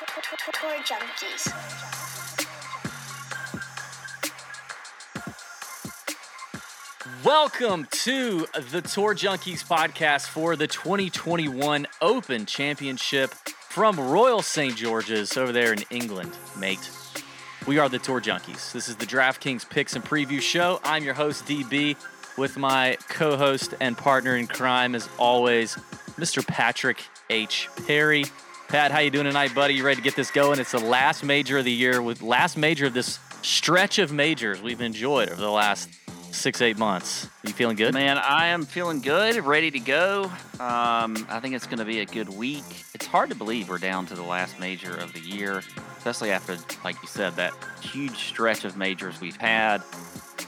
[0.00, 1.52] Tour Junkies.
[7.22, 13.34] Welcome to the Tour Junkies podcast for the 2021 Open Championship
[13.68, 14.74] from Royal St.
[14.74, 16.90] George's over there in England, mate.
[17.66, 18.72] We are the Tour Junkies.
[18.72, 20.80] This is the DraftKings Picks and Preview Show.
[20.82, 21.96] I'm your host, DB,
[22.38, 25.74] with my co host and partner in crime, as always,
[26.16, 26.46] Mr.
[26.46, 27.68] Patrick H.
[27.86, 28.24] Perry.
[28.70, 29.74] Pat, how you doing tonight, buddy?
[29.74, 30.60] You ready to get this going?
[30.60, 34.62] It's the last major of the year, with last major of this stretch of majors
[34.62, 35.90] we've enjoyed over the last
[36.30, 37.26] six, eight months.
[37.44, 37.94] You feeling good?
[37.94, 40.26] Man, I am feeling good, ready to go.
[40.60, 42.62] Um, I think it's going to be a good week.
[42.94, 45.64] It's hard to believe we're down to the last major of the year,
[45.98, 49.82] especially after, like you said, that huge stretch of majors we've had.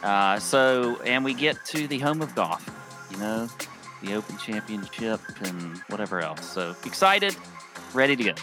[0.05, 2.65] Uh, so, and we get to the home of golf,
[3.11, 3.49] you know,
[4.01, 6.49] the Open Championship and whatever else.
[6.49, 7.37] So excited,
[7.95, 8.35] ready to go.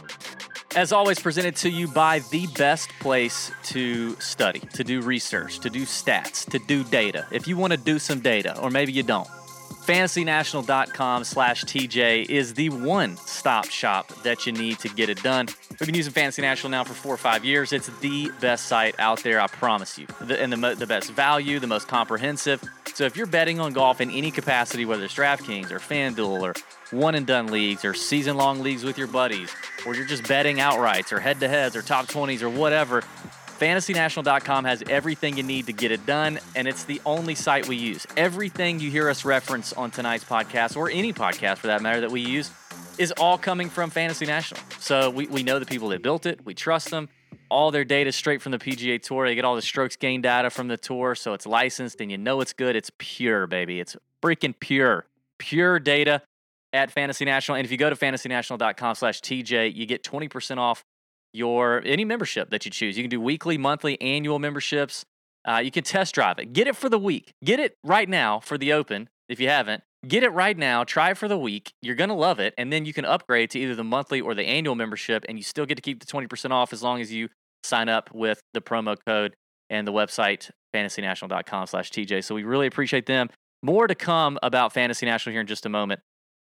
[0.75, 5.69] As always, presented to you by the best place to study, to do research, to
[5.69, 7.25] do stats, to do data.
[7.31, 9.27] If you want to do some data, or maybe you don't,
[9.89, 15.47] fantasynational.com slash TJ is the one stop shop that you need to get it done.
[15.71, 17.73] We've been using Fantasy National now for four or five years.
[17.73, 20.05] It's the best site out there, I promise you.
[20.21, 22.63] The, and the, mo- the best value, the most comprehensive.
[22.93, 26.53] So if you're betting on golf in any capacity, whether it's DraftKings or FanDuel or
[26.91, 29.51] one and done leagues or season long leagues with your buddies,
[29.85, 33.01] or you're just betting outrights or head to heads or top 20s or whatever,
[33.59, 37.75] fantasynational.com has everything you need to get it done, and it's the only site we
[37.75, 38.07] use.
[38.17, 42.11] Everything you hear us reference on tonight's podcast, or any podcast for that matter, that
[42.11, 42.51] we use,
[42.97, 44.61] is all coming from Fantasy National.
[44.79, 47.09] So we, we know the people that built it, we trust them.
[47.51, 49.27] All their data straight from the PGA Tour.
[49.27, 52.17] They get all the strokes gain data from the tour, so it's licensed and you
[52.17, 52.75] know it's good.
[52.75, 53.79] It's pure, baby.
[53.79, 55.07] It's freaking pure.
[55.39, 56.21] Pure data
[56.73, 57.55] at Fantasy National.
[57.55, 60.83] And if you go to fantasynational.com slash TJ, you get 20% off
[61.33, 62.97] your any membership that you choose.
[62.97, 65.05] You can do weekly, monthly, annual memberships.
[65.47, 66.53] Uh, you can test drive it.
[66.53, 67.33] Get it for the week.
[67.43, 69.83] Get it right now for the Open if you haven't.
[70.07, 70.83] Get it right now.
[70.83, 71.73] Try it for the week.
[71.81, 72.53] You're going to love it.
[72.57, 75.43] And then you can upgrade to either the monthly or the annual membership, and you
[75.43, 77.29] still get to keep the 20% off as long as you
[77.63, 79.35] sign up with the promo code
[79.69, 82.23] and the website fantasynational.com slash TJ.
[82.23, 83.29] So we really appreciate them.
[83.61, 85.99] More to come about Fantasy National here in just a moment.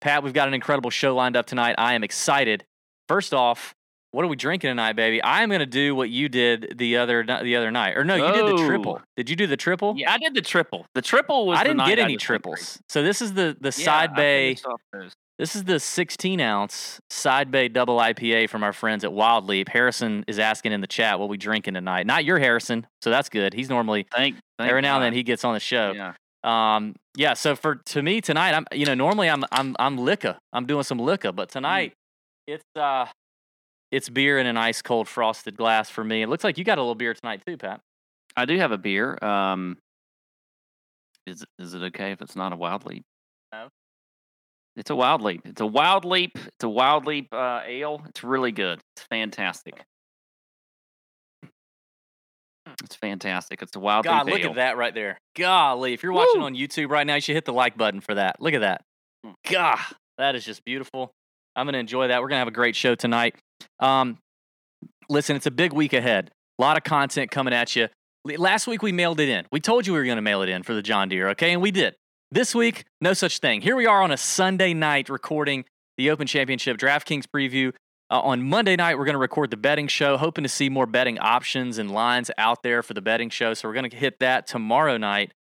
[0.05, 1.73] Pat, we've got an incredible show lined up tonight.
[1.79, 2.63] I am excited.
[3.07, 3.73] First off,
[4.11, 5.19] what are we drinking tonight, baby?
[5.23, 8.45] I'm gonna do what you did the other the other night, or no, you did
[8.45, 8.67] the oh.
[8.67, 8.99] triple.
[9.01, 9.05] Oh.
[9.17, 9.95] Did you do the triple?
[9.97, 10.85] Yeah, I did the triple.
[10.93, 12.77] The triple was I didn't get any triples.
[12.88, 14.49] So this is the the Yeah, side bay.
[14.49, 15.13] finished off those.
[15.39, 19.69] This is the 16 ounce side bay double IPA from our friends at Wild Leap.
[19.69, 22.05] Harrison is asking in the chat what we drinking tonight.
[22.05, 23.55] Not your Harrison, so that's good.
[23.55, 25.93] He's normally Thank, thank every now and then he gets on the show.
[25.93, 26.13] Yeah.
[26.45, 27.33] Um, yeah.
[27.33, 30.38] So for to me tonight, I'm you know normally I'm I'm I'm liquor.
[30.53, 31.94] I'm doing some liquor, but tonight
[32.47, 33.07] it's uh
[33.91, 36.22] it's beer in an ice cold frosted glass for me.
[36.22, 37.81] It looks like you got a little beer tonight too, Pat.
[38.38, 39.17] I do have a beer.
[39.23, 39.78] Um,
[41.25, 43.03] is is it okay if it's not a wild leap?
[43.51, 43.69] No.
[44.75, 45.41] It's a wild leap.
[45.45, 46.38] It's a wild leap.
[46.38, 48.01] It's a wild leap uh, ale.
[48.09, 48.81] It's really good.
[48.95, 49.81] It's fantastic.
[52.83, 53.61] It's fantastic.
[53.61, 55.19] It's a wild God, look at that right there.
[55.35, 56.47] Golly, if you're watching Woo!
[56.47, 58.37] on YouTube right now, you should hit the like button for that.
[58.39, 58.81] Look at that.
[59.25, 59.33] Mm.
[59.49, 59.79] God,
[60.17, 61.11] that is just beautiful.
[61.55, 62.21] I'm gonna enjoy that.
[62.21, 63.35] We're gonna have a great show tonight.
[63.79, 64.17] Um,
[65.09, 66.31] listen, it's a big week ahead.
[66.59, 67.87] A lot of content coming at you.
[68.25, 69.45] Last week we mailed it in.
[69.51, 71.61] We told you we were gonna mail it in for the John Deere, okay, and
[71.61, 71.95] we did.
[72.31, 73.61] This week, no such thing.
[73.61, 75.65] Here we are on a Sunday night recording
[75.97, 77.71] the Open Championship DraftKings preview.
[78.11, 80.85] Uh, on Monday night, we're going to record the betting show, hoping to see more
[80.85, 83.53] betting options and lines out there for the betting show.
[83.55, 85.33] So we're going to hit that tomorrow night.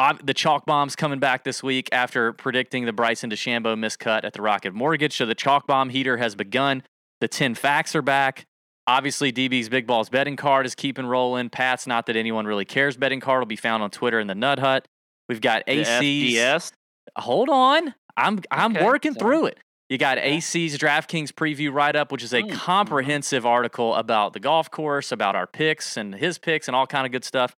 [0.00, 4.32] Ob- the chalk bomb's coming back this week after predicting the Bryson DeChambeau miscut at
[4.32, 5.16] the Rocket Mortgage.
[5.16, 6.82] So the chalk bomb heater has begun.
[7.20, 8.46] The 10 facts are back.
[8.86, 11.50] Obviously, DB's Big Balls betting card is keeping rolling.
[11.50, 14.34] Pat's not that anyone really cares betting card will be found on Twitter in the
[14.34, 14.88] Nut Hut.
[15.28, 16.72] We've got AC's.
[17.16, 17.94] Hold on.
[18.16, 19.20] I'm I'm Okay, working sorry.
[19.20, 19.58] through it.
[19.88, 22.52] You got AC's DraftKings preview write up, which is a mhm.
[22.52, 27.06] comprehensive article about the golf course, about our picks and his picks and all kind
[27.06, 27.56] of good stuff.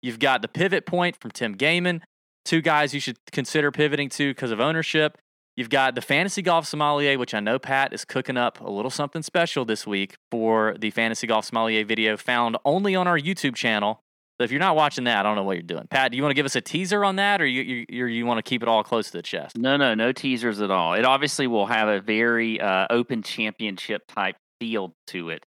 [0.00, 2.02] You've got the pivot point from Tim Gaiman,
[2.44, 5.18] two guys you should consider pivoting to because of ownership.
[5.56, 8.90] You've got the fantasy golf sommelier, which I know Pat is cooking up a little
[8.90, 13.54] something special this week for the fantasy golf sommelier video found only on our YouTube
[13.54, 14.01] channel.
[14.42, 15.86] So if you're not watching that, I don't know what you're doing.
[15.88, 18.06] Pat, do you want to give us a teaser on that, or you you, you,
[18.06, 19.56] you want to keep it all close to the chest?
[19.56, 20.94] No, no, no teasers at all.
[20.94, 25.46] It obviously will have a very uh, open championship type feel to it.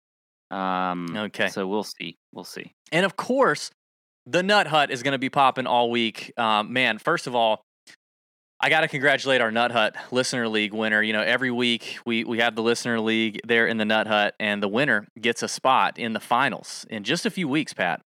[0.51, 1.47] Um, Okay.
[1.51, 2.17] So we'll see.
[2.33, 2.73] We'll see.
[2.91, 3.71] And of course,
[4.27, 6.33] the Nut Hut is going to be popping all week.
[6.37, 7.63] Um, man, first of all,
[8.61, 11.01] I got to congratulate our Nut Hut Listener League winner.
[11.01, 14.35] You know, every week we, we have the Listener League there in the Nut Hut,
[14.41, 18.01] and the winner gets a spot in the finals in just a few weeks, Pat.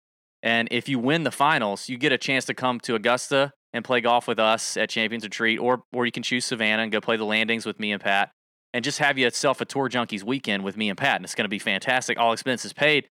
[0.43, 3.83] And if you win the finals, you get a chance to come to Augusta and
[3.83, 7.01] play golf with us at Champions Retreat, or or you can choose Savannah and go
[7.01, 8.31] play the landings with me and Pat,
[8.73, 11.33] and just have you itself a Tour Junkies weekend with me and Pat, and it's
[11.33, 12.19] going to be fantastic.
[12.19, 13.07] All expenses paid.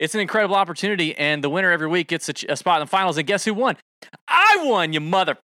[0.00, 2.90] It's an incredible opportunity, and the winner every week gets a, a spot in the
[2.90, 3.16] finals.
[3.16, 3.76] And guess who won?
[4.26, 5.38] I won, you mother.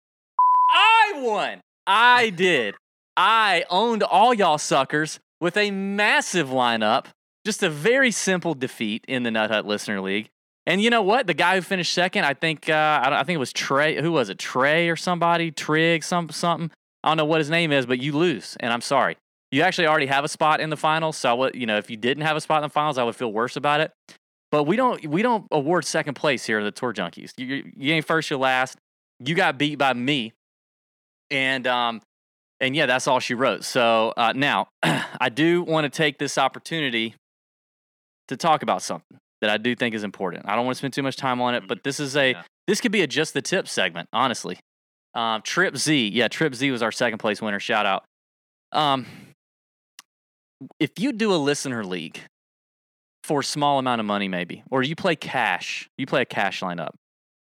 [0.69, 1.61] I won.
[1.87, 2.75] I did.
[3.17, 7.06] I owned all y'all suckers with a massive lineup.
[7.47, 10.29] Just a very simple defeat in the Nut Hut Listener League.
[10.67, 11.27] And you know what?
[11.27, 14.01] The guy who finished second, I think, uh, I, think it was Trey.
[14.01, 14.39] Who was it?
[14.39, 15.51] Trey or somebody?
[15.51, 16.71] Trig, some something.
[17.03, 19.17] I don't know what his name is, but you lose, and I'm sorry.
[19.51, 21.91] You actually already have a spot in the finals, so I would, you know, if
[21.91, 23.91] you didn't have a spot in the finals, I would feel worse about it.
[24.51, 27.33] But we don't, we don't award second place here at the Tour Junkies.
[27.39, 28.77] You, you, you ain't first, you're last.
[29.19, 30.33] You got beat by me,
[31.31, 32.01] and um,
[32.61, 33.65] and yeah, that's all she wrote.
[33.65, 37.15] So uh, now, I do want to take this opportunity
[38.29, 40.47] to talk about something that I do think is important.
[40.49, 42.43] I don't want to spend too much time on it, but this is a Yeah.
[42.67, 44.59] this could be a just the tip segment, honestly.
[45.15, 47.59] Um, Trip Z, yeah, Trip Z was our second place winner.
[47.61, 48.05] Shout out.
[48.73, 49.07] Um,
[50.79, 52.21] if you do a listener league
[53.25, 56.61] for a small amount of money, maybe, or you play cash, you play a cash
[56.61, 56.91] lineup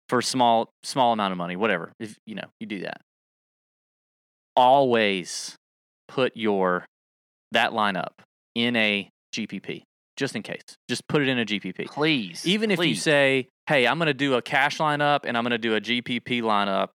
[0.09, 1.91] for a small small amount of money, whatever.
[1.99, 3.01] If you know you do that,
[4.55, 5.55] always
[6.07, 6.85] put your
[7.51, 8.13] that lineup
[8.55, 9.83] in a GPP
[10.17, 10.61] just in case.
[10.89, 11.87] Just put it in a GPP.
[11.87, 12.45] Please.
[12.45, 15.51] Even if you say, "Hey, I'm going to do a cash lineup and I'm going
[15.51, 16.89] to do a GPP lineup,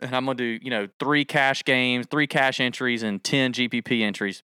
[0.00, 3.52] and I'm going to do you know three cash games, three cash entries, and ten
[3.52, 4.42] GPP entries,"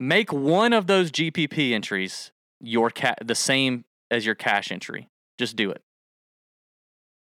[0.00, 2.30] make one of those GPP entries
[2.60, 5.08] your ca- the same as your cash entry.
[5.38, 5.82] Just do it.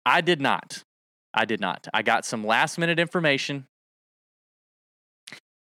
[0.06, 0.84] I did not.
[1.34, 1.88] I did not.
[1.94, 3.66] I got some last minute information.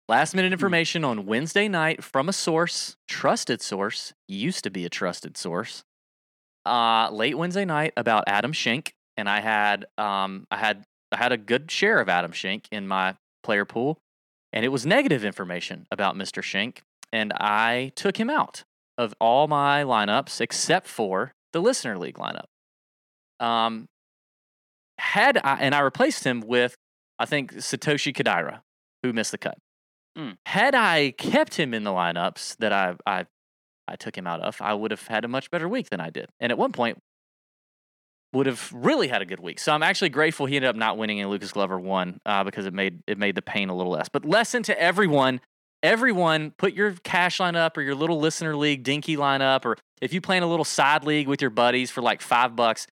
[0.08, 4.88] Last minute information on Wednesday night from a source, trusted source, used to be a
[4.88, 5.84] trusted source.
[6.64, 11.32] Uh, late Wednesday night about Adam Schenk, and I had um, I had I had
[11.32, 13.99] a good share of Adam Schenk in my player pool,
[14.50, 16.43] and it was negative information about Mr.
[16.43, 16.81] Schenk,
[17.12, 18.64] and I took him out
[18.96, 22.46] of all my lineups except for the listener league lineup.
[23.44, 23.88] Um,
[24.96, 26.76] had I, and I replaced him with
[27.19, 28.60] I think Satoshi Kodaira,
[29.02, 29.58] who missed the cut.
[30.19, 30.37] Mm.
[30.47, 33.26] Had I kept him in the lineups that I I
[33.87, 36.11] I took him out of, I would have had a much better week than I
[36.11, 36.29] did.
[36.41, 36.99] And at one point,
[38.32, 39.59] would have really had a good week.
[39.59, 42.67] So I'm actually grateful he ended up not winning and Lucas Glover won uh, because
[42.67, 44.09] it made it made the pain a little less.
[44.09, 45.41] But lesson to everyone:
[45.82, 49.76] everyone, put your cash line up or your little listener league dinky line up, or
[50.03, 52.87] if you play in a little side league with your buddies for like five bucks,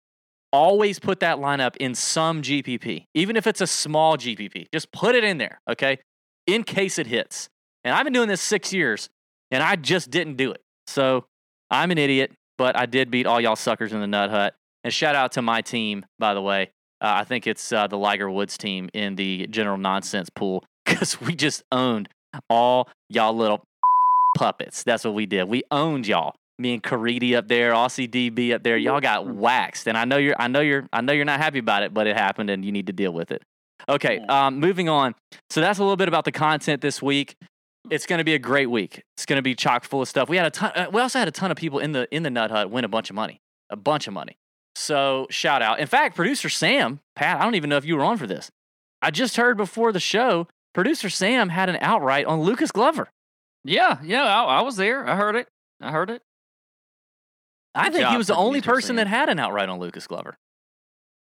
[0.52, 4.66] always put that lineup in some GPP, even if it's a small GPP.
[4.72, 5.98] Just put it in there, okay,
[6.46, 7.48] in case it hits.
[7.84, 9.08] And I've been doing this six years,
[9.50, 10.60] and I just didn't do it.
[10.86, 11.24] So
[11.70, 14.54] I'm an idiot, but I did beat all y'all suckers in the Nut Hut.
[14.84, 16.70] And shout out to my team, by the way.
[17.00, 21.20] Uh, I think it's uh, the Liger Woods team in the general nonsense pool because
[21.20, 22.08] we just owned
[22.48, 23.62] all y'all little
[24.38, 24.82] puppets.
[24.82, 25.44] That's what we did.
[25.44, 26.34] We owned y'all.
[26.58, 28.78] Me and Caridi up there, Aussie DB up there.
[28.78, 30.34] Y'all got waxed, and I know you're.
[30.38, 30.88] I know you're.
[30.90, 33.12] I know you're not happy about it, but it happened, and you need to deal
[33.12, 33.42] with it.
[33.88, 35.14] Okay, um, moving on.
[35.50, 37.36] So that's a little bit about the content this week.
[37.90, 39.02] It's going to be a great week.
[39.16, 40.28] It's going to be chock full of stuff.
[40.28, 40.72] We had a ton.
[40.74, 42.84] Uh, we also had a ton of people in the in the Nut Hut win
[42.84, 43.40] a bunch of money,
[43.70, 44.36] a bunch of money.
[44.74, 45.78] So shout out.
[45.78, 48.50] In fact, producer Sam, Pat, I don't even know if you were on for this.
[49.02, 53.08] I just heard before the show, producer Sam had an outright on Lucas Glover.
[53.64, 55.06] Yeah, yeah, I, I was there.
[55.08, 55.46] I heard it.
[55.80, 56.22] I heard it.
[57.74, 58.96] I Good think he was the only person Sam.
[58.96, 60.36] that had an outright on Lucas Glover.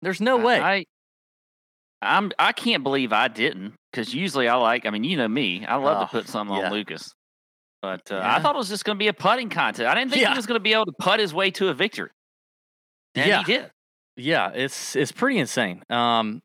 [0.01, 0.61] There's no I- way.
[0.61, 0.85] I,
[2.01, 2.31] I'm.
[2.37, 4.85] I can't believe I didn't because usually I like.
[4.85, 5.65] I mean, you know me.
[5.65, 6.67] I love Oh, to put something yeah.
[6.67, 7.11] on Lucas.
[7.81, 8.35] But uh, Yeah.
[8.35, 9.87] I thought it was just going to be a putting contest.
[9.87, 10.31] I didn't think Yeah.
[10.31, 12.09] he was going to be able to putt his way to a victory.
[13.15, 13.37] And Yeah.
[13.43, 13.71] he did.
[14.15, 15.83] Yeah, it's it's pretty insane.
[15.89, 16.41] Um,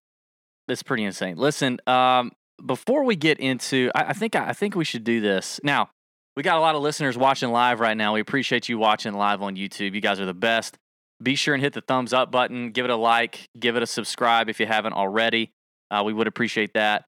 [0.68, 1.36] it's pretty insane.
[1.36, 2.32] Listen, um,
[2.64, 5.88] before we get into, I, I think I think we should do this now.
[6.36, 8.14] We got a lot of listeners watching live right now.
[8.14, 9.94] We appreciate you watching live on YouTube.
[9.94, 10.76] You guys are the best.
[11.22, 12.70] Be sure and hit the thumbs up button.
[12.70, 13.48] Give it a like.
[13.58, 15.52] Give it a subscribe if you haven't already.
[15.90, 17.04] Uh, we would appreciate that.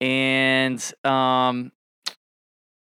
[0.00, 1.72] And um,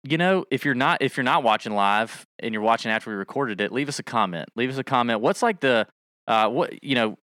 [0.02, 3.16] you know, if you're not if you're not watching live and you're watching after we
[3.16, 4.48] recorded it, leave us a comment.
[4.56, 5.20] Leave us a comment.
[5.20, 5.86] What's like the
[6.26, 7.18] uh, what you know?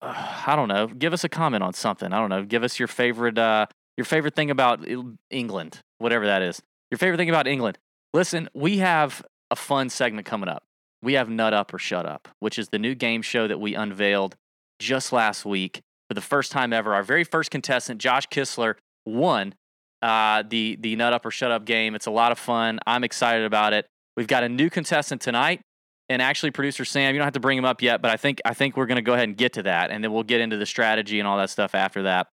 [0.00, 0.88] Uh, I don't know.
[0.88, 2.12] Give us a comment on something.
[2.12, 2.44] I don't know.
[2.44, 4.86] Give us your favorite uh, your favorite thing about
[5.30, 6.60] England, whatever that is.
[6.90, 7.78] Your favorite thing about England.
[8.12, 10.64] Listen, we have a fun segment coming up.
[11.02, 13.74] We have Nut Up or Shut Up, which is the new game show that we
[13.74, 14.36] unveiled
[14.78, 16.94] just last week for the first time ever.
[16.94, 19.54] Our very first contestant, Josh Kistler, won
[20.00, 21.94] uh, the the Nut Up or Shut Up game.
[21.94, 22.78] It's a lot of fun.
[22.86, 23.86] I'm excited about it.
[24.16, 25.60] We've got a new contestant tonight,
[26.08, 28.40] and actually, producer Sam, you don't have to bring him up yet, but I think
[28.44, 30.40] I think we're going to go ahead and get to that, and then we'll get
[30.40, 32.28] into the strategy and all that stuff after that.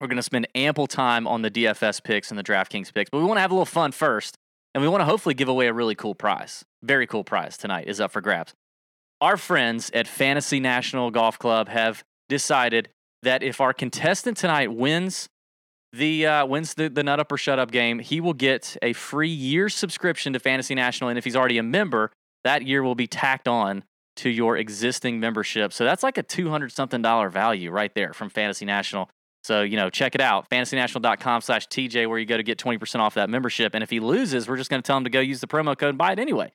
[0.00, 3.18] We're going to spend ample time on the DFS picks and the DraftKings picks, but
[3.18, 4.36] we want to have a little fun first,
[4.74, 6.64] and we want to hopefully give away a really cool prize.
[6.82, 8.54] Very cool prize tonight is up for grabs.
[9.20, 12.88] Our friends at Fantasy National Golf Club have decided
[13.22, 15.28] that if our contestant tonight wins
[15.92, 18.92] the uh, wins the, the nut up or shut up game, he will get a
[18.92, 21.10] free year subscription to Fantasy National.
[21.10, 22.12] And if he's already a member,
[22.44, 23.84] that year will be tacked on
[24.16, 25.72] to your existing membership.
[25.72, 29.08] So that's like a 200 something dollar value right there from Fantasy National.
[29.42, 33.00] So, you know, check it out, fantasynational.com slash TJ, where you go to get 20%
[33.00, 33.74] off that membership.
[33.74, 35.76] And if he loses, we're just going to tell him to go use the promo
[35.76, 36.52] code and buy it anyway.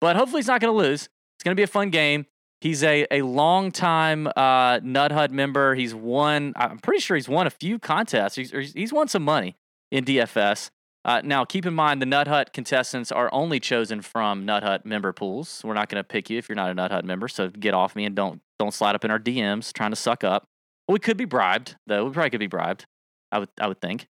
[0.00, 1.08] But hopefully he's not going to lose.
[1.36, 2.26] It's going to be a fun game.
[2.60, 5.74] He's a, a long time uh, Nut Hut member.
[5.74, 8.34] He's won, I'm pretty sure he's won a few contests.
[8.36, 9.56] He's, he's won some money
[9.90, 10.70] in DFS.
[11.04, 14.84] Uh, now, keep in mind the Nut Hut contestants are only chosen from Nut Hut
[14.84, 15.62] member pools.
[15.64, 17.28] We're not going to pick you if you're not a Nut Hut member.
[17.28, 20.24] So get off me and don't don't slide up in our DMs trying to suck
[20.24, 20.48] up.
[20.88, 22.04] We could be bribed, though.
[22.04, 22.86] We probably could be bribed.
[23.30, 24.06] I would I would think.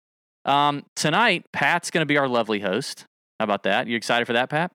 [0.44, 3.06] Um, tonight, Pat's going to be our lovely host.
[3.40, 3.88] How about that?
[3.88, 4.72] You excited for that, Pat?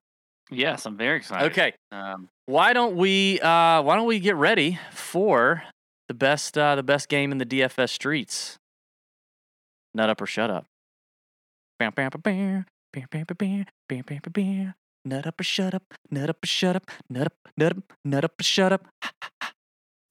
[0.49, 1.51] Yes, I'm very excited.
[1.51, 1.73] Okay.
[1.91, 5.63] Um, Why don't we uh, Why don't we get ready for
[6.07, 8.57] the best uh, the best game in the DFS streets?
[9.93, 10.65] Nut up or shut up.
[11.79, 12.21] Bam, bam, bam,
[12.93, 14.73] bam, bam, bam, bam, bam, bam, bam.
[15.03, 15.83] Nut up or shut up.
[16.11, 16.91] Nut up or shut up.
[17.09, 17.33] Nut up.
[17.57, 17.83] Nut up.
[18.05, 18.85] Nut up or shut up.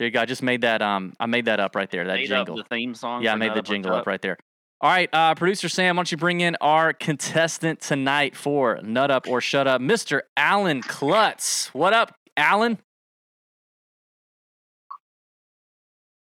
[0.00, 0.22] There you go.
[0.22, 0.80] I just made that.
[0.80, 2.06] Um, I made that up right there.
[2.06, 2.58] That made jingle.
[2.58, 3.22] up the theme song.
[3.22, 4.38] Yeah, I made the jingle Shut up right there.
[4.80, 9.10] All right, uh, producer Sam, why don't you bring in our contestant tonight for Nut
[9.10, 10.22] Up or Shut Up, Mr.
[10.38, 11.66] Alan Klutz.
[11.74, 12.78] What up, Alan?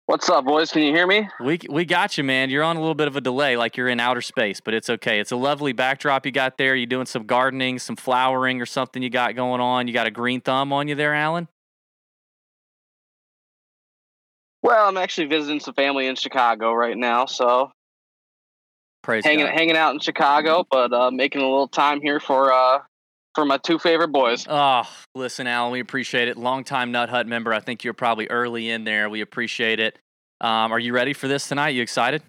[0.05, 0.71] What's up, boys?
[0.71, 1.27] Can you hear me?
[1.43, 2.50] We we got you, man.
[2.50, 4.89] You're on a little bit of a delay, like you're in outer space, but it's
[4.89, 5.19] okay.
[5.19, 6.74] It's a lovely backdrop you got there.
[6.74, 9.89] You doing some gardening, some flowering, or something you got going on.
[9.89, 11.50] You got a green thumb on you there, Alan.
[14.64, 17.72] Well, I'm actually visiting some family in Chicago right now, so
[19.04, 19.54] Praise hanging God.
[19.54, 22.80] hanging out in Chicago, but uh, making a little time here for uh,
[23.36, 24.46] for my two favorite boys.
[24.50, 24.84] Oh,
[25.16, 26.38] listen, Alan, we appreciate it.
[26.38, 27.54] Longtime Nut Hut member.
[27.54, 29.10] I think you're probably early in there.
[29.10, 29.98] We appreciate it.
[30.42, 31.70] Um, are you ready for this tonight?
[31.70, 32.24] You excited?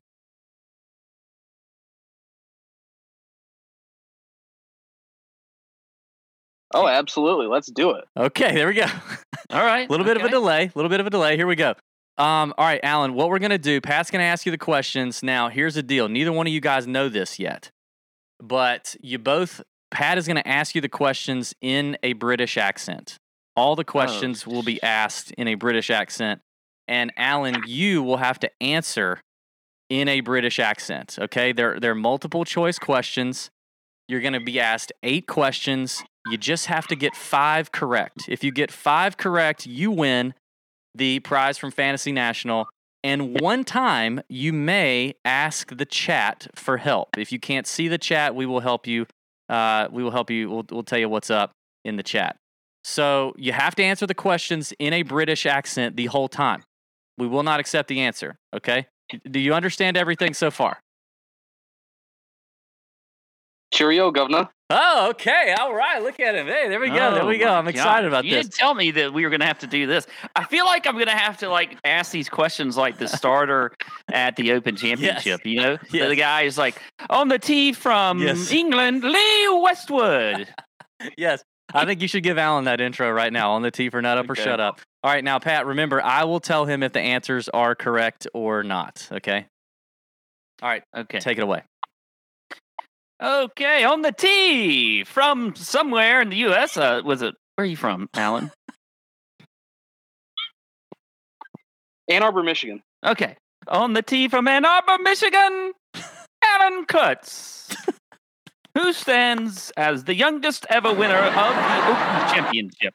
[6.74, 7.46] Oh, absolutely.
[7.46, 8.04] Let's do it.
[8.16, 8.84] Okay, there we go.
[9.50, 9.88] All right.
[9.88, 10.64] A little bit of a delay.
[10.64, 11.36] A little bit of a delay.
[11.36, 11.74] Here we go.
[12.18, 14.58] Um, all right, Alan, what we're going to do, Pat's going to ask you the
[14.58, 15.22] questions.
[15.22, 16.08] Now, here's the deal.
[16.08, 17.70] Neither one of you guys know this yet,
[18.40, 23.18] but you both, Pat is going to ask you the questions in a British accent.
[23.54, 26.40] All the questions will be asked in a British accent.
[26.88, 29.20] And Alan, you will have to answer
[29.88, 31.18] in a British accent.
[31.20, 31.52] Okay.
[31.52, 33.50] They're, they're multiple choice questions.
[34.08, 36.02] You're going to be asked eight questions.
[36.30, 38.28] You just have to get five correct.
[38.28, 40.34] If you get five correct, you win
[40.94, 42.68] the prize from Fantasy National.
[43.04, 47.16] And one time you may ask the chat for help.
[47.16, 49.06] If you can't see the chat, we will help you.
[49.48, 50.50] Uh, we will help you.
[50.50, 51.52] We'll, we'll tell you what's up
[51.84, 52.36] in the chat.
[52.84, 56.64] So you have to answer the questions in a British accent the whole time.
[57.16, 58.36] We will not accept the answer.
[58.54, 58.86] Okay.
[59.30, 60.80] Do you understand everything so far?
[63.72, 64.48] Cheerio, governor.
[64.70, 65.54] Oh, okay.
[65.58, 66.02] All right.
[66.02, 66.46] Look at him.
[66.46, 66.94] Hey, there we go.
[67.14, 67.48] there Oh we go.
[67.52, 68.08] I'm excited gosh.
[68.08, 68.36] about you this.
[68.36, 70.06] You didn't tell me that we were going to have to do this.
[70.36, 73.72] I feel like I'm going to have to like ask these questions like the starter
[74.12, 75.44] at the Open Championship.
[75.46, 76.08] You know, The- Yes.
[76.10, 78.50] the guy is like on the tee from Yes.
[78.52, 80.48] England, Lee Westwood.
[81.16, 81.42] yes.
[81.74, 84.16] I think you should give Alan that intro right now on the T for nut
[84.18, 84.80] up or shut up.
[85.04, 88.62] All right, now Pat, remember I will tell him if the answers are correct or
[88.62, 89.06] not.
[89.12, 89.46] Okay.
[90.62, 91.20] All right, Okay.
[91.20, 91.62] take it away.
[93.20, 96.76] Okay, on the tee from somewhere in the U.S.
[96.76, 97.34] Uh, was it?
[97.56, 98.52] Where are you from, Alan?
[102.08, 102.80] Ann Arbor, Michigan.
[103.04, 105.72] Okay, on the tee from Ann Arbor, Michigan,
[106.44, 107.74] Alan Kutz,
[108.76, 112.94] who stands as the youngest ever winner of the Open Championship.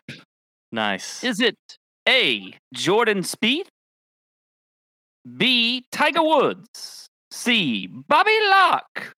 [0.72, 1.24] Nice.
[1.24, 1.58] Is it
[2.08, 2.56] A.
[2.74, 3.68] Jordan Spieth,
[5.38, 5.86] B.
[5.92, 7.88] Tiger Woods, C.
[7.88, 9.14] Bobby Locke,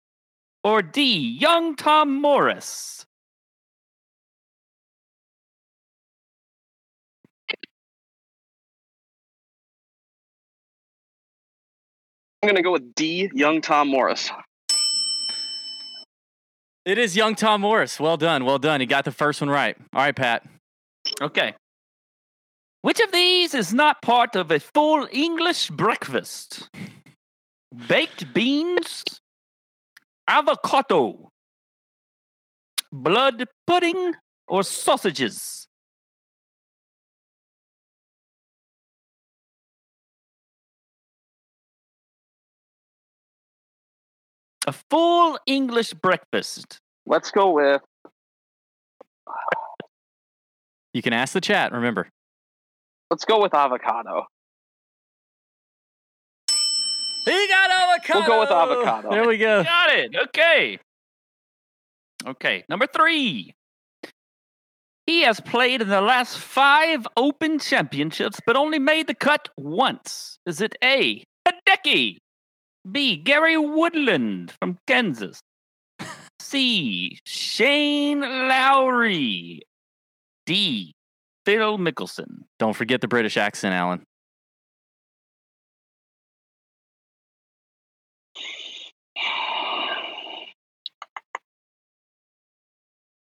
[0.65, 1.37] or D.
[1.39, 3.05] Young Tom Morris?
[12.41, 13.29] I'm gonna go with D.
[13.33, 14.31] Young Tom Morris.
[16.83, 17.99] It is young Tom Morris.
[17.99, 18.43] Well done.
[18.43, 18.79] Well done.
[18.79, 19.77] He got the first one right.
[19.93, 20.47] All right, Pat.
[21.21, 21.53] Okay.
[22.81, 26.69] Which of these is not part of a full English breakfast?
[27.87, 29.03] baked beans,
[30.27, 31.29] avocado,
[32.91, 34.13] blood pudding,
[34.47, 35.67] or sausages?
[44.67, 46.79] A full English breakfast.
[47.05, 47.81] Let's go with
[50.93, 52.07] You can ask the chat, remember.
[53.11, 54.25] let's go with avocado.
[57.25, 57.69] He got
[58.09, 58.19] avocado.
[58.19, 59.09] We'll go with avocado.
[59.11, 59.63] There we go.
[59.63, 60.15] Got it.
[60.15, 60.79] Okay.
[62.25, 62.63] Okay.
[62.69, 63.53] Number three.
[65.07, 70.39] He has played in the last five Open Championships, but only made the cut once.
[70.47, 71.23] Is it A.
[71.47, 72.17] Hideki?
[72.91, 73.15] B.
[73.17, 75.39] Gary Woodland from Kansas?
[76.39, 77.19] C.
[77.25, 79.61] Shane Lowry?
[80.45, 80.93] D.
[81.45, 82.43] Phil Mickelson?
[82.57, 84.03] Don't forget the British accent, Alan.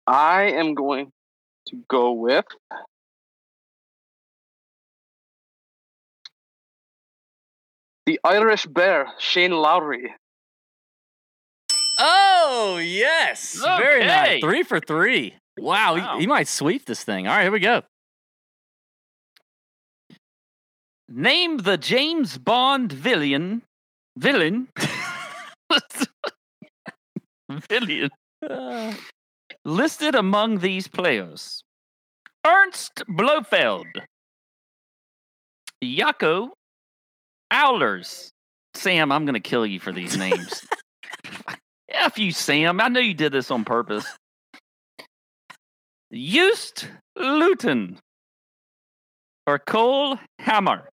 [0.06, 1.10] I am going
[1.68, 2.44] to go with
[8.06, 10.14] the Irish Bear, Shane Lowry.
[11.98, 13.58] Oh, yes.
[13.60, 14.40] Very nice.
[14.42, 15.34] Three for three.
[15.58, 16.18] Wow, he- Wow.
[16.18, 17.26] He, might sweep this thing.
[17.26, 17.82] All right, here we go.
[21.08, 23.62] Name the James Bond villain.
[24.16, 24.68] Villain.
[27.68, 28.10] villain.
[28.48, 28.92] Uh,
[29.66, 31.64] Listed among these players
[32.46, 33.88] Ernst Blofeld,
[35.82, 36.50] Jaco
[37.52, 38.30] Ahlers.
[38.74, 40.64] Sam, I'm going to kill you for these names.
[41.88, 42.80] F you, Sam.
[42.80, 44.06] I know you did this on purpose.
[46.12, 47.98] Just Luton
[49.48, 50.88] or Cole Hammer.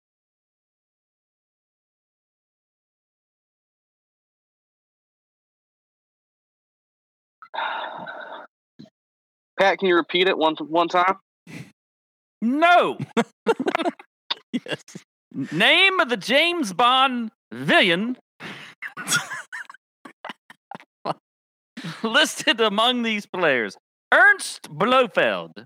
[9.59, 11.17] Pat, can you repeat it one one time?
[12.41, 12.97] No.
[14.53, 14.83] yes.
[15.51, 18.17] Name of the James Bond villain
[22.03, 23.75] listed among these players
[24.13, 25.65] Ernst Blofeld,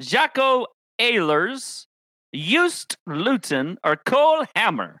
[0.00, 0.66] Jaco
[1.00, 1.86] Ahlers,
[2.34, 5.00] Just Luton, or Cole Hammer.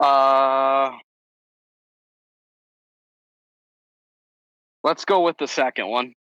[0.00, 0.92] Uh,
[4.84, 6.14] let's go with the second one.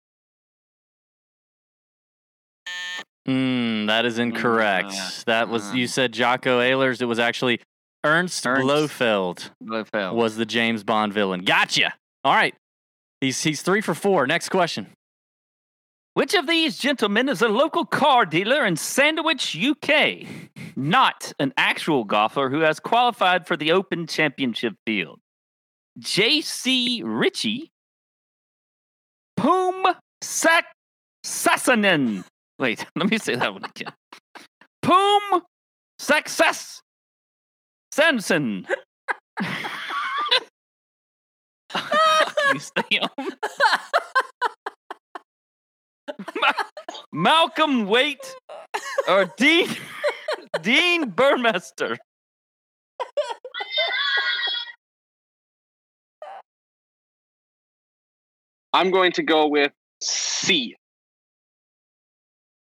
[3.28, 4.92] Mm, that is incorrect.
[4.92, 7.02] uh, that was, you said Jocko Ahlers.
[7.02, 7.60] It was actually
[8.04, 8.62] Ernst, Ernst.
[8.62, 10.16] Blofeld Blofeld.
[10.16, 11.42] was the James Bond villain.
[11.44, 11.94] Gotcha.
[12.24, 12.54] All right.
[13.22, 14.28] He's, he's three for four.
[14.28, 14.88] Next question.
[16.14, 20.26] Which of these gentlemen is a local car dealer in Sandwich, UK?
[20.76, 25.20] Not an actual golfer who has qualified for the Open Championship field.
[26.00, 27.02] J.C.
[27.04, 27.72] Ritchie,
[29.46, 29.86] Poom
[30.24, 30.66] Sak
[31.24, 32.24] Sassanen.
[32.58, 33.94] Wait, let me say that one again.
[34.82, 35.44] Poom
[36.00, 36.82] Success.
[38.02, 38.66] Um,
[46.42, 46.52] Ma-
[47.14, 48.36] Malcolm Waite
[49.08, 49.70] or Dean
[50.64, 51.98] Dean Burmester.
[58.76, 60.76] I'm going to go with C.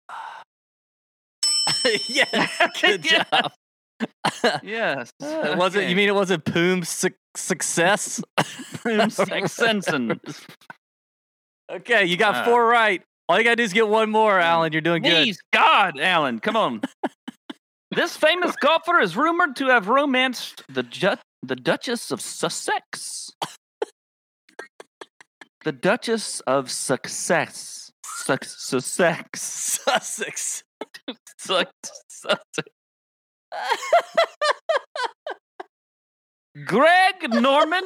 [2.08, 2.48] yeah.
[2.82, 3.52] Good job.
[4.64, 5.12] Yes.
[5.22, 5.90] Uh, was it?
[5.90, 8.22] You mean it wasn't Poom su- success?
[9.48, 10.20] Sensen?
[11.72, 13.02] okay, you got Uh, four right.
[13.28, 14.72] All you gotta do is get one more, Alan.
[14.72, 15.24] You're doing good.
[15.24, 16.82] Please, God, Alan, come on.
[17.92, 23.32] this famous golfer is rumored to have romanced the ju- the Duchess of Sussex.
[25.66, 27.92] The Duchess of Success.
[28.06, 29.42] Suc- Sussex.
[29.42, 30.64] Sussex.
[31.40, 31.72] Suck-
[32.08, 32.70] Sussex.
[36.66, 37.84] Greg Norman.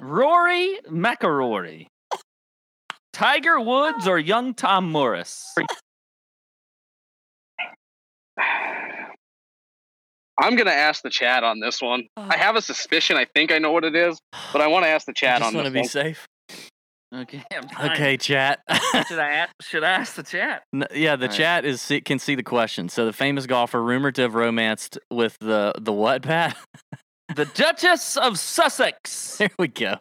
[0.00, 1.88] Rory McIlroy.
[3.12, 5.54] Tiger Woods or young Tom Morris?
[10.38, 12.08] I'm going to ask the chat on this one.
[12.16, 12.60] I have a oh.
[12.60, 13.16] suspicion.
[13.16, 14.18] I think I know what it is,
[14.52, 15.88] but I want to ask the chat I chat just on want to be one.
[15.88, 16.26] safe.
[17.14, 17.44] Okay.
[17.54, 17.90] I'm trying.
[17.92, 18.60] Okay, chat.
[19.08, 20.62] Should I ask, should I ask the chat?
[20.74, 21.36] N- yeah, the All right.
[21.36, 22.88] chat is can see the question.
[22.88, 26.56] So the famous golfer rumored to have romanced with the the what, Pat?
[27.34, 29.36] The Duchess of Sussex.
[29.38, 29.96] there we go.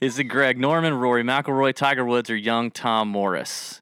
[0.00, 3.80] Is it Greg Norman, Rory McIlroy, Tiger Woods, or young Tom Morris?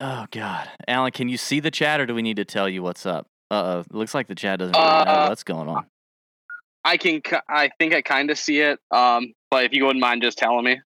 [0.00, 2.82] Oh God, Alan, can you see the chat, or do we need to tell you
[2.82, 3.26] what's up?
[3.50, 5.86] Uh oh, looks like the chat doesn't really know Uh, what's going on.
[6.84, 7.20] I can.
[7.48, 8.78] I think I kind of see it.
[8.90, 10.80] Um, but if you wouldn't mind just telling me.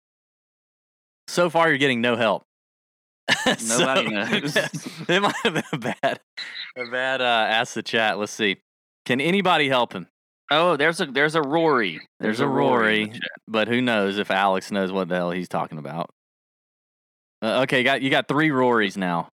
[1.28, 2.44] So far, you're getting no help.
[3.68, 4.56] Nobody knows.
[5.08, 6.20] it might have been a bad,
[6.76, 7.20] a bad.
[7.20, 8.18] Uh, ask the chat.
[8.18, 8.56] Let's see.
[9.06, 10.08] Can anybody help him?
[10.50, 12.00] Oh, there's a there's a Rory.
[12.18, 13.20] There's a in the Rory, chat.
[13.46, 16.10] but who knows if Alex knows what the hell he's talking about.
[17.42, 19.28] Uh, okay, got you got three Rorys now.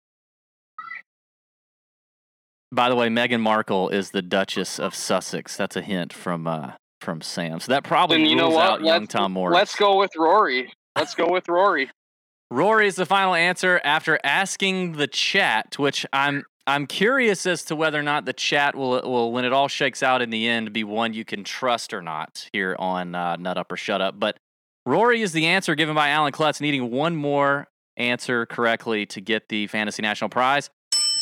[2.75, 5.57] By the way, Meghan Markle is the Duchess of Sussex.
[5.57, 7.61] That's a hint from uh, from Sam.
[7.61, 8.65] So that probably Then you know rules what?
[8.71, 9.55] out young Let's- Tom Morris.
[9.55, 10.73] Let's go with Rory.
[10.97, 11.91] Let's go with Rory.
[12.51, 17.77] Rory is the final answer after asking the chat, which I'm I'm curious as to
[17.77, 20.73] whether or not the chat will will when it all shakes out in the end
[20.73, 24.19] be one you can trust or not here on uh, Nut Up or Shut Up.
[24.19, 24.39] But
[24.87, 29.49] Rory is the answer given by Alan Klutz, needing one more answer correctly to get
[29.49, 30.71] the Fantasy National Prize.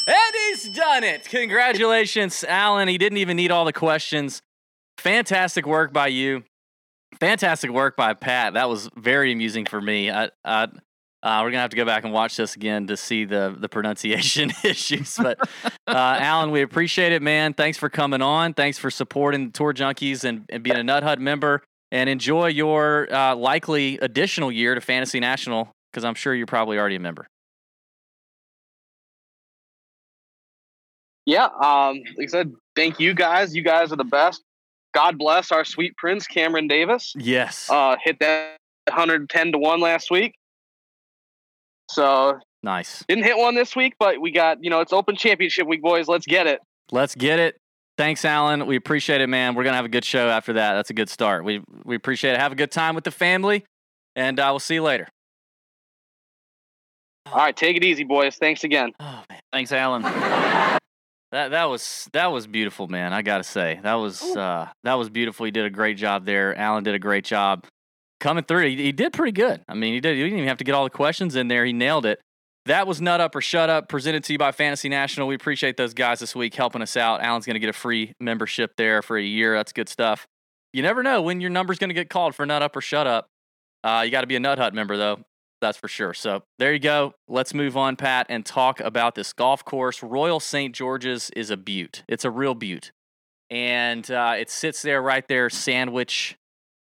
[0.06, 1.24] And he's done it.
[1.28, 2.88] Congratulations, Alan.
[2.88, 4.42] He didn't even need all the questions.
[4.98, 6.44] Fantastic work by you.
[7.20, 8.54] Fantastic work by Pat.
[8.54, 10.10] That was very amusing for me.
[10.10, 10.68] I, I,
[11.22, 13.68] uh, we're gonna have to go back and watch this again to see the the
[13.68, 15.16] pronunciation issues.
[15.16, 17.54] But uh, Alan, we appreciate it, man.
[17.54, 18.54] Thanks for coming on.
[18.54, 21.62] Thanks for supporting Tour Junkies and, and being a Nut Hut member.
[21.92, 26.78] And enjoy your uh, likely additional year to Fantasy National because I'm sure you're probably
[26.78, 27.26] already a member.
[31.26, 31.44] Yeah.
[31.44, 32.02] Um.
[32.16, 33.54] Like I said, thank you guys.
[33.54, 34.42] You guys are the best.
[34.94, 37.14] God bless our sweet prince Cameron Davis.
[37.16, 37.70] Yes.
[37.70, 38.58] Uh, hit that
[38.88, 40.34] 110 to one last week.
[41.90, 43.04] So nice.
[43.08, 46.08] didn't hit one this week, but we got you know it's Open Championship week, boys.
[46.08, 46.60] Let's get it.
[46.90, 47.56] Let's get it.
[47.98, 48.66] Thanks, Alan.
[48.66, 49.54] We appreciate it, man.
[49.54, 50.74] We're gonna have a good show after that.
[50.74, 51.44] That's a good start.
[51.44, 52.40] We we appreciate it.
[52.40, 53.64] Have a good time with the family,
[54.16, 55.08] and uh, we'll see you later.
[57.26, 58.36] All right, take it easy, boys.
[58.36, 58.92] Thanks again.
[58.98, 60.02] Oh man, Thanks, Alan.
[61.32, 63.12] That that was that was beautiful, man.
[63.12, 65.44] I gotta say that was uh, that was beautiful.
[65.44, 66.56] He did a great job there.
[66.56, 67.66] Alan did a great job
[68.20, 68.68] coming through.
[68.68, 69.62] He, he did pretty good.
[69.68, 70.16] I mean, he did.
[70.16, 71.64] He didn't even have to get all the questions in there.
[71.64, 72.20] He nailed it.
[72.66, 75.26] That was Nut Up or Shut Up, presented to you by Fantasy National.
[75.26, 77.20] We appreciate those guys this week helping us out.
[77.20, 79.56] Alan's going to get a free membership there for a year.
[79.56, 80.28] That's good stuff.
[80.72, 83.08] You never know when your number's going to get called for Nut Up or Shut
[83.08, 83.26] Up.
[83.82, 85.18] Uh, you got to be a Nut Hut member, though.
[85.62, 86.12] That's for sure.
[86.12, 87.14] So there you go.
[87.28, 90.02] Let's move on, Pat, and talk about this golf course.
[90.02, 90.74] Royal St.
[90.74, 92.02] George's is a beaut.
[92.08, 92.90] It's a real beaut.
[93.48, 96.36] And uh, it sits there right there, Sandwich,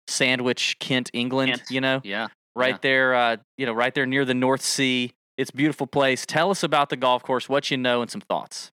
[0.08, 1.62] Sandwich, Kent, England, Kent.
[1.70, 2.00] you know?
[2.04, 2.28] Yeah.
[2.54, 2.78] right Yeah.
[2.80, 5.12] there, uh, you know, right there near the North Sea.
[5.36, 6.24] It's a beautiful place.
[6.24, 8.70] Tell us about the golf course, what you know, and some thoughts.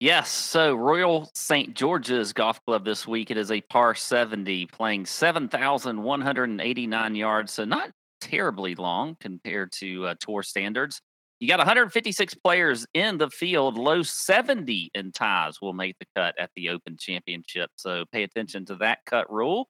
[0.00, 0.30] Yes.
[0.30, 1.74] So Royal St.
[1.74, 3.30] George's Golf Club this week.
[3.30, 7.52] It is a par 70, playing 7,189 yards.
[7.52, 11.00] So not terribly long compared to uh, tour standards.
[11.40, 13.78] You got 156 players in the field.
[13.78, 17.70] Low 70 in ties will make the cut at the Open Championship.
[17.76, 19.68] So pay attention to that cut rule.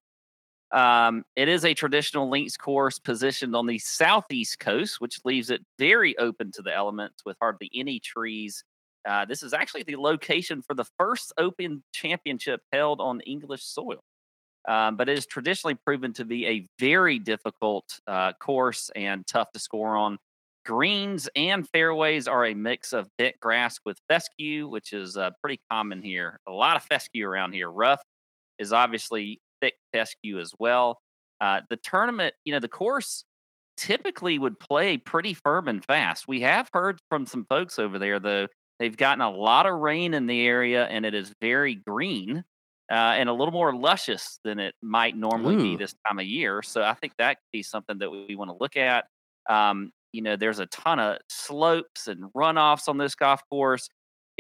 [0.73, 5.65] Um, it is a traditional links course positioned on the southeast coast, which leaves it
[5.79, 8.65] very open to the elements with hardly any trees.
[9.09, 14.03] Uh, this is actually the location for the first Open Championship held on English soil.
[14.69, 19.51] Um, but it is traditionally proven to be a very difficult uh, course and tough
[19.53, 20.19] to score on.
[20.67, 25.61] Greens and fairways are a mix of bent grass with fescue, which is uh, pretty
[25.71, 26.39] common here.
[26.47, 27.71] A lot of fescue around here.
[27.71, 28.03] Rough
[28.59, 31.01] is obviously thick fescue as well.
[31.41, 33.25] Uh, the tournament, you know, the course
[33.77, 36.29] typically would play pretty firm and fast.
[36.29, 38.47] We have heard from some folks over there, though,
[38.79, 42.45] they've gotten a lot of rain in the area and it is very green
[42.91, 45.63] uh, and a little more luscious than it might normally Ooh.
[45.63, 46.61] be this time of year.
[46.63, 49.05] So I think that could be something that we, want to look at.
[49.49, 53.89] Um, you know, there's a ton of slopes and runoffs on this golf course,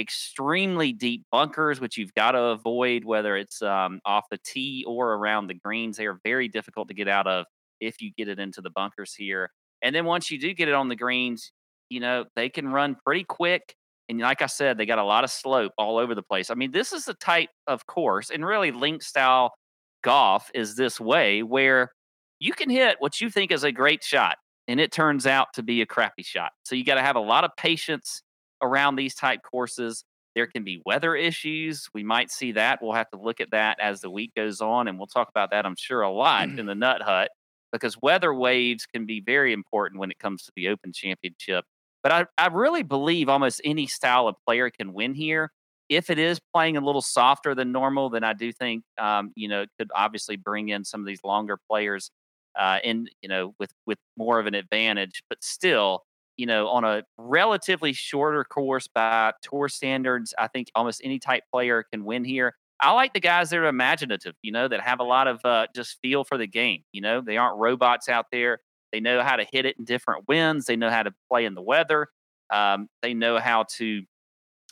[0.01, 5.15] extremely deep bunkers, which you've got to avoid, whether it's um, off the tee or
[5.15, 5.97] around the greens.
[5.97, 7.47] They are very difficult to get out of
[7.81, 9.51] if you get it into the bunkers here.
[9.83, 11.53] And then once you do get it on the greens,
[11.89, 13.75] you know, they can run pretty quick.
[14.11, 16.51] And like I said, they got a lot of slope all over the place.
[16.51, 19.55] I mean, this is the type of course, and really link style
[20.03, 21.93] golf is this way where
[22.41, 25.63] you can hit what you think is a great shot and it turns out to
[25.63, 26.53] be a crappy shot.
[26.65, 28.23] So you got to have a lot of patience
[28.63, 30.05] around these type courses.
[30.35, 31.89] There can be weather issues.
[31.95, 32.81] We might see that.
[32.83, 35.51] We'll have to look at that as the week goes on, and we'll talk about
[35.51, 36.61] that, I'm sure, a lot mm-hmm.
[36.61, 37.31] in the Nut Hut
[37.73, 41.65] because weather waves can be very important when it comes to the Open Championship.
[42.03, 45.53] But I, I really believe almost any style of player can win here.
[45.89, 49.49] If it is playing a little softer than normal, then I do think um, you
[49.49, 52.11] know it could obviously bring in some of these longer players
[52.59, 55.23] uh, and you know with with more of an advantage.
[55.29, 56.05] But still,
[56.37, 61.45] you know, on a relatively shorter course by tour standards, I think almost any type
[61.53, 62.55] player can win here.
[62.81, 65.67] I like the guys that are imaginative, you know, that have a lot of uh,
[65.75, 66.83] just feel for the game.
[66.93, 68.61] You know, they aren't robots out there.
[68.93, 70.67] They know how to hit it in different winds.
[70.67, 72.09] They know how to play in the weather.
[72.53, 74.03] Um, they know how to,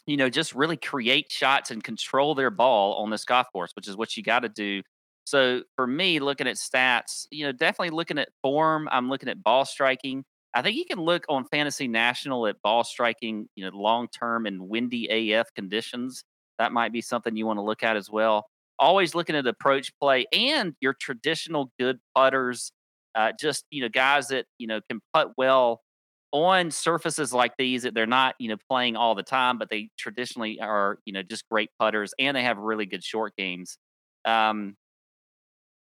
[0.06, 3.88] you know, just really create shots and control their ball on this golf course, which
[3.88, 4.82] is what you got to do.
[5.24, 8.88] So for me, looking at stats, you know, definitely looking at form.
[8.90, 10.24] I'm looking at ball striking.
[10.54, 14.46] I think you can look on Fantasy National at ball striking, you know, long term
[14.46, 16.24] and windy AF conditions
[16.58, 18.46] that might be something you want to look at as well.
[18.78, 22.72] Always looking at approach play and your traditional good putters,
[23.18, 25.82] uh, just you know guys that you know can putt well
[26.30, 29.90] on surfaces like these that they're not you know playing all the time, but they
[29.98, 33.78] traditionally are you know just great putters and they have really good short games.
[34.24, 34.76] Um,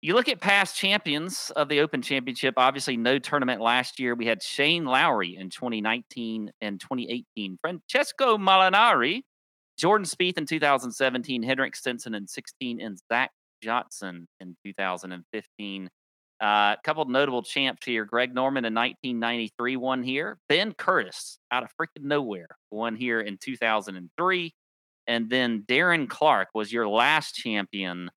[0.02, 2.54] you look at past champions of the Open Championship.
[2.58, 4.14] Obviously, no tournament last year.
[4.14, 7.58] We had Shane Lowry in 2019 and 2018.
[7.60, 9.22] Francesco Molinari
[9.78, 15.90] Jordan Spieth in 2017, Henrik Stenson in 16, and Zach Johnson in 2015.
[16.46, 18.06] A uh, couple notable champs here.
[18.06, 20.38] Greg Norman in 1993 won here.
[20.48, 24.54] Ben Curtis out of freaking nowhere won here in 2003.
[25.08, 28.12] And then Darren Clarke was your last champion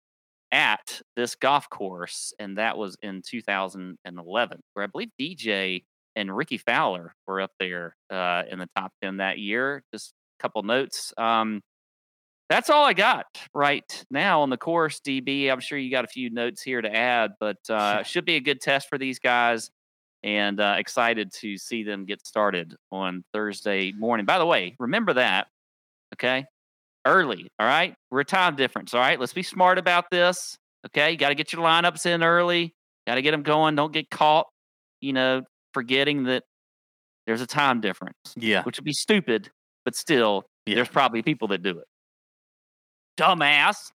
[0.52, 6.58] at this golf course, and that was in 2011, where I believe DJ and Rickie
[6.58, 9.82] Fowler were up there uh, in the top 10 that year.
[9.90, 11.14] Just a couple notes.
[11.16, 11.62] Um,
[12.48, 15.50] that's all I got right now on the course, DB.
[15.50, 18.40] I'm sure you got a few notes here to add, but uh, should be a
[18.40, 19.70] good test for these guys.
[20.24, 24.26] And uh, excited to see them get started on Thursday morning.
[24.26, 25.46] By the way, remember that,
[26.14, 26.44] okay?
[27.06, 27.94] Early, all right?
[28.10, 29.20] We're a time difference, all right?
[29.20, 31.12] Let's be smart about this, okay?
[31.12, 32.74] You got to get your lineups in early,
[33.06, 33.76] got to get them going.
[33.76, 34.48] Don't get caught,
[35.00, 36.42] you know, forgetting that
[37.28, 38.16] there's a time difference.
[38.36, 38.64] Yeah.
[38.64, 39.50] Which would be stupid
[39.88, 40.74] but still, yeah.
[40.74, 41.86] there's probably people that do it.
[43.18, 43.90] Dumbass.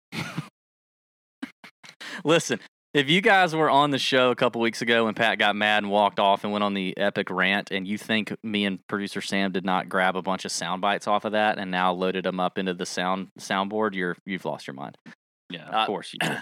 [2.26, 2.60] Listen,
[2.94, 5.84] if you guys were on the show a couple weeks ago when Pat got mad
[5.84, 9.22] and walked off and went on the epic rant, and you think me and producer
[9.22, 12.26] Sam did not grab a bunch of sound bites off of that and now loaded
[12.26, 14.98] them up into the sound soundboard, you're you've lost your mind.
[15.50, 16.38] Yeah, of uh, course you did.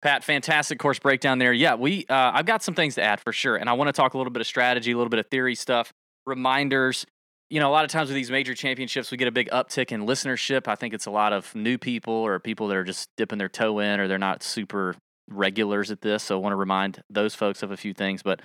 [0.00, 1.52] Pat, fantastic course breakdown there.
[1.52, 3.92] Yeah, we uh, I've got some things to add for sure, and I want to
[3.92, 5.92] talk a little bit of strategy, a little bit of theory stuff,
[6.26, 7.04] reminders
[7.50, 9.90] you know, a lot of times with these major championships, we get a big uptick
[9.90, 10.68] in listenership.
[10.68, 13.48] I think it's a lot of new people or people that are just dipping their
[13.48, 14.94] toe in or they're not super
[15.28, 16.22] regulars at this.
[16.22, 18.22] So I want to remind those folks of a few things.
[18.22, 18.40] But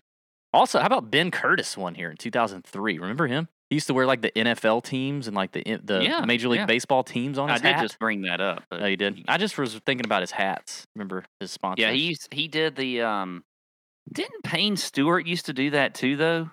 [0.52, 2.98] also, how about Ben Curtis won here in 2003?
[2.98, 3.48] Remember him?
[3.70, 6.62] He used to wear like the NFL teams and like the the yeah, Major League
[6.62, 6.66] yeah.
[6.66, 7.82] Baseball teams on his I hat.
[7.82, 8.64] did just bring that up.
[8.72, 9.24] Oh, you did?
[9.28, 10.86] I just was thinking about his hats.
[10.96, 11.82] Remember his sponsors?
[11.82, 13.44] Yeah, he he did the um.
[14.12, 16.52] Didn't Payne Stewart used to do that too, though?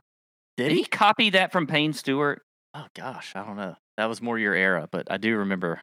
[0.56, 0.78] Did, did he?
[0.78, 2.42] he copy that from Payne Stewart?
[2.74, 3.76] Oh gosh, I don't know.
[3.96, 5.80] That was more your era, but I do remember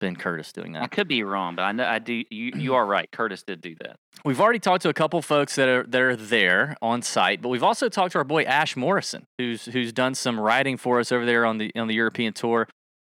[0.00, 0.82] Ben Curtis doing that.
[0.82, 2.24] I could be wrong, but I know I do.
[2.30, 3.10] You you are right.
[3.12, 3.96] Curtis did do that.
[4.24, 7.50] We've already talked to a couple folks that are that are there on site, but
[7.50, 11.12] we've also talked to our boy Ash Morrison, who's who's done some writing for us
[11.12, 12.66] over there on the on the European tour.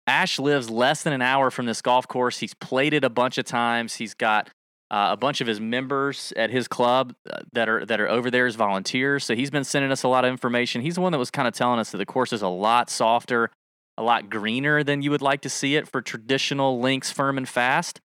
[0.09, 2.39] Ash lives less than an hour from this golf course.
[2.39, 3.95] He's played it a bunch of times.
[3.95, 4.51] He's got
[4.93, 8.31] uh, a bunch of his members at his club uh, that are that are over
[8.31, 9.25] there as volunteers.
[9.25, 10.83] So he's been sending us a lot of information.
[10.83, 12.91] He's the one that was kind of telling us that the course is a lot
[12.91, 13.51] softer,
[13.97, 17.49] a lot greener than you would like to see it for traditional links firm and
[17.49, 18.01] fast.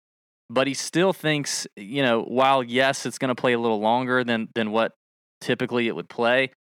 [0.49, 4.23] But he still thinks, you know, while yes, it's going to play a little longer
[4.23, 4.93] than than what
[5.41, 6.53] typically it would play,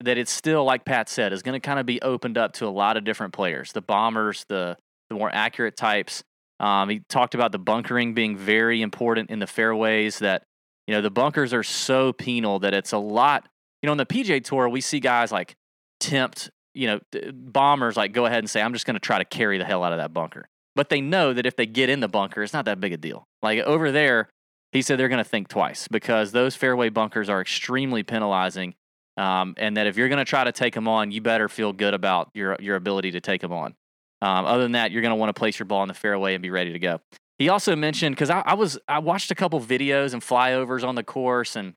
[0.00, 2.66] that it's still like Pat said is going to kind of be opened up to
[2.66, 4.76] a lot of different players, the bombers, the
[5.08, 6.24] the more accurate types.
[6.60, 10.18] Um, he talked about the bunkering being very important in the fairways.
[10.18, 10.44] That
[10.86, 13.48] you know the bunkers are so penal that it's a lot.
[13.82, 15.54] You know, on the PGA Tour, we see guys like
[16.00, 17.00] tempt you know
[17.32, 19.82] bombers like go ahead and say I'm just going to try to carry the hell
[19.82, 20.48] out of that bunker.
[20.74, 22.96] But they know that if they get in the bunker, it's not that big a
[22.96, 23.26] deal.
[23.42, 24.28] Like over there,
[24.70, 28.74] he said they're going to think twice because those fairway bunkers are extremely penalizing.
[29.16, 31.72] Um, and that if you're going to try to take them on, you better feel
[31.72, 33.74] good about your your ability to take them on.
[34.20, 36.34] Um, other than that, you're going to want to place your ball in the fairway
[36.34, 37.00] and be ready to go.
[37.38, 40.96] He also mentioned because I, I, was I watched a couple videos and flyovers on
[40.96, 41.74] the course, and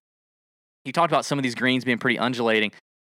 [0.83, 2.71] he talked about some of these greens being pretty undulating.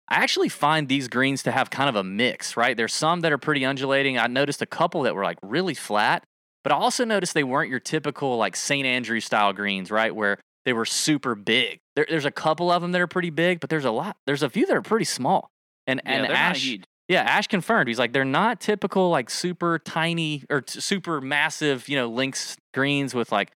[0.08, 2.74] I actually find these greens to have kind of a mix, right?
[2.74, 4.16] There's some that are pretty undulating.
[4.16, 6.24] I noticed a couple that were like really flat,
[6.64, 8.86] but I also noticed they weren't your typical like St.
[8.86, 10.14] Andrew style greens, right?
[10.14, 11.80] Where they were super big.
[11.96, 14.16] There, there's a couple of them that are pretty big, but there's a lot.
[14.26, 15.50] There's a few that are pretty small.
[15.86, 16.78] And yeah, and Ash,
[17.08, 17.88] yeah, Ash confirmed.
[17.88, 22.56] He's like, they're not typical, like super tiny or t- super massive, you know, links
[22.74, 23.50] greens with like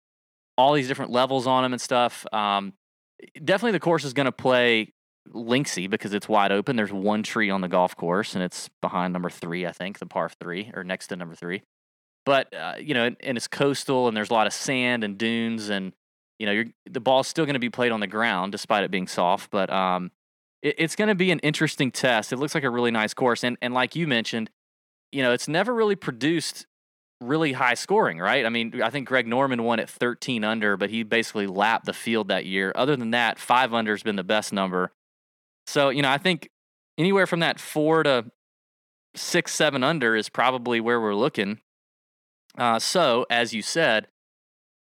[0.58, 2.26] all these different levels on them and stuff.
[2.34, 2.74] Um,
[3.44, 4.94] definitely the course is going to play
[5.34, 6.78] linksy because it's wide open.
[6.78, 10.06] There's one tree on the golf course, and it's behind number three, I think, the
[10.06, 11.62] par three, or next to number three.
[12.26, 15.18] But uh, you know, and, and, it's coastal, and there's a lot of sand and
[15.18, 15.92] dunes, and
[16.40, 19.08] you know, the ball's still going to be played on the ground despite it being
[19.08, 19.52] soft.
[19.52, 20.12] But um,
[20.62, 22.32] it, it's going to be an interesting test.
[22.34, 24.50] It looks like a really nice course, and and like you mentioned,
[25.12, 26.66] you know, it's never really produced
[27.22, 28.46] really high scoring, right?
[28.46, 31.94] I mean, I think Greg Norman won at 13 under, but he basically lapped the
[31.94, 32.72] field that year.
[32.76, 34.92] Other than that, five under has been the best number.
[35.68, 36.50] So, you know, I think
[36.98, 38.26] anywhere from that four to
[39.16, 41.60] six, seven under is probably where we're looking.
[42.58, 44.08] Uh, so, as you said,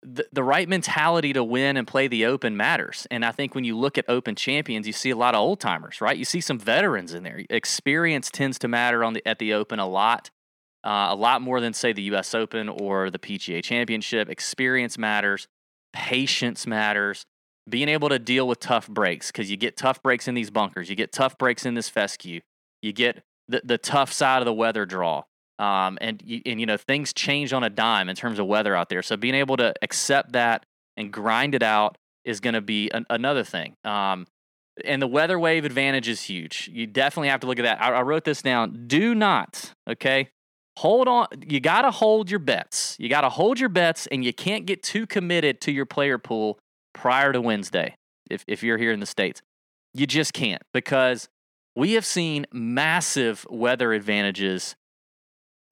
[0.04, 3.06] the, the right mentality to win and play the open matters.
[3.10, 5.60] And I think when you look at open champions, you see a lot of old
[5.60, 6.16] timers, right?
[6.16, 7.42] You see some veterans in there.
[7.48, 10.30] Experience tends to matter on the at the open a lot.
[10.84, 14.28] Uh, a lot more than say the US Open or the PGA Championship.
[14.28, 15.48] Experience matters,
[15.94, 17.24] patience matters,
[17.68, 20.90] being able to deal with tough breaks because you get tough breaks in these bunkers,
[20.90, 22.42] you get tough breaks in this fescue,
[22.82, 25.22] you get the, the tough side of the weather draw.
[25.58, 28.88] Um, and and you know things change on a dime in terms of weather out
[28.88, 29.02] there.
[29.02, 33.06] So being able to accept that and grind it out is going to be an,
[33.10, 33.76] another thing.
[33.84, 34.26] Um,
[34.84, 36.68] and the weather wave advantage is huge.
[36.72, 37.80] You definitely have to look at that.
[37.80, 38.86] I, I wrote this down.
[38.88, 40.30] Do not, okay,
[40.78, 41.26] hold on.
[41.46, 42.96] You got to hold your bets.
[42.98, 46.18] You got to hold your bets, and you can't get too committed to your player
[46.18, 46.58] pool
[46.92, 47.96] prior to Wednesday.
[48.30, 49.42] If if you're here in the states,
[49.92, 51.28] you just can't because
[51.76, 54.74] we have seen massive weather advantages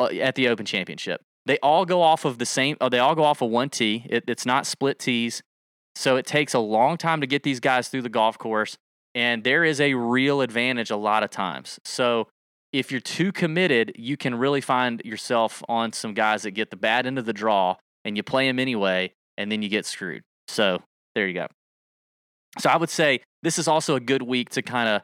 [0.02, 1.20] Uh, at the Open Championship.
[1.46, 2.76] They all go off of the same.
[2.80, 4.06] Oh, they all go off of one tee.
[4.08, 5.42] It, it's not split tees,
[5.94, 8.76] so it takes a long time to get these guys through the golf course.
[9.14, 11.78] And there is a real advantage a lot of times.
[11.84, 12.28] So
[12.72, 16.76] if you're too committed, you can really find yourself on some guys that get the
[16.76, 20.22] bad end of the draw, and you play them anyway, and then you get screwed.
[20.48, 20.82] So
[21.14, 21.48] there you go.
[22.58, 25.02] So I would say this is also a good week to kind of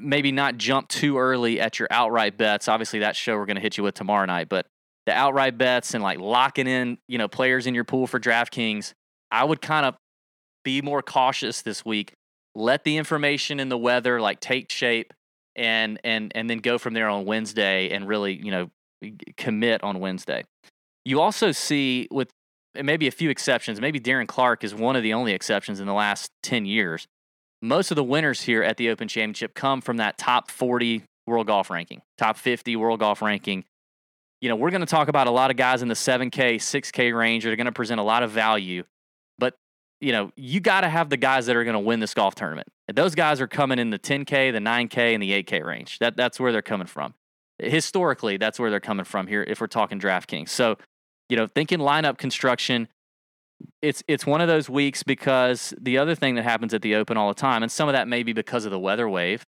[0.00, 2.68] maybe not jump too early at your outright bets.
[2.68, 4.66] Obviously, that show we're going to hit you with tomorrow night, but
[5.06, 8.92] the outright bets and like locking in, you know, players in your pool for DraftKings,
[9.30, 9.96] I would kind of
[10.64, 12.12] be more cautious this week.
[12.54, 15.12] Let the information and the weather like take shape
[15.56, 18.70] and and and then go from there on Wednesday and really, you know,
[19.36, 20.44] commit on Wednesday.
[21.04, 22.30] You also see with
[22.74, 25.94] maybe a few exceptions, maybe Darren Clarke is one of the only exceptions in the
[25.94, 27.06] last 10 years
[27.62, 31.46] most of the winners here at the Open Championship come from that top 40 world
[31.46, 33.64] golf ranking, top 50 world golf ranking.
[34.40, 37.16] You know, we're going to talk about a lot of guys in the 7K, 6K
[37.16, 38.84] range that are going to present a lot of value.
[39.38, 39.54] But,
[40.00, 42.34] you know, you got to have the guys that are going to win this golf
[42.34, 42.68] tournament.
[42.92, 45.98] Those guys are coming in the 10K, the 9K, and the 8K range.
[45.98, 47.14] That, that's where they're coming from.
[47.58, 50.48] Historically, that's where they're coming from here if we're talking DraftKings.
[50.48, 50.76] So,
[51.28, 52.88] you know, thinking lineup construction,
[53.82, 57.16] it's it's one of those weeks because the other thing that happens at the Open
[57.16, 59.44] all the time, and some of that may be because of the weather wave.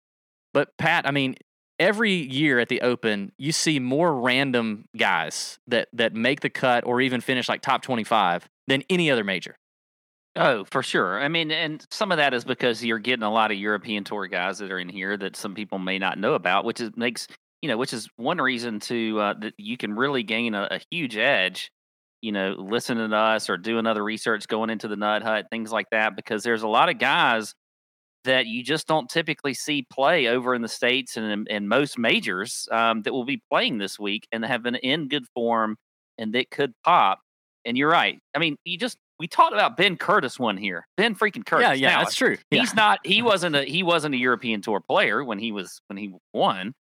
[0.53, 1.37] But Pat, I mean,
[1.79, 6.85] every year at the Open, you see more random guys that that make the cut
[6.87, 9.57] or even finish like top twenty five than any other major.
[10.37, 11.21] Oh, for sure.
[11.21, 14.27] I mean, and some of that is because you're getting a lot of European tour
[14.29, 17.27] guys that are in here that some people may not know about, which is makes
[17.63, 20.81] you know, which is one reason to uh, that you can really gain a, a
[20.91, 21.73] huge edge
[22.21, 25.73] you know, listening to us or doing other research, going into the nut hut, things
[25.73, 27.55] like that, because there's a lot of guys
[28.25, 32.69] that you just don't typically see play over in the states and in, most majors
[32.73, 35.77] um, that will be playing this week and have been in good form
[36.19, 37.21] and that could pop.
[37.65, 38.19] And you're right.
[38.35, 40.87] I mean, you just we talked about Ben Curtis won here.
[40.97, 41.67] Ben freaking Curtis.
[41.67, 42.37] Yeah, yeah, now, that's true.
[42.51, 42.75] He's yeah.
[42.77, 43.01] not.
[43.05, 46.75] He wasn't a he wasn't a European Tour player when he was when he won,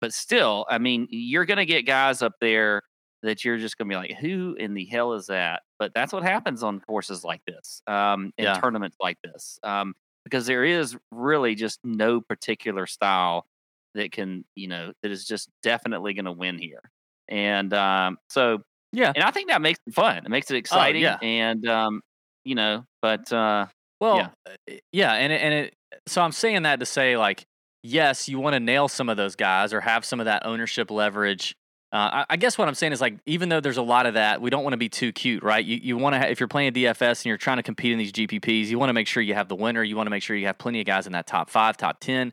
[0.00, 2.82] but still, I mean, you're going to get guys up there
[3.22, 5.62] that you're just going to be like, who in the hell is that?
[5.78, 8.54] But that's what happens on courses like this, um, in yeah.
[8.54, 13.46] tournaments like this, um, because there is really just no particular style
[13.94, 16.82] that can, you know, that is just definitely going to win here.
[17.28, 20.18] And um, so, yeah, and I think that makes it fun.
[20.18, 21.04] It makes it exciting.
[21.04, 21.26] Oh, yeah.
[21.26, 22.02] And, um,
[22.44, 23.66] you know, but, uh,
[24.00, 24.32] well,
[24.68, 24.76] yeah.
[24.92, 25.12] Yeah.
[25.12, 25.74] And, and it,
[26.06, 27.44] so I'm saying that to say, like,
[27.82, 30.90] yes, you want to nail some of those guys or have some of that ownership
[30.90, 31.54] leverage
[31.92, 34.40] uh, I, guess what I'm saying is like, even though there's a lot of that,
[34.40, 35.62] we don't want to be too cute, right?
[35.62, 38.12] You you want to if you're playing DFS and you're trying to compete in these
[38.12, 39.82] GPPs, you want to make sure you have the winner.
[39.82, 42.00] You want to make sure you have plenty of guys in that top five, top
[42.00, 42.32] ten,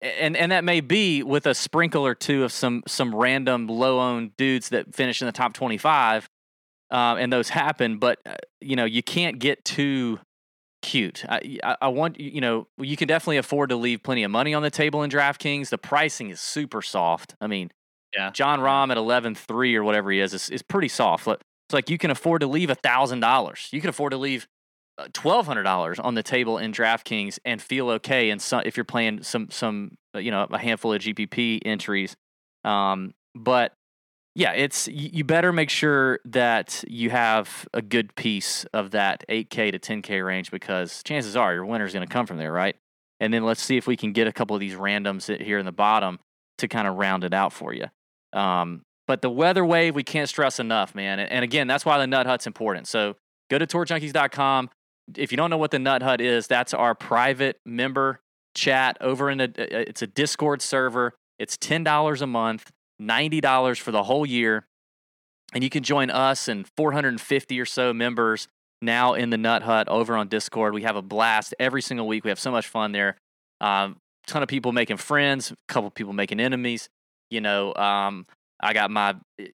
[0.00, 4.00] and and that may be with a sprinkle or two of some some random low
[4.00, 6.28] owned dudes that finish in the top 25,
[6.90, 7.98] uh, and those happen.
[7.98, 10.18] But uh, you know you can't get too
[10.82, 11.24] cute.
[11.28, 14.54] I, I, I want you know you can definitely afford to leave plenty of money
[14.54, 15.68] on the table in DraftKings.
[15.68, 17.36] The pricing is super soft.
[17.40, 17.70] I mean
[18.14, 18.30] yeah.
[18.30, 21.26] Jon Rahm at 11.3 or whatever he is, is, is pretty soft.
[21.26, 21.40] It's
[21.72, 23.72] like you can afford to leave $1,000.
[23.72, 24.46] You can afford to leave
[25.12, 28.30] twelve hundred dollars on the table in DraftKings and feel okay.
[28.30, 32.16] And if you're playing some some uh, you know a handful of GPP entries,
[32.64, 33.72] um, but
[34.34, 39.72] yeah, it's you better make sure that you have a good piece of that 8K
[39.72, 42.76] to 10K range because chances are your winner's going to come from there, right?
[43.20, 45.66] And then let's see if we can get a couple of these randoms here in
[45.66, 46.18] the bottom
[46.58, 47.86] to kind of round it out for you.
[48.32, 51.18] Um, but the weather wave, we can't stress enough, man.
[51.18, 52.86] And again, that's why the Nut Hut's important.
[52.86, 53.16] So
[53.50, 54.70] go to tourjunkies.com.
[55.16, 58.20] If you don't know what the Nut Hut is, that's our private member
[58.54, 61.14] chat over in a, it's a Discord server.
[61.38, 62.70] It's $10 a month
[63.00, 64.66] $90 for the whole year.
[65.52, 68.48] And you can join us and 450 or so members
[68.80, 70.72] now in the Nut Hut over on Discord.
[70.72, 72.24] We have a blast every single week.
[72.24, 73.16] We have so much fun there.
[73.60, 76.88] Um, ton of people making friends, a couple people making enemies.
[77.32, 78.26] You know, um,
[78.62, 79.46] I got my eh,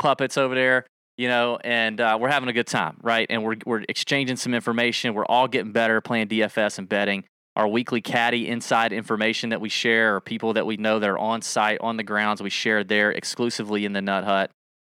[0.00, 3.26] puppets over there, you know, and uh, we're having a good time, right?
[3.30, 5.14] And we're we're exchanging some information.
[5.14, 7.24] We're all getting better playing DFS and betting
[7.56, 11.18] our weekly caddy inside information that we share or people that we know that are
[11.18, 14.50] on site on the grounds we share there exclusively in the nut hut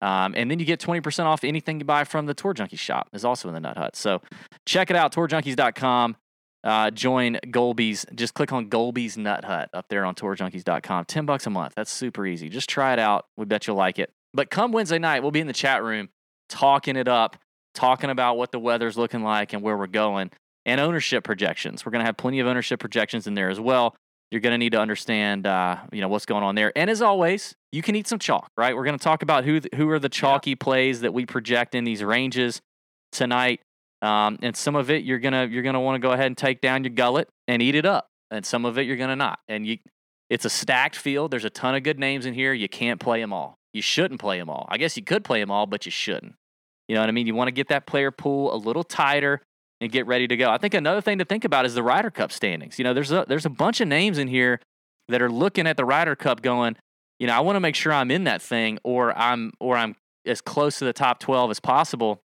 [0.01, 3.09] um, and then you get 20% off anything you buy from the tour junkie shop
[3.13, 4.21] is also in the nut hut so
[4.65, 6.15] check it out tourjunkies.com
[6.65, 11.47] uh, join golby's just click on golby's nut hut up there on tourjunkies.com 10 bucks
[11.47, 14.49] a month that's super easy just try it out we bet you'll like it but
[14.49, 16.09] come wednesday night we'll be in the chat room
[16.49, 17.37] talking it up
[17.75, 20.31] talking about what the weather's looking like and where we're going
[20.65, 21.85] and ownership projections.
[21.85, 23.95] We're going to have plenty of ownership projections in there as well.
[24.31, 26.75] You're going to need to understand, uh, you know, what's going on there.
[26.75, 28.75] And as always, you can eat some chalk, right?
[28.75, 30.55] We're going to talk about who who are the chalky yeah.
[30.59, 32.59] plays that we project in these ranges
[33.11, 33.61] tonight.
[34.05, 36.61] Um, and some of it you're gonna you're gonna want to go ahead and take
[36.61, 39.39] down your gullet and eat it up, and some of it you're gonna not.
[39.47, 39.79] And you,
[40.29, 41.31] it's a stacked field.
[41.31, 42.53] There's a ton of good names in here.
[42.53, 43.57] You can't play them all.
[43.73, 44.67] You shouldn't play them all.
[44.69, 46.35] I guess you could play them all, but you shouldn't.
[46.87, 47.25] You know what I mean?
[47.25, 49.41] You want to get that player pool a little tighter
[49.81, 50.51] and get ready to go.
[50.51, 52.77] I think another thing to think about is the Ryder Cup standings.
[52.77, 54.59] You know, there's a there's a bunch of names in here
[55.09, 56.75] that are looking at the Ryder Cup going,
[57.19, 59.95] you know, I want to make sure I'm in that thing or I'm or I'm
[60.27, 62.21] as close to the top 12 as possible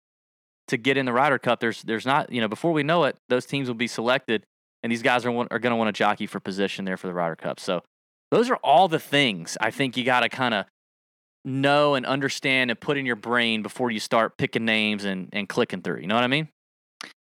[0.71, 1.61] to get in the Ryder Cup.
[1.61, 4.45] There's there's not, you know, before we know it, those teams will be selected
[4.83, 7.15] and these guys are are going to want to jockey for position there for the
[7.15, 7.61] Ryder Cup.
[7.61, 7.83] So
[8.31, 10.67] those are all the things I think you got to kind of
[11.45, 15.49] know and understand and put in your brain before you start picking names and, and
[15.49, 16.01] clicking through.
[16.01, 16.49] You know what I mean?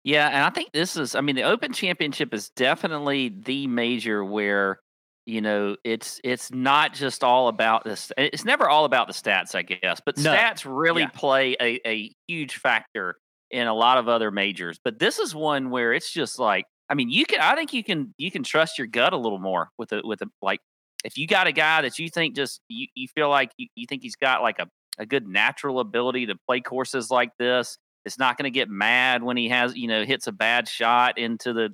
[0.04, 4.24] Yeah, and I think this is I mean the Open Championship is definitely the major
[4.24, 4.80] where
[5.26, 9.54] you know it's it's not just all about this it's never all about the stats
[9.54, 10.34] I guess, but no.
[10.34, 11.10] stats really yeah.
[11.10, 13.16] play a, a huge factor
[13.52, 14.80] in a lot of other majors.
[14.82, 17.84] But this is one where it's just like I mean you can I think you
[17.84, 20.60] can you can trust your gut a little more with a with a like
[21.04, 23.86] if you got a guy that you think just you, you feel like you, you
[23.86, 24.66] think he's got like a,
[24.98, 29.22] a good natural ability to play courses like this it's not going to get mad
[29.22, 31.70] when he has, you know, hits a bad shot into the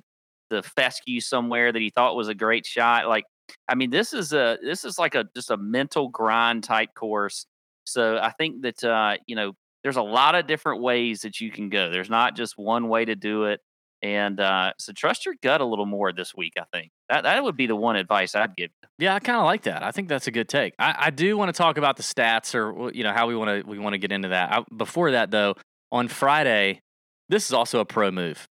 [0.49, 3.07] the fescue somewhere that he thought was a great shot.
[3.07, 3.25] Like,
[3.67, 7.45] I mean, this is a this is like a just a mental grind type course.
[7.85, 9.53] So I think that uh, you know,
[9.83, 11.89] there's a lot of different ways that you can go.
[11.89, 13.61] There's not just one way to do it.
[14.01, 16.53] And uh, so trust your gut a little more this week.
[16.57, 18.69] I think that that would be the one advice I'd give.
[18.97, 19.83] Yeah, I kind of like that.
[19.83, 20.73] I think that's a good take.
[20.79, 23.61] I, I do want to talk about the stats, or you know, how we want
[23.61, 24.53] to we want to get into that.
[24.53, 25.55] I, before that, though,
[25.91, 26.79] on Friday,
[27.27, 28.47] this is also a pro move.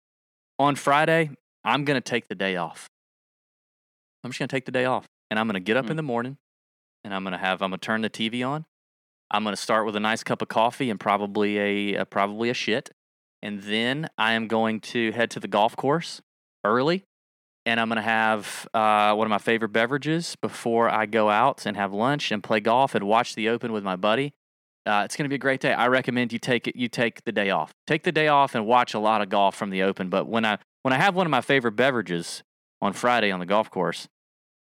[0.58, 1.30] On Friday,
[1.64, 2.88] I'm going to take the day off.
[4.24, 5.92] I'm just going to take the day off and I'm going to get up mm-hmm.
[5.92, 6.36] in the morning
[7.04, 8.64] and I'm going to have, I'm going to turn the TV on.
[9.30, 12.50] I'm going to start with a nice cup of coffee and probably a, a probably
[12.50, 12.90] a shit.
[13.42, 16.20] And then I am going to head to the golf course
[16.64, 17.04] early
[17.68, 21.66] and I'm going to have uh, one of my favorite beverages before I go out
[21.66, 24.32] and have lunch and play golf and watch the Open with my buddy.
[24.86, 25.74] Uh, it's going to be a great day.
[25.74, 26.76] I recommend you take it.
[26.76, 27.74] You take the day off.
[27.86, 30.08] Take the day off and watch a lot of golf from the Open.
[30.08, 32.42] But when I when I have one of my favorite beverages
[32.80, 34.08] on Friday on the golf course,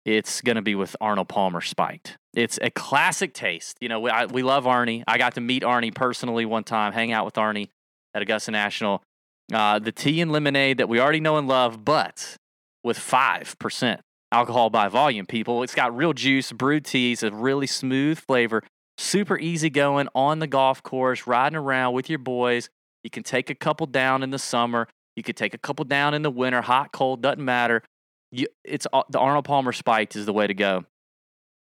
[0.07, 2.17] it's going to be with Arnold Palmer spiked.
[2.33, 3.77] It's a classic taste.
[3.81, 5.03] You know, we, I, we love Arnie.
[5.07, 7.69] I got to meet Arnie personally one time, hang out with Arnie
[8.15, 9.03] at Augusta National.
[9.53, 12.37] Uh, the tea and lemonade that we already know and love, but
[12.83, 13.99] with 5%
[14.31, 15.61] alcohol by volume, people.
[15.61, 18.63] It's got real juice, brewed teas, a really smooth flavor
[18.97, 22.69] super easy going on the golf course, riding around with your boys.
[23.03, 24.87] You can take a couple down in the summer.
[25.15, 27.83] You could take a couple down in the winter, hot, cold, doesn't matter.
[28.31, 30.85] You, it's the Arnold Palmer Spiked is the way to go,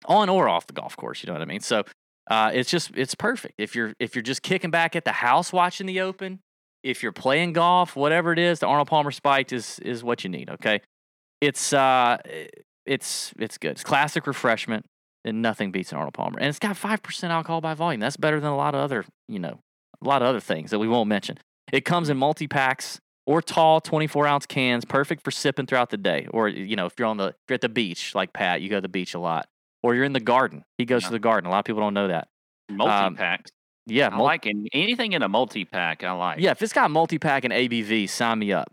[0.07, 1.23] on or off the golf course.
[1.23, 1.61] You know what I mean?
[1.61, 1.85] So
[2.31, 5.53] uh, it's just it's perfect if you're if you're just kicking back at the house
[5.53, 6.41] watching the Open.
[6.83, 10.31] If you're playing golf, whatever it is, the Arnold Palmer Spiked is is what you
[10.31, 10.49] need.
[10.49, 10.81] Okay,
[11.41, 12.19] it's uh,
[12.87, 13.73] it's it's good.
[13.73, 14.87] It's classic refreshment
[15.25, 16.39] and nothing beats an Arnold Palmer.
[16.39, 18.01] And it's got 5% alcohol by volume.
[18.01, 19.61] That's better than a lot of other, you know,
[20.03, 21.39] a lot of other things that we won't mention.
[21.73, 25.99] It comes in multi packs or tall 24 ounce cans, perfect for sipping throughout the
[25.99, 26.27] day.
[26.31, 28.77] Or, you know, if you're on the, you're at the beach, like Pat, you go
[28.77, 29.47] to the beach a lot.
[29.83, 30.65] Or you're in the garden.
[30.79, 31.09] He goes Yeah.
[31.09, 31.47] to the garden.
[31.47, 32.29] A lot of people don't know that.
[32.71, 33.51] Multi packs.
[33.87, 34.07] Yeah.
[34.07, 36.03] I mul- like any- anything in a multi pack.
[36.03, 36.41] I like.
[36.41, 36.53] yeah.
[36.53, 38.73] If it's got multi pack and ABV, sign me up.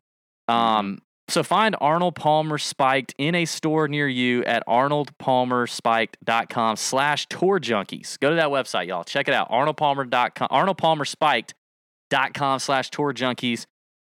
[0.49, 0.58] Mm-hmm.
[0.58, 7.60] Um, so find Arnold Palmer Spiked in a store near you at arnoldpalmerspiked.com slash tour
[7.60, 8.18] junkies.
[8.20, 9.03] Go to that website, y'all.
[9.03, 9.49] Check it out.
[9.51, 13.66] arnoldpalmer.com, arnoldpalmerspiked.com slash tour junkies.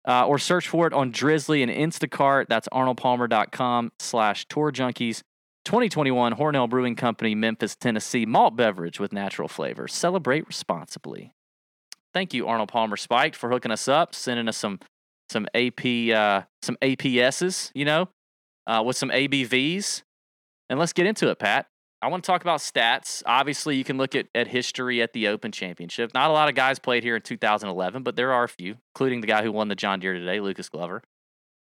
[0.07, 2.47] Uh, or search for it on Drizzly and Instacart.
[2.49, 5.23] That's arnoldpalmer.com slash tour junkies.
[5.65, 8.25] 2021 Hornell Brewing Company, Memphis, Tennessee.
[8.25, 9.93] Malt beverage with natural flavors.
[9.93, 11.35] Celebrate responsibly.
[12.15, 14.81] Thank you, Arnold Palmer Spiked, for hooking us up, sending us some
[15.29, 18.09] some AP uh, some APSs, you know,
[18.67, 20.03] uh, with some ABVs.
[20.71, 21.67] And let's get into it, Pat.
[22.01, 23.23] I want to talk about stats.
[23.27, 26.15] Obviously, you can look at, at history at the Open Championship.
[26.15, 29.21] Not a lot of guys played here in 2011, but there are a few, including
[29.21, 31.03] the guy who won the John Deere today, Lucas Glover.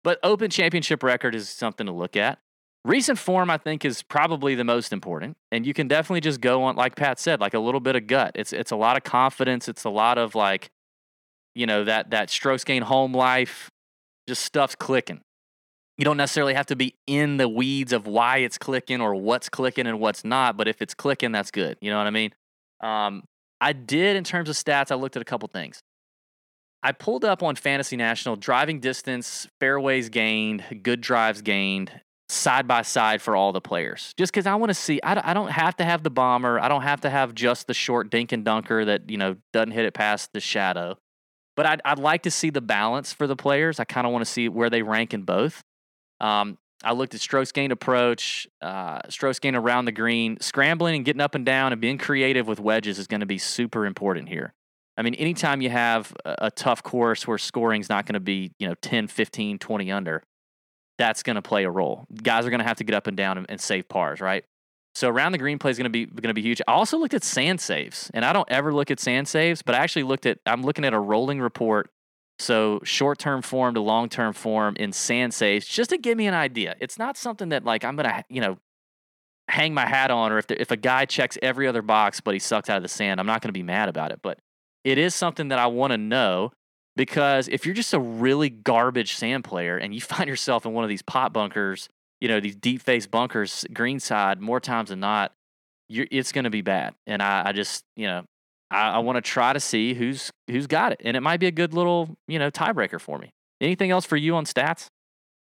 [0.03, 2.39] But Open Championship record is something to look at.
[2.83, 6.63] Recent form, I think, is probably the most important, and you can definitely just go
[6.63, 8.31] on, like Pat said, like a little bit of gut.
[8.33, 9.67] It's it's a lot of confidence.
[9.67, 10.71] It's a lot of like,
[11.53, 13.69] you know, that that strokes gain home life,
[14.27, 15.21] just stuff's clicking.
[16.01, 19.49] You don't necessarily have to be in the weeds of why it's clicking or what's
[19.49, 21.77] clicking and what's not, but if it's clicking, that's good.
[21.79, 22.31] You know what I mean?
[22.79, 23.23] Um,
[23.61, 24.89] I did in terms of stats.
[24.89, 25.83] I looked at a couple things.
[26.81, 31.91] I pulled up on Fantasy National driving distance, fairways gained, good drives gained,
[32.29, 34.15] side by side for all the players.
[34.17, 36.59] Just because I want to see, I, don't- I don't have to have the bomber.
[36.59, 39.69] I don't have to have just the short dink and dunker that, you know, doesn't
[39.69, 40.97] hit it past the shadow.
[41.55, 43.79] But I'd, I'd like to see the balance for the players.
[43.79, 45.61] I kind of want to see where they rank in both.
[46.21, 51.05] Um, I looked at strokes gained approach, uh, strokes gained around the green, scrambling and
[51.05, 54.29] getting up and down and being creative with wedges is going to be super important
[54.29, 54.53] here.
[54.97, 58.51] I mean, anytime you have a, a tough course where scoring's not going to be,
[58.59, 60.23] you know, 10, 15, 20 under,
[60.97, 62.05] that's going to play a role.
[62.21, 64.43] Guys are going to have to get up and down and, and save pars, right?
[64.93, 66.61] So around the green play is going to be going to be huge.
[66.67, 69.73] I also looked at sand saves, and I don't ever look at sand saves, but
[69.73, 71.89] I actually looked at I'm looking at a rolling report.
[72.41, 76.27] So short term form to long term form in sand saves, just to give me
[76.27, 76.75] an idea.
[76.79, 78.57] It's not something that like I'm gonna you know
[79.47, 82.33] hang my hat on, or if the, if a guy checks every other box but
[82.33, 84.19] he sucks out of the sand, I'm not gonna be mad about it.
[84.21, 84.39] But
[84.83, 86.51] it is something that I want to know
[86.95, 90.83] because if you're just a really garbage sand player and you find yourself in one
[90.83, 91.89] of these pot bunkers,
[92.19, 95.33] you know, these deep face bunkers, green side, more times than not,
[95.89, 96.95] it's going to be bad.
[97.05, 98.23] And I, I just, you know,
[98.71, 101.47] I, I want to try to see who's who's got it, and it might be
[101.47, 103.29] a good little, you know, tiebreaker for me.
[103.59, 104.87] Anything else for you on stats?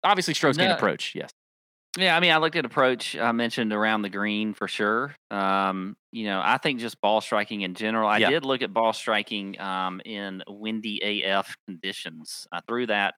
[0.03, 0.73] Obviously, strokes No.
[0.75, 1.15] approach.
[1.15, 1.31] Yes.
[1.99, 3.17] Yeah, I mean, I looked at approach.
[3.17, 5.15] I mentioned around the green for sure.
[5.31, 8.09] Um, you know, I think just ball striking in general.
[8.09, 8.31] I Yeah.
[8.31, 12.47] did look at ball striking um, in windy AF conditions.
[12.51, 13.15] I threw that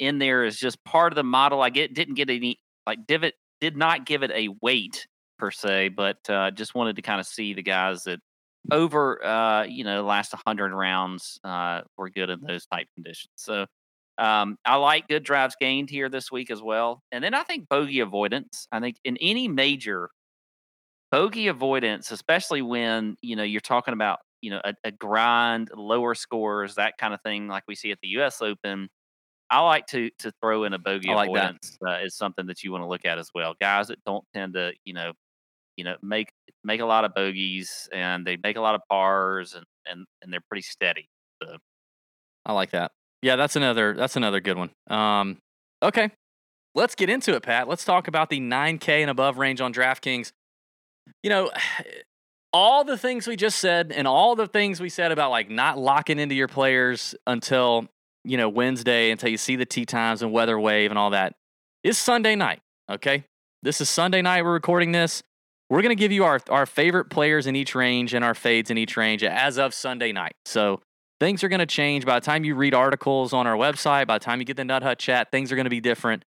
[0.00, 1.62] in there as just part of the model.
[1.62, 5.06] I get didn't get any like divot did not give it a weight
[5.38, 8.18] per se, but uh, just wanted to kind of see the guys that
[8.70, 13.32] over uh, you know the last 100 rounds uh, were good in those type conditions.
[13.36, 13.66] So
[14.18, 17.02] um, I like good drives gained here this week as well.
[17.12, 18.66] And then I think bogey avoidance.
[18.72, 20.10] I think in any major
[21.10, 26.14] bogey avoidance, especially when you know you're talking about you know a, a grind, lower
[26.14, 28.42] scores, that kind of thing, like we see at the U.S.
[28.42, 28.88] Open.
[29.50, 32.72] I like to to throw in a bogey like avoidance uh, is something that you
[32.72, 33.54] want to look at as well.
[33.58, 35.12] Guys that don't tend to you know
[35.76, 36.32] you know make
[36.68, 40.32] make a lot of bogeys and they make a lot of pars and and and
[40.32, 41.08] they're pretty steady.
[42.46, 42.92] I like that.
[43.22, 44.70] Yeah, that's another that's another good one.
[44.88, 45.38] Um,
[45.82, 46.10] okay,
[46.74, 47.68] let's get into it, Pat.
[47.68, 50.32] Let's talk about the 9K and above range on DraftKings.
[51.22, 51.50] You know,
[52.52, 55.78] all the things we just said, and all the things we said about like not
[55.78, 57.86] locking into your players until
[58.24, 61.34] you know Wednesday, until you see the tee times and weather wave and all that,
[61.82, 62.60] is Sunday night.
[62.90, 63.24] Okay,
[63.62, 64.44] this is Sunday night.
[64.44, 65.22] We're recording this.
[65.70, 68.78] We're gonna give you our our favorite players in each range and our fades in
[68.78, 70.32] each range as of Sunday night.
[70.44, 70.80] So
[71.20, 72.06] things are going to change.
[72.06, 74.64] By the time you read articles on our website by the time you get the
[74.64, 76.24] nut hut chat things are going to be different.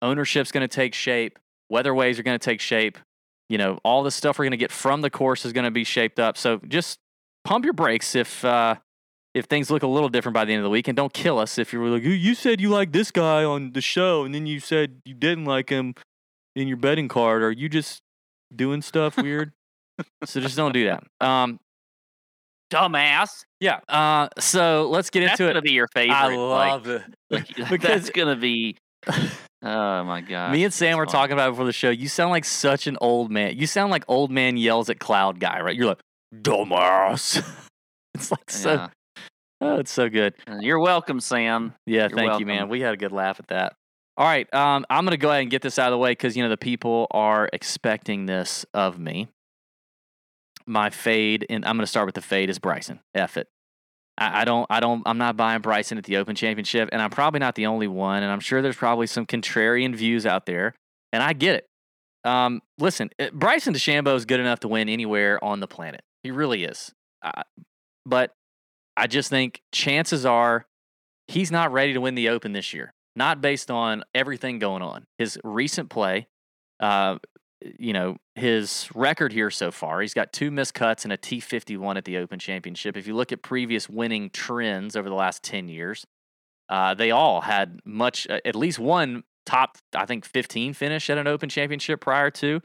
[0.00, 1.38] Ownership's going to take shape.
[1.68, 2.98] Weather waves are going to take shape.
[3.48, 5.70] You know all the stuff we're going to get from the course is going to
[5.70, 6.36] be shaped up.
[6.38, 6.98] So just
[7.44, 8.76] pump your brakes if uh
[9.34, 11.38] if things look a little different by the end of the week and don't kill
[11.38, 14.46] us if you're like "You- said you like this guy on the show and then
[14.46, 15.94] you said you didn't like him
[16.56, 18.02] in your betting card or you just
[18.54, 19.52] doing stuff weird
[20.24, 21.58] so just don't do that um
[22.72, 23.44] Dumbass.
[23.60, 26.14] yeah uh so let's get That's into gonna it be your favorite.
[26.14, 27.02] I like, love it.
[27.30, 28.76] like, because- that's gonna be.
[29.60, 30.52] Oh my god.
[30.52, 31.90] Me and Sam were talking about it before the show.
[31.90, 33.58] You sound like such an old man.
[33.58, 35.74] You sound like old man yells at cloud guy, right?
[35.74, 35.98] You're like,
[36.32, 37.44] dumbass.
[38.14, 38.88] it's like so Yeah.
[39.60, 40.34] Oh, it's so good.
[40.60, 41.74] You're welcome, Sam.
[41.86, 42.68] Yeah, You're thank you, man.
[42.68, 43.72] We had a good laugh at that.
[44.18, 46.36] All right, um, I'm gonna go ahead and get this out of the way because
[46.36, 49.28] you know the people are expecting this of me.
[50.66, 52.98] My fade, and I'm gonna start with the fade is Bryson.
[53.14, 53.46] F it.
[54.18, 57.10] I, I don't, I don't, I'm not buying Bryson at the Open Championship, and I'm
[57.10, 58.24] probably not the only one.
[58.24, 60.74] And I'm sure there's probably some contrarian views out there,
[61.12, 61.68] and I get it.
[62.28, 66.02] Um, listen, uh, Bryson DeChambeau is good enough to win anywhere on the planet.
[66.24, 66.92] He really is.
[67.22, 67.42] Uh,
[68.04, 68.32] but
[68.96, 70.66] I just think chances are
[71.28, 72.94] he's not ready to win the Open this year.
[73.18, 75.04] Not based on everything going on.
[75.18, 76.28] His recent play,
[76.78, 77.18] uh,
[77.76, 81.96] you know, his record here so far, he's got two missed cuts and a T51
[81.96, 82.96] at the Open Championship.
[82.96, 86.06] If you look at previous winning trends over the last 10 years,
[86.68, 91.18] uh, they all had much, uh, at least one top, I think, 15 finish at
[91.18, 92.60] an Open Championship prior to.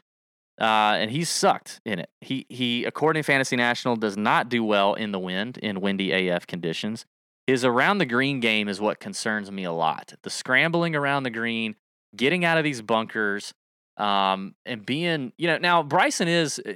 [0.62, 2.10] Uh, and he's sucked in it.
[2.22, 6.12] He he, according to Fantasy National, does not do well in the wind in windy
[6.12, 7.08] AF conditions.
[7.48, 10.14] His around the green game is what concerns me a lot.
[10.24, 11.76] The scrambling around the green,
[12.16, 13.54] getting out of these bunkers,
[13.98, 16.74] um, and being you know now Bryson is uh,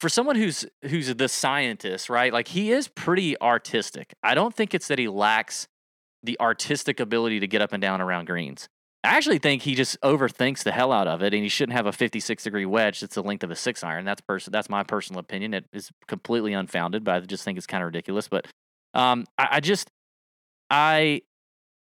[0.00, 2.32] for someone who's who's the scientist, right?
[2.32, 4.14] Like he is pretty artistic.
[4.22, 5.66] I don't think it's that he lacks
[6.22, 8.68] the artistic ability to get up and down around greens.
[9.04, 11.86] I actually think he just overthinks the hell out of it, and he shouldn't have
[11.86, 14.04] a 56 degree wedge that's the length of a six iron.
[14.04, 14.50] That's person.
[14.50, 15.54] That's my personal opinion.
[15.54, 18.26] It is completely unfounded, but I just think it's kind of ridiculous.
[18.26, 18.46] But
[18.94, 19.90] um, I, I just,
[20.70, 21.22] I,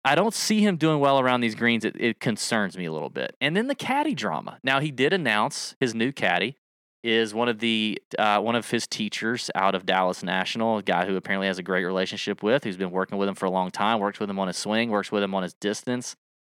[0.03, 1.85] I don't see him doing well around these greens.
[1.85, 3.35] It, it concerns me a little bit.
[3.39, 4.59] And then the caddy drama.
[4.63, 6.57] Now he did announce his new caddy
[7.03, 11.05] is one of the uh, one of his teachers out of Dallas National, a guy
[11.05, 13.71] who apparently has a great relationship with, who's been working with him for a long
[13.71, 16.15] time, works with him on his swing, works with him on his distance.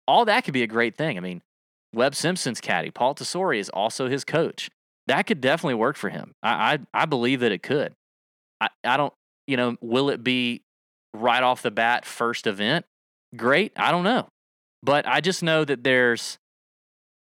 [0.08, 1.18] All that could be a great thing.
[1.18, 1.42] I mean,
[1.94, 4.70] Webb Simpson's caddy, Paul Tesori, is also his coach.
[5.08, 6.34] That could definitely work for him.
[6.44, 7.94] I I, I believe that it could.
[8.60, 9.14] I, I don't,
[9.48, 10.63] you know, will it be
[11.14, 12.86] right off the bat first event?
[13.36, 13.72] Great.
[13.76, 14.28] I don't know.
[14.82, 16.38] But I just know that there's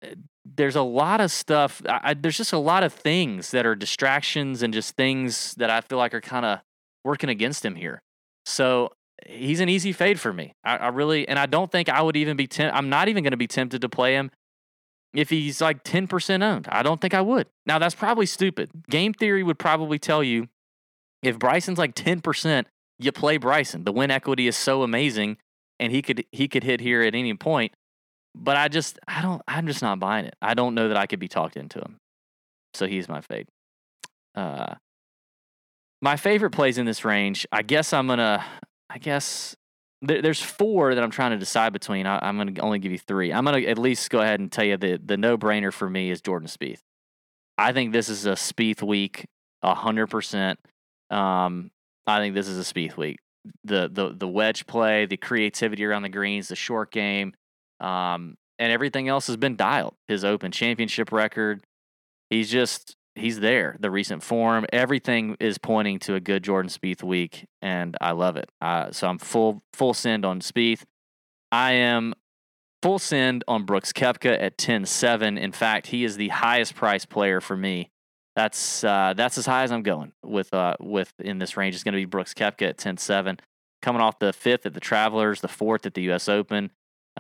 [0.03, 0.15] eh,
[0.45, 1.81] there's a lot of stuff.
[1.89, 5.81] I, there's just a lot of things that are distractions and just things that I
[5.81, 6.61] feel like are kind of
[7.05, 8.03] working against him here.
[8.45, 8.93] So
[9.27, 10.53] he's an easy fade for me.
[10.65, 12.47] I, I really, and I don't think I would even be.
[12.47, 14.31] Tem- I'm not even going to be tempted to play him
[15.15, 16.69] if he's like 10% owned.
[16.69, 17.47] I don't think I would.
[17.67, 18.71] Now that's probably stupid.
[18.91, 20.49] Game theory would probably tell you
[21.23, 22.65] if Bryson's like 10%,
[23.05, 23.85] you play Bryson.
[23.85, 25.37] The win equity is so amazing
[25.79, 27.73] and he could he could hit here at any point.
[28.35, 30.35] But I just I don't I'm just not buying it.
[30.43, 31.97] I don't know that I could be talked into him.
[32.75, 33.49] So he's my fade.
[34.35, 34.75] Uh
[36.03, 38.45] my favorite plays in this range, I guess I'm gonna
[38.91, 39.57] I guess
[40.03, 42.07] there, there's four that I'm trying to decide between.
[42.07, 43.33] I, I'm gonna only give you three.
[43.33, 46.11] I'm gonna at least go ahead and tell you the the no brainer for me
[46.11, 46.81] is Jordan Spieth.
[47.57, 49.27] I think this is a Spieth week,
[49.63, 50.59] hundred percent.
[51.11, 51.71] Um,
[52.07, 53.19] I think this is a Spieth week.
[53.65, 57.35] The the the wedge play, the creativity around the greens, the short game,
[57.81, 59.95] um, and everything else has been dialed.
[60.09, 61.63] His Open Championship record,
[62.31, 63.77] he's just he's there.
[63.81, 68.37] The recent form, everything is pointing to a good Jordan Spieth week, and I love
[68.37, 68.51] it.
[68.61, 70.83] Uh, so I'm full full send on Spieth.
[71.53, 72.15] I am
[72.83, 75.39] full send on Brooks Koepka at 10-7.
[75.39, 77.91] In fact, he is the highest priced player for me.
[78.37, 81.75] That's uh, that's as high as I'm going with uh, with in this range.
[81.75, 83.39] It's going to be Brooks Koepka at 10-7,
[83.81, 86.29] coming off the fifth at the Travelers, the fourth at the U.S.
[86.29, 86.71] Open,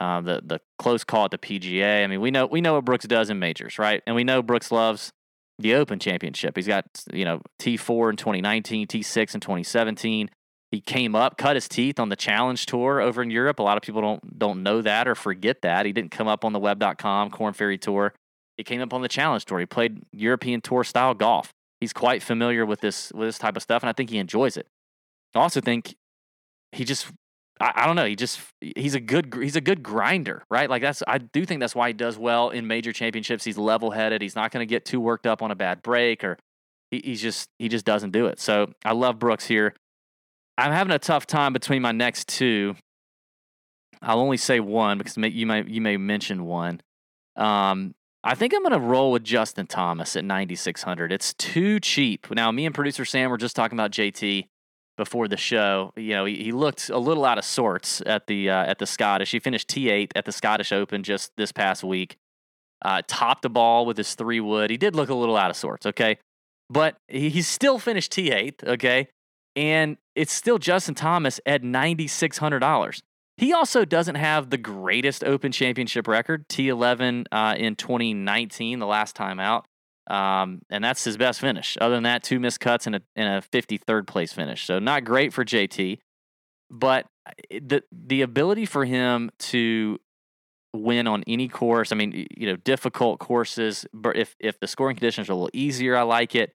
[0.00, 2.02] uh, the the close call at the PGA.
[2.02, 4.02] I mean, we know we know what Brooks does in majors, right?
[4.06, 5.12] And we know Brooks loves
[5.58, 6.56] the Open Championship.
[6.56, 10.30] He's got you know T4 in 2019, T6 in 2017.
[10.72, 13.60] He came up, cut his teeth on the Challenge Tour over in Europe.
[13.60, 15.86] A lot of people don't don't know that or forget that.
[15.86, 18.12] He didn't come up on the Web.com Korn Ferry Tour.
[18.56, 19.60] He came up on the Challenge Tour.
[19.60, 21.52] He played European Tour style golf.
[21.80, 24.56] He's quite familiar with this with this type of stuff, and I think he enjoys
[24.56, 24.66] it.
[25.34, 25.96] I also think
[26.72, 27.08] he just
[27.60, 28.04] I, I don't know.
[28.04, 30.68] He just he's a good he's a good grinder, right?
[30.68, 33.44] Like that's I do think that's why he does well in major championships.
[33.44, 34.22] He's level headed.
[34.22, 36.38] He's not going to get too worked up on a bad break or
[36.90, 38.40] he, he's just he just doesn't do it.
[38.40, 39.74] So I love Brooks here.
[40.56, 42.76] I'm having a tough time between my next two.
[44.02, 46.80] I'll only say one because you may you may mention one.
[47.36, 47.94] Um,
[48.26, 51.12] I think I'm going to roll with Justin Thomas at 9600.
[51.12, 52.30] It's too cheap.
[52.30, 54.46] Now, me and producer Sam were just talking about JT
[54.96, 55.92] before the show.
[55.94, 58.86] You know, he, he looked a little out of sorts at the uh, at the
[58.86, 59.30] Scottish.
[59.32, 62.16] He finished T8 at the Scottish Open just this past week.
[62.82, 64.70] Uh, topped the ball with his three wood.
[64.70, 66.18] He did look a little out of sorts, okay,
[66.70, 69.08] but he, he's still finished T8, okay,
[69.56, 73.02] and it's still Justin Thomas at ninety six hundred dollars.
[73.36, 79.16] He also doesn't have the greatest Open Championship record, T11 uh, in 2019, the last
[79.16, 79.66] time out.
[80.08, 81.76] Um, and that's his best finish.
[81.80, 84.66] Other than that, two missed cuts and a, and a 53rd place finish.
[84.66, 85.98] So not great for JT.
[86.70, 87.06] but
[87.50, 89.98] the the ability for him to
[90.74, 94.96] win on any course, I mean, you know, difficult courses, but if if the scoring
[94.96, 96.52] conditions are a little easier, I like it.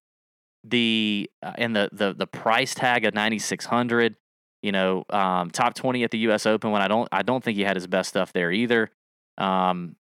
[0.64, 4.16] The uh, and the the the price tag of 9600,
[4.62, 7.58] you know, um, top 20 at the US Open when I don't I don't think
[7.58, 8.90] he had his best stuff there either.
[9.38, 9.96] Um,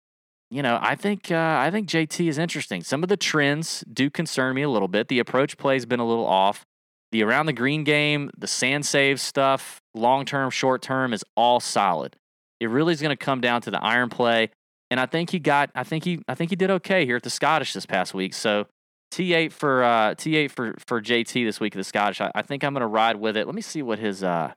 [0.51, 2.83] you know, I think uh, I think JT is interesting.
[2.83, 5.09] Some of the trends do concern me a little bit.
[5.09, 6.65] The approach play has been a little off.
[7.11, 11.61] The around the green game, the sand save stuff, long term, short term is all
[11.61, 12.17] solid.
[12.61, 14.51] It really is going to come down to the iron play,
[14.91, 15.71] and I think he got.
[15.75, 16.21] I think he.
[16.29, 18.35] I think he did okay here at the Scottish this past week.
[18.35, 18.67] So
[19.13, 22.21] T8 for uh, T8 for for JT this week at the Scottish.
[22.21, 23.47] I, I think I'm going to ride with it.
[23.47, 24.23] Let me see what his.
[24.23, 24.53] Uh,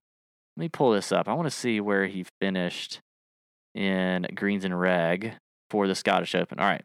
[0.56, 1.28] let me pull this up.
[1.28, 3.00] I want to see where he finished
[3.76, 5.34] in greens and reg
[5.70, 6.60] for the Scottish Open.
[6.60, 6.84] All right.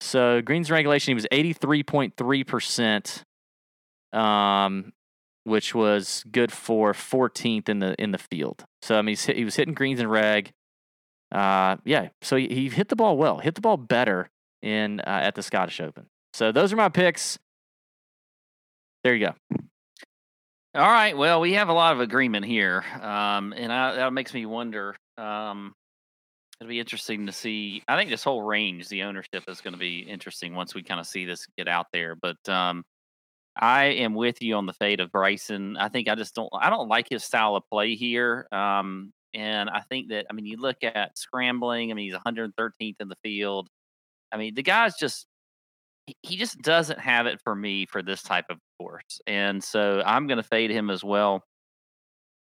[0.00, 4.92] So greens regulation, he was 83.3%, um,
[5.44, 8.64] which was good for 14th in the in the field.
[8.82, 10.52] So I mean, he was hitting greens and reg.
[11.32, 12.08] Uh, yeah.
[12.22, 14.30] So he, he, hit the ball well, hit the ball better
[14.62, 16.06] in uh, at the Scottish Open.
[16.36, 17.38] So those are my picks.
[19.02, 19.58] There you go.
[20.74, 21.16] All right.
[21.16, 24.94] Well, we have a lot of agreement here, um, and I, that makes me wonder.
[25.16, 25.72] Um,
[26.60, 27.82] It'll be interesting to see.
[27.88, 31.00] I think this whole range, the ownership is going to be interesting once we kind
[31.00, 32.14] of see this get out there.
[32.14, 32.84] But um,
[33.58, 35.78] I am with you on the fate of Bryson.
[35.78, 36.50] I think I just don't.
[36.54, 38.46] I don't like his style of play here.
[38.52, 41.90] Um, and I think that I mean, you look at scrambling.
[41.90, 43.68] I mean, he's 113th in the field.
[44.30, 45.26] I mean, the guy's just
[46.22, 50.26] he just doesn't have it for me for this type of course, and so I'm
[50.26, 51.42] going to fade him as well.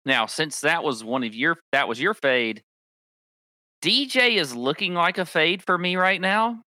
[0.05, 2.61] Now, since that was one of your that was your fade,
[3.83, 6.61] DJ is looking like a fade for me right now.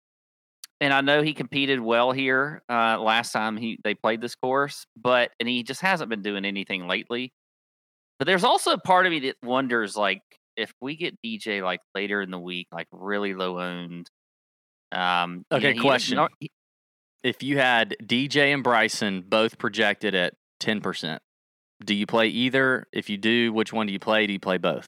[0.81, 4.85] And I know he competed well here uh, last time he they played this course,
[4.97, 7.33] but and he just hasn't been doing anything lately.
[8.19, 10.21] But there's also a part of me that wonders like
[10.57, 14.11] if we get DJ like later in the week, like really low owned.
[14.93, 16.51] Um, okay, you know, question: he,
[17.27, 21.21] If you had DJ and Bryson both projected at ten percent,
[21.85, 22.87] do you play either?
[22.93, 24.29] If you do, which one do you play?
[24.29, 24.87] Do you play both?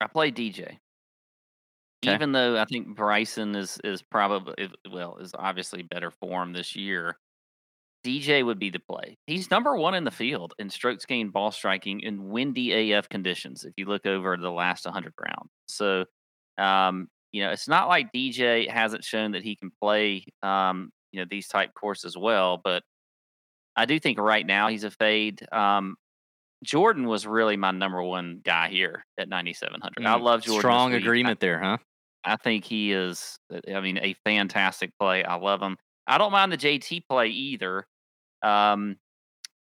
[0.00, 0.78] I play DJ.
[2.04, 2.14] Okay.
[2.14, 7.16] Even though I think Bryson is is probably well is obviously better form this year,
[8.04, 9.16] DJ would be the play.
[9.28, 13.64] He's number one in the field in strokes gained ball striking in windy AF conditions.
[13.64, 16.06] If you look over the last 100 rounds, so
[16.58, 21.20] um, you know it's not like DJ hasn't shown that he can play um, you
[21.20, 22.82] know these type courses as well, but
[23.76, 25.46] I do think right now he's a fade.
[25.52, 25.96] Um,
[26.64, 29.96] Jordan was really my number one guy here at 9,700.
[29.96, 30.60] Mm, I love Jordan.
[30.60, 31.78] Strong agreement I, there, huh?
[32.24, 35.24] I think he is, uh, I mean, a fantastic play.
[35.24, 35.76] I love him.
[36.06, 37.86] I don't mind the JT play either.
[38.42, 38.96] Um,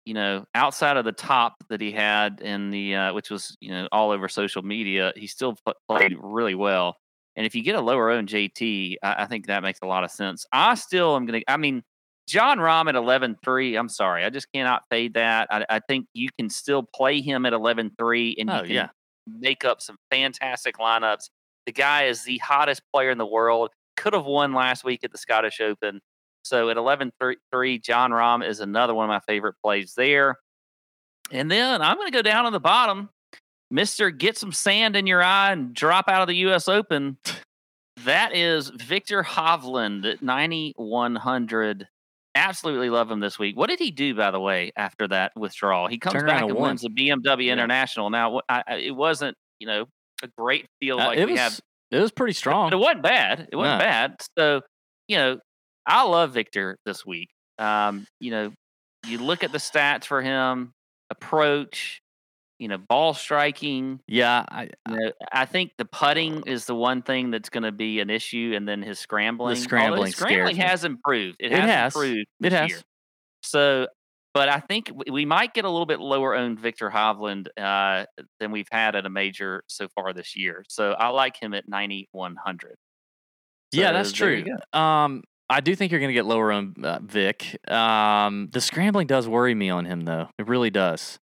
[0.05, 3.71] you know, outside of the top that he had in the, uh, which was, you
[3.71, 5.57] know, all over social media, he still
[5.89, 6.97] played really well.
[7.37, 10.05] And if you get a lower owned JT, I, I think that makes a lot
[10.05, 10.45] of sense.
[10.53, 11.83] I still am going to, I mean,
[12.29, 14.25] Jon Rahm at 11 3, I'm sorry.
[14.25, 15.49] I just cannot fade that.
[15.51, 18.71] I, I think you can still play him at 11 3 and you oh, can
[18.71, 18.89] yeah.
[19.27, 21.29] make up some fantastic lineups
[21.67, 23.71] the guy is the hottest player in the world.
[23.97, 26.01] Could have won last week at the Scottish Open.
[26.43, 27.13] So at 11
[27.53, 30.37] 3, Jon Rahm is another one of my favorite plays there.
[31.31, 33.11] And then I'm going to go down on the bottom.
[33.73, 34.17] Mr.
[34.17, 36.69] Get some sand in your eye and drop out of the U.S.
[36.69, 37.19] Open.
[38.05, 41.89] That is Viktor Hovland at 9,100.
[42.35, 43.57] Absolutely love him this week.
[43.57, 45.89] What did he do, by the way, after that withdrawal?
[45.89, 47.53] He comes Turn back and wins the BMW yeah.
[47.53, 48.09] International.
[48.11, 49.87] Now, I, it wasn't, you know,
[50.23, 51.61] a great field uh, like we was, have.
[51.91, 52.71] It was pretty strong.
[52.71, 53.49] But it wasn't bad.
[53.53, 53.85] It wasn't no.
[53.85, 54.17] bad.
[54.39, 54.63] So,
[55.09, 55.39] you know,
[55.87, 57.29] I love Viktor this week.
[57.59, 58.53] Um, you know,
[59.07, 60.73] you look at the stats for him,
[61.11, 62.01] approach,
[62.61, 64.01] you know, ball striking.
[64.07, 67.73] Yeah, I, you know, I think the putting is the one thing that's going to
[67.73, 69.55] be an issue, and then his scrambling.
[69.55, 71.37] The scrambling, his scrambling has improved.
[71.41, 72.27] It, it has, has, improved.
[72.41, 72.69] It has.
[72.71, 72.79] Year.
[73.43, 73.87] So
[74.33, 78.07] but I think we might get a little bit lower owned Viktor Hovland uh,
[78.39, 80.65] than we've had at a major so far this year.
[80.69, 82.77] So I like him at 9,100.
[83.75, 84.45] So yeah, that's true.
[84.73, 87.59] Um, I do think you're going to get lower on uh, Vic.
[87.69, 90.29] Um, the scrambling does worry me on him, though.
[90.39, 91.19] It really does.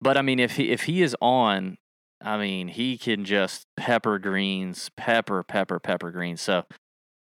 [0.00, 1.78] But I mean, if he if he is on,
[2.22, 6.40] I mean, he can just pepper greens, pepper, pepper, pepper greens.
[6.40, 6.64] So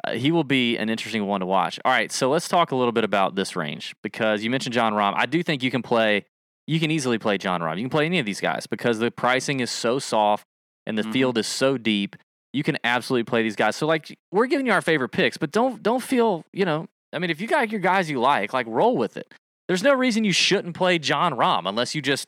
[0.04, 1.80] uh, he will be an interesting one to watch.
[1.84, 4.94] All right, so let's talk a little bit about this range because you mentioned Jon
[4.94, 5.14] Rahm.
[5.16, 6.26] I do think you can play,
[6.68, 7.78] you can easily play Jon Rahm.
[7.78, 10.46] You can play any of these guys because the pricing is so soft
[10.86, 11.12] and the mm-hmm.
[11.12, 12.16] field is so deep.
[12.54, 13.76] You can absolutely play these guys.
[13.76, 16.88] So like we're giving you our favorite picks, but don't don't feel you know.
[17.14, 19.34] I mean, if you got your guys you like, like roll with it.
[19.68, 22.28] There's no reason you shouldn't play Jon Rahm unless you just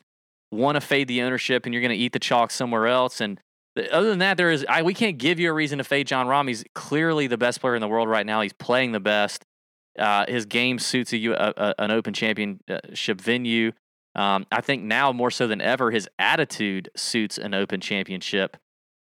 [0.51, 3.21] want to fade the ownership and you're going to eat the chalk somewhere else.
[3.21, 3.39] And
[3.77, 6.07] th- other than that, there is I, we can't give you a reason to fade
[6.07, 6.47] Jon Rahm.
[6.47, 8.41] He's clearly the best player in the world right now.
[8.41, 9.45] He's playing the best.
[9.97, 13.71] Uh, his game suits a, a, a, an Open Championship venue.
[14.15, 18.57] Um, I think now more so than ever, his attitude suits an Open Championship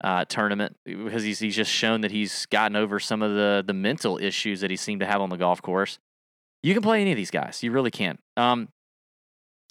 [0.03, 3.73] uh, tournament because he's he's just shown that he's gotten over some of the the
[3.73, 5.99] mental issues that he seemed to have on the golf course.
[6.63, 8.19] You can play any of these guys, you really can.
[8.37, 8.69] Um,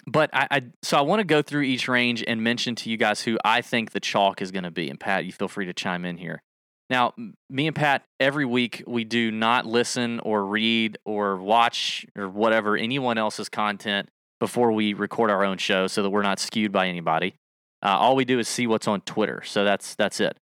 [0.06, 2.97] but I, I so I want to go through each range and mention to you
[2.97, 4.89] guys who I think the chalk is going to be.
[4.89, 6.41] And Pat, you feel free to chime in here.
[6.89, 7.14] Now,
[7.49, 12.76] me and Pat, every week we do not listen or read or watch or whatever
[12.76, 16.88] anyone else's content before we record our own show, so that we're not skewed by
[16.88, 17.36] anybody.
[17.82, 20.38] Uh, all we do is see what's on Twitter, so that's that's it.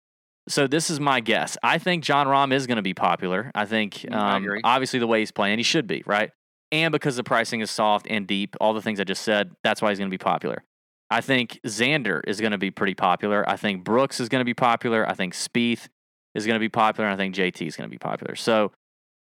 [0.47, 1.57] So this is my guess.
[1.61, 3.51] I think Jon Rahm is going to be popular.
[3.53, 6.31] I think, Mm, I um, obviously, the way he's playing, he should be right
[6.71, 9.81] and because the pricing is soft and deep, all the things I just said, that's
[9.81, 10.63] why he's going to be popular.
[11.09, 13.47] I think Xander is going to be pretty popular.
[13.49, 15.07] I think Brooks is going to be popular.
[15.07, 15.87] I think Spieth
[16.35, 17.09] is going to be popular.
[17.09, 18.35] And I think JT is going to be popular.
[18.35, 18.71] So,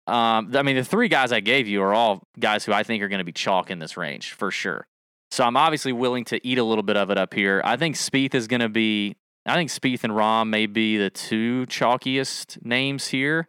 [0.06, 3.02] um, I mean, the three guys I gave you are all guys who I think
[3.02, 4.86] are going to be chalk in this range for sure.
[5.30, 7.60] So I'm obviously willing to eat a little bit of it up here.
[7.64, 9.16] I think Spieth is going to be.
[9.46, 13.48] I think Spieth and Rahm may be the two chalkiest names here.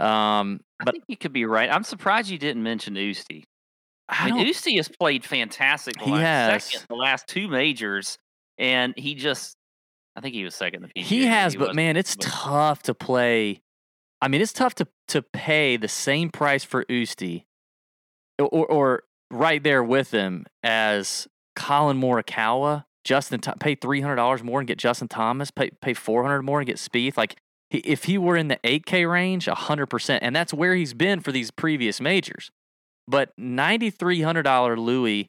[0.00, 1.70] Um, I but think you could be right.
[1.70, 3.44] I'm surprised you didn't mention Oosty.
[4.08, 4.46] I I mean.
[4.46, 6.00] Oosty has played fantastic.
[6.00, 6.20] He last
[6.52, 6.64] has.
[6.64, 8.18] second, the last two majors,
[8.58, 9.56] and he just.
[10.14, 11.04] I think he was second in the PGA.
[11.04, 13.60] He has, but man, it's but- tough to play.
[14.22, 17.44] I mean, it's tough to to pay the same price for Oosty,
[18.38, 23.40] or, or, right there with him as Collin Morikawa, Justin.
[23.60, 25.50] Pay three hundred dollars more and get Justin Thomas.
[25.50, 27.18] Pay pay four hundred more and get Spieth.
[27.18, 27.36] Like
[27.70, 30.94] he, if he were in the eight K range, hundred percent, and that's where he's
[30.94, 32.50] been for these previous majors.
[33.08, 35.28] But ninety three hundred dollar Louis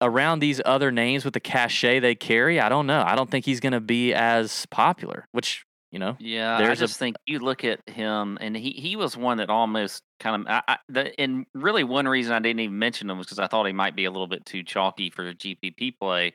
[0.00, 3.02] around these other names with the cachet they carry, I don't know.
[3.04, 6.80] I don't think he's going to be as popular, which, you know, Yeah, I There's
[6.80, 10.42] a- just think you look at him, and he, he was one that almost kind
[10.42, 10.48] of.
[10.48, 13.48] I, I, the, and really, one reason I didn't even mention him was because I
[13.48, 16.34] thought he might be a little bit too chalky for GPP play.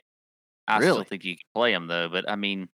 [0.67, 0.91] I Really?
[0.91, 2.67] still think you can play him though, but I mean,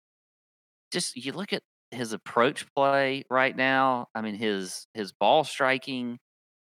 [0.91, 4.07] just you look at his approach play right now.
[4.15, 6.19] I mean, his his ball striking,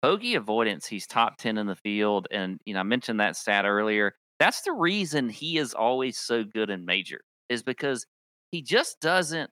[0.02, 0.86] bogey avoidance.
[0.86, 4.12] He's top ten in the field, and you know I mentioned that stat earlier.
[4.40, 8.04] That's the reason he is always so good in major is because
[8.50, 9.50] he just doesn't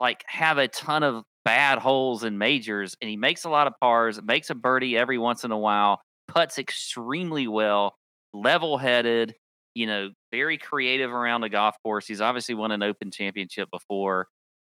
[0.00, 3.74] like have a ton of bad holes in majors, and he makes a lot of
[3.80, 7.94] pars, makes a birdie every once in a while, puts extremely well,
[8.34, 9.34] level headed.
[9.74, 12.06] You know, very creative around the golf course.
[12.06, 14.26] He's obviously won an Open Championship before.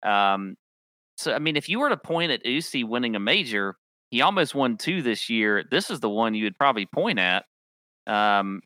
[0.02, 0.56] Um,
[1.16, 3.76] so, I mean, if you were to point at Uzi winning a major,
[4.10, 5.64] he almost won two this year.
[5.70, 7.44] This is the one you would probably point at.
[8.06, 8.60] Um,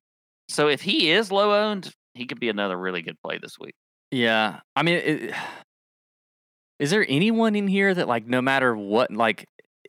[0.49, 3.75] so, if he is low owned, he could be another really good play this week.
[4.11, 4.61] yeah.
[4.75, 5.35] I mean, it,
[6.79, 9.47] is there anyone in here that, like, no matter what, like,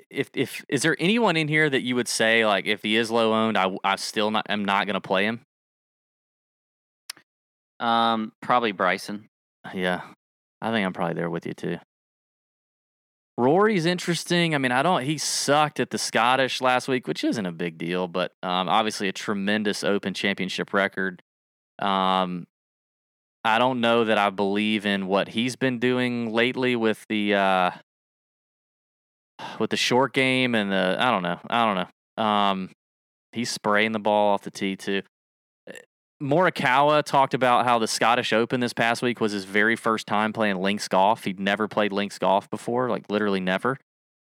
[0.10, 3.12] if, if, is there anyone in here that you would say, like, if he is
[3.12, 5.42] low owned, I, I still not, am not going to play him?
[7.80, 9.28] Um, probably Bryson.
[9.74, 10.02] Yeah.
[10.62, 11.78] I think I'm probably there with you too.
[13.38, 14.56] Rory's interesting.
[14.56, 15.04] I mean, I don't.
[15.04, 19.08] He sucked at the Scottish last week, which isn't a big deal, but um, obviously
[19.08, 21.22] a tremendous Open Championship record.
[21.80, 22.48] Um,
[23.44, 27.72] I don't know that I believe in what he's been doing lately with the uh,
[29.60, 30.98] with the short game and the.
[31.00, 31.40] I don't know.
[31.48, 31.88] I don't
[32.18, 32.24] know.
[32.24, 32.72] Um,
[33.34, 35.04] he's spraying the ball off the tee too.
[36.22, 40.34] Morikawa talked about how the Scottish Open this past week was his very first time
[40.34, 41.24] playing links golf.
[41.26, 43.78] He'd never played links golf before, like literally never.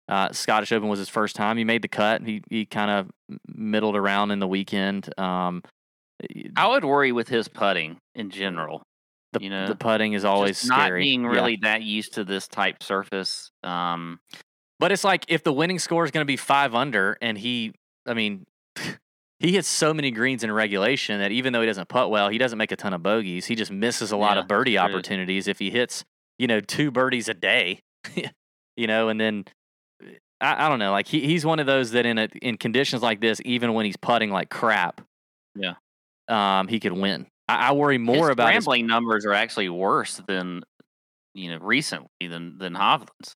[0.07, 1.57] Uh, Scottish Open was his first time.
[1.57, 2.21] He made the cut.
[2.21, 3.09] He he kind of
[3.47, 5.07] middled around in the weekend.
[5.17, 5.63] Um,
[6.55, 8.83] I would worry with his putting in general.
[9.33, 11.03] the, you know, the putting is always Just not scary.
[11.03, 11.29] being Yeah.
[11.29, 13.49] really that used to this type surface.
[13.63, 14.19] Um,
[14.79, 17.73] But it's like if the winning score is going to be five under, and he,
[18.05, 18.45] I mean,
[19.39, 22.37] he hits so many greens in regulation that even though he doesn't putt well, he
[22.37, 23.45] doesn't make a ton of bogeys.
[23.45, 24.79] He just misses a lot Yeah, of birdie true.
[24.79, 26.03] opportunities if he hits,
[26.39, 27.79] you know, two birdies a day,
[28.77, 29.45] you know, and then.
[30.41, 30.91] I, I don't know.
[30.91, 33.85] Like he, he's one of those that in a, in conditions like this, even when
[33.85, 34.99] he's putting like crap,
[35.55, 35.75] Yeah.
[36.27, 37.27] um, he could win.
[37.47, 40.63] I, I worry more his about his scrambling numbers are actually worse than
[41.33, 43.33] you know recently than than Hovland's.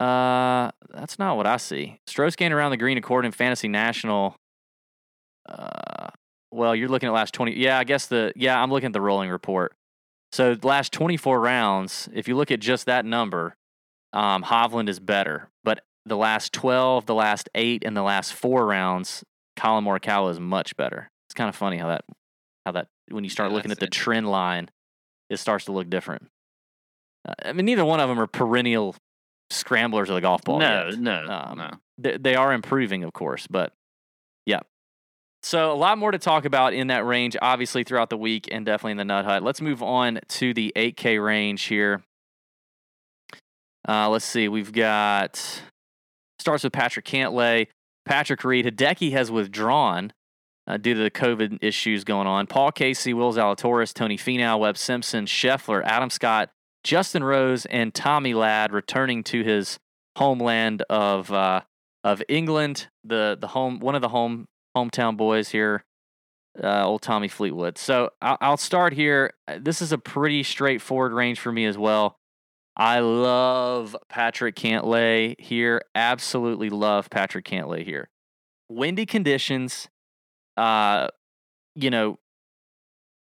[0.00, 2.00] Uh, that's not what I see.
[2.08, 4.34] Strokes gained around the green according to Fantasy National.
[5.48, 6.08] Uh,
[6.50, 7.56] well, you're looking at last 20.
[7.56, 9.74] Yeah, I guess the yeah, I'm looking at the rolling report.
[10.32, 13.54] So last 24 rounds, if you look at just that number,
[14.12, 15.48] um, Hovland is better.
[15.64, 19.24] But the last 12, the last eight, and the last four rounds,
[19.56, 21.10] Collin Morikawa is much better.
[21.28, 22.04] It's kind of funny how that
[22.66, 24.70] how that when you start Yeah, looking at the trend line,
[25.30, 26.28] it starts to look different.
[27.28, 28.94] Uh, I mean, neither one of them are perennial
[29.50, 30.58] scramblers of the golf ball.
[30.60, 30.98] no, yet.
[30.98, 31.70] no, Um, no.
[31.98, 33.72] they, they are improving, of course, but
[34.46, 34.60] yeah.
[35.42, 38.64] So a lot more to talk about in that range, obviously throughout the week, and
[38.64, 39.42] definitely in the Nut Hut.
[39.42, 42.02] Let's move on to the 8K range here.
[43.88, 45.62] Uh, let's see, we've got
[46.38, 47.66] starts with Patrick Cantlay,
[48.04, 48.66] Patrick Reed.
[48.66, 50.12] Hideki has withdrawn
[50.68, 52.46] uh, due to the COVID issues going on.
[52.46, 56.50] Paul Casey, Will Zalatoris, Tony Finau, Webb Simpson, Scheffler, Adam Scott,
[56.84, 59.80] Justin Rose, and Tommy Ladd returning to his
[60.16, 61.62] homeland of uh,
[62.04, 65.84] of England, the the home one of the home hometown boys here,
[66.62, 67.78] uh, old Tommy Fleetwood.
[67.78, 69.34] So I'll, I'll start here.
[69.48, 72.18] Uh, This is a pretty straightforward range for me as well.
[72.76, 75.82] I love Patrick Cantlay here.
[75.94, 78.08] Absolutely love Patrick Cantlay here.
[78.70, 79.88] Windy conditions,
[80.56, 81.08] uh,
[81.74, 82.18] you know,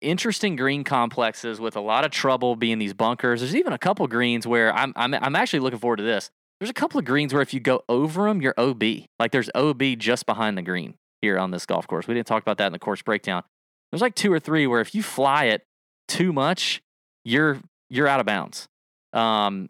[0.01, 3.40] interesting green complexes with a lot of trouble being these bunkers.
[3.40, 6.30] There's even a couple greens where I'm I'm I'm actually looking forward to this.
[6.61, 8.82] There's a couple of greens where if you go over them, you're OB.
[9.18, 12.07] Like there's OB just behind the green here on this golf course.
[12.07, 13.45] We didn't talk about that in the course breakdown.
[13.91, 15.62] There's like two or three where if you fly it
[16.09, 16.83] too much,
[17.25, 18.68] you're you're out of bounds.
[19.12, 19.68] Um,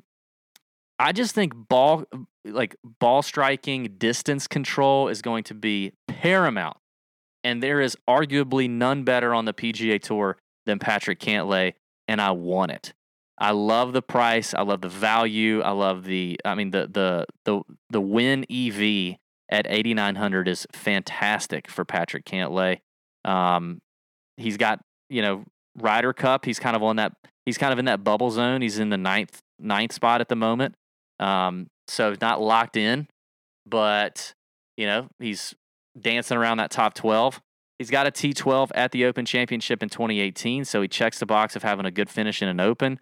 [0.99, 2.05] I just think ball
[2.45, 6.79] like ball striking distance control is going to be paramount,
[7.45, 11.75] and there is arguably none better on the PGA Tour than Patrick Cantlay,
[12.09, 12.95] and I want it.
[13.39, 14.55] I love the price.
[14.55, 15.63] I love the value.
[15.63, 16.41] I love the.
[16.45, 19.19] I mean the the the the win EV
[19.53, 22.79] at 8900 is fantastic for Patrick Cantlay.
[23.25, 23.81] Um,
[24.39, 25.45] he's got you know
[25.79, 26.45] Ryder Cup.
[26.45, 27.13] He's kind of on that.
[27.45, 28.63] He's kind of in that bubble zone.
[28.63, 30.75] He's in the ninth ninth spot at the moment.
[31.21, 33.07] Um, so not locked in,
[33.67, 34.33] but
[34.77, 35.55] you know he's
[36.01, 37.41] dancing around that top 12.
[37.79, 41.57] He's got a T12 at the Open Championship in 2018, so he checks the box
[41.57, 43.01] of having a good finish in an Open.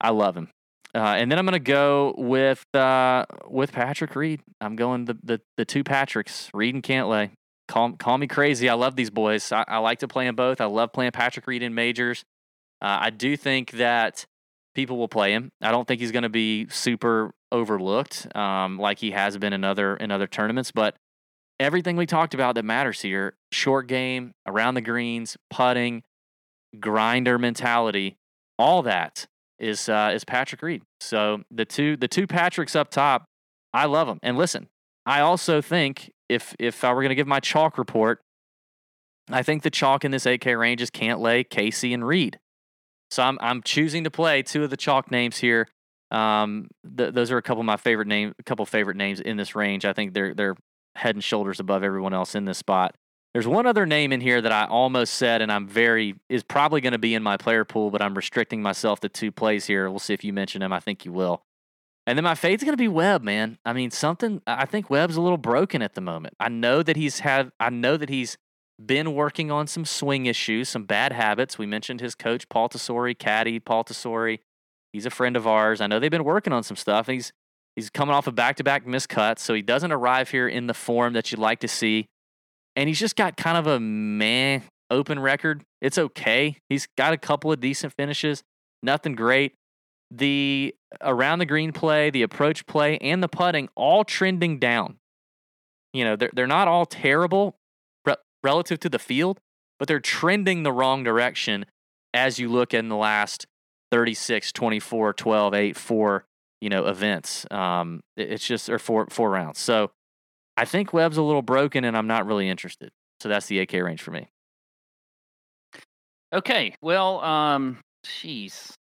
[0.00, 0.48] I love him.
[0.94, 4.40] Uh, and then I'm going to go with uh, with Patrick Reed.
[4.60, 7.30] I'm going the, the the two Patricks, Reed and Cantlay.
[7.68, 8.68] Call call me crazy.
[8.68, 9.52] I love these boys.
[9.52, 10.60] I, I like to play them both.
[10.60, 12.24] I love playing Patrick Reed in majors.
[12.80, 14.24] Uh, I do think that
[14.74, 15.50] people will play him.
[15.60, 19.64] I don't think he's going to be super overlooked um, like he has been in
[19.64, 20.72] other in other tournaments.
[20.72, 20.96] But
[21.60, 26.02] everything we talked about that matters here: short game, around the greens, putting,
[26.80, 28.16] grinder mentality,
[28.58, 29.26] all that
[29.58, 30.82] is uh, is Patrick Reed.
[31.00, 33.24] So the two the two Patricks up top,
[33.72, 34.18] I love them.
[34.22, 34.68] And listen,
[35.06, 38.20] I also think if if I were going to give my chalk report,
[39.30, 42.38] I think the chalk in this 8K range is Cantlay, Casey, and Reed.
[43.10, 45.68] So I'm I'm choosing to play two of the chalk names here.
[46.10, 49.36] Um, th- those are a couple of my favorite name, a couple favorite names in
[49.36, 49.84] this range.
[49.84, 50.56] I think they're they're
[50.94, 52.94] head and shoulders above everyone else in this spot.
[53.38, 56.80] There's one other name in here that I almost said, and I'm very is probably
[56.80, 59.88] going to be in my player pool, but I'm restricting myself to two plays here.
[59.88, 60.72] We'll see if you mention him.
[60.72, 61.44] I think you will.
[62.04, 63.58] And then my fade's going to be Webb, man.
[63.64, 64.42] I mean, something.
[64.44, 66.34] I think Webb's a little broken at the moment.
[66.40, 67.52] I know that he's had.
[67.60, 68.38] I know that he's
[68.84, 71.58] been working on some swing issues, some bad habits.
[71.58, 74.40] We mentioned his coach, Paul Tesori, caddy Paul Tesori.
[74.92, 75.80] He's a friend of ours.
[75.80, 77.06] I know they've been working on some stuff.
[77.06, 77.32] He's
[77.76, 81.30] he's coming off a back-to-back miscuts, so he doesn't arrive here in the form that
[81.30, 82.08] you'd like to see.
[82.78, 85.64] And he's just got kind of a meh open record.
[85.80, 86.58] It's okay.
[86.68, 88.44] He's got a couple of decent finishes,
[88.84, 89.54] nothing great.
[90.12, 94.98] The around the green play, the approach play, and the putting all trending down.
[95.92, 97.56] You know, they're they're not all terrible
[98.06, 98.14] re-
[98.44, 99.40] relative to the field,
[99.80, 101.66] but they're trending the wrong direction
[102.14, 103.44] as you look in the last
[103.90, 106.24] 36, 24, 12, 8, 4,
[106.60, 107.44] you know, events.
[107.50, 109.58] Um, it's just or four four rounds.
[109.58, 109.90] So
[110.58, 112.90] I think Webb's a little broken, and I'm not really interested.
[113.20, 114.28] So that's the AK range for me.
[116.32, 116.74] Okay.
[116.82, 118.72] Well, um, jeez.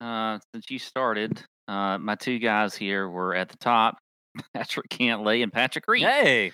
[0.00, 3.98] Uh, since you started, uh, my two guys here were at the top,
[4.54, 6.02] Patrick Cantlay and Patrick Reed.
[6.02, 6.50] Hey,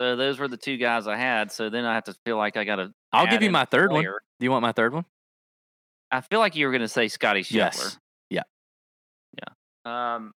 [0.00, 1.50] So those were the two guys I had.
[1.50, 2.92] So then I have to feel like I got to.
[3.12, 4.04] I'll give you my third one.
[4.04, 4.10] Do
[4.40, 5.06] you want my third one?
[6.12, 7.52] I feel like you were going to say Scotty Scheffler.
[7.54, 7.98] Yes.
[8.30, 8.42] Yeah.
[9.38, 10.14] Yeah.
[10.14, 10.32] Um,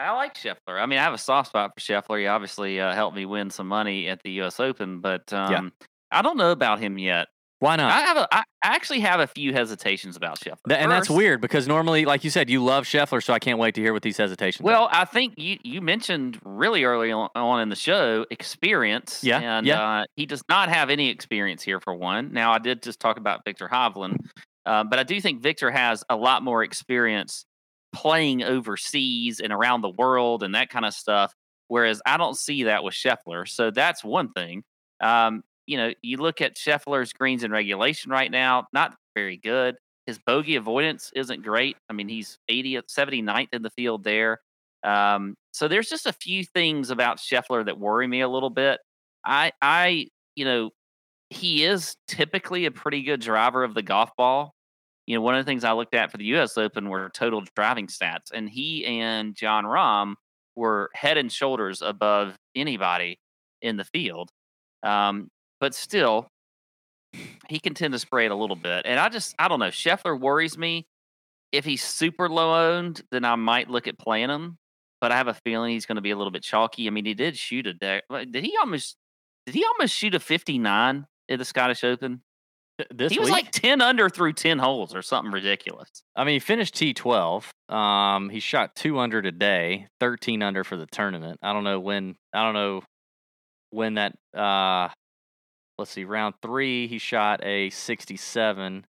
[0.00, 0.80] I like Scheffler.
[0.80, 2.18] I mean, I have a soft spot for Scheffler.
[2.18, 4.58] He obviously uh, helped me win some money at the U.S.
[4.58, 5.72] Open, but um,
[6.10, 7.28] I don't know about him yet.
[7.58, 7.92] Why not?
[7.92, 10.68] I have a, I actually have a few hesitations about Scheffler.
[10.68, 13.58] Th- and that's weird because normally, like you said, you love Scheffler, so I can't
[13.58, 14.62] wait to hear what these hesitations.
[14.62, 14.72] are.
[14.72, 19.22] Well, I think you you mentioned really early on, on in the show experience.
[19.22, 19.82] Yeah, and yeah.
[19.82, 22.32] Uh, he does not have any experience here for one.
[22.32, 24.16] Now, I did just talk about Viktor Hovland,
[24.64, 27.44] uh, but I do think Viktor has a lot more experience
[27.92, 31.34] playing overseas and around the world and that kind of stuff.
[31.68, 33.48] Whereas I don't see that with Scheffler.
[33.48, 34.64] So that's one thing.
[35.00, 39.76] Um, you know, you look at Scheffler's greens in regulation right now, not very good.
[40.06, 41.76] His bogey avoidance isn't great.
[41.88, 44.40] I mean, he's 80th, 79th in the field there.
[44.82, 48.80] Um, so there's just a few things about Scheffler that worry me a little bit.
[49.24, 50.70] I, I, you know,
[51.28, 54.54] he is typically a pretty good driver of the golf ball.
[55.10, 56.56] You know, one of the things I looked at for the U.S.
[56.56, 60.14] Open were total driving stats, and he and Jon Rahm
[60.54, 63.18] were head and shoulders above anybody
[63.60, 64.30] in the field.
[64.84, 65.26] Um,
[65.58, 66.28] but still,
[67.48, 68.82] he can tend to spray it a little bit.
[68.84, 69.70] And I just, I don't know.
[69.70, 70.86] Scheffler worries me.
[71.50, 74.58] If he's super low owned, then I might look at playing him.
[75.00, 76.86] But I have a feeling he's going to be a little bit chalky.
[76.86, 78.04] I mean, he did shoot a deck.
[78.08, 78.96] Did he almost?
[79.44, 82.22] Did he almost shoot a fifty nine at the Scottish Open?
[82.94, 83.44] This he was week?
[83.44, 85.88] like ten under through ten holes or something ridiculous.
[86.16, 87.44] I mean, he finished T12.
[87.72, 91.38] Um, he shot two under today, 13 under for the tournament.
[91.42, 92.16] I don't know when.
[92.32, 92.82] I don't know
[93.70, 94.16] when that.
[94.36, 94.88] Uh,
[95.78, 96.04] let's see.
[96.04, 98.86] Round three, he shot a 67.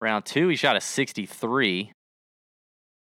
[0.00, 1.92] Round two, he shot a 63.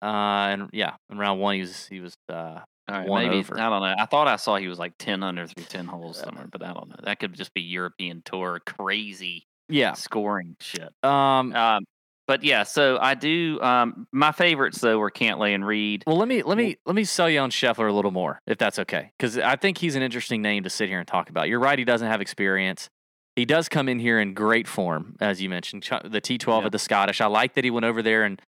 [0.03, 3.39] Uh, and yeah, in round one, he was he was uh All right, One maybe
[3.39, 3.59] over.
[3.59, 3.95] I don't know.
[3.99, 6.73] I thought I saw he was like ten under through ten holes somewhere, but I
[6.75, 6.97] don't know.
[7.05, 9.93] That could just be European Tour crazy yeah.
[9.95, 10.91] scoring shit.
[11.03, 11.85] Um, Um,
[12.27, 13.61] but yeah, so I do.
[13.61, 16.05] Um, my favorites though were Cantlay and Reed.
[16.07, 18.57] Well, let me let me let me sell you on Scheffler a little more, if
[18.57, 21.49] that's okay, because I think he's an interesting name to sit here and talk about.
[21.51, 22.89] You're right; he doesn't have experience.
[23.37, 26.67] He does come in here in great form, as you mentioned, the T12 Yeah.
[26.67, 27.21] at the Scottish.
[27.21, 28.41] I like that he went over there and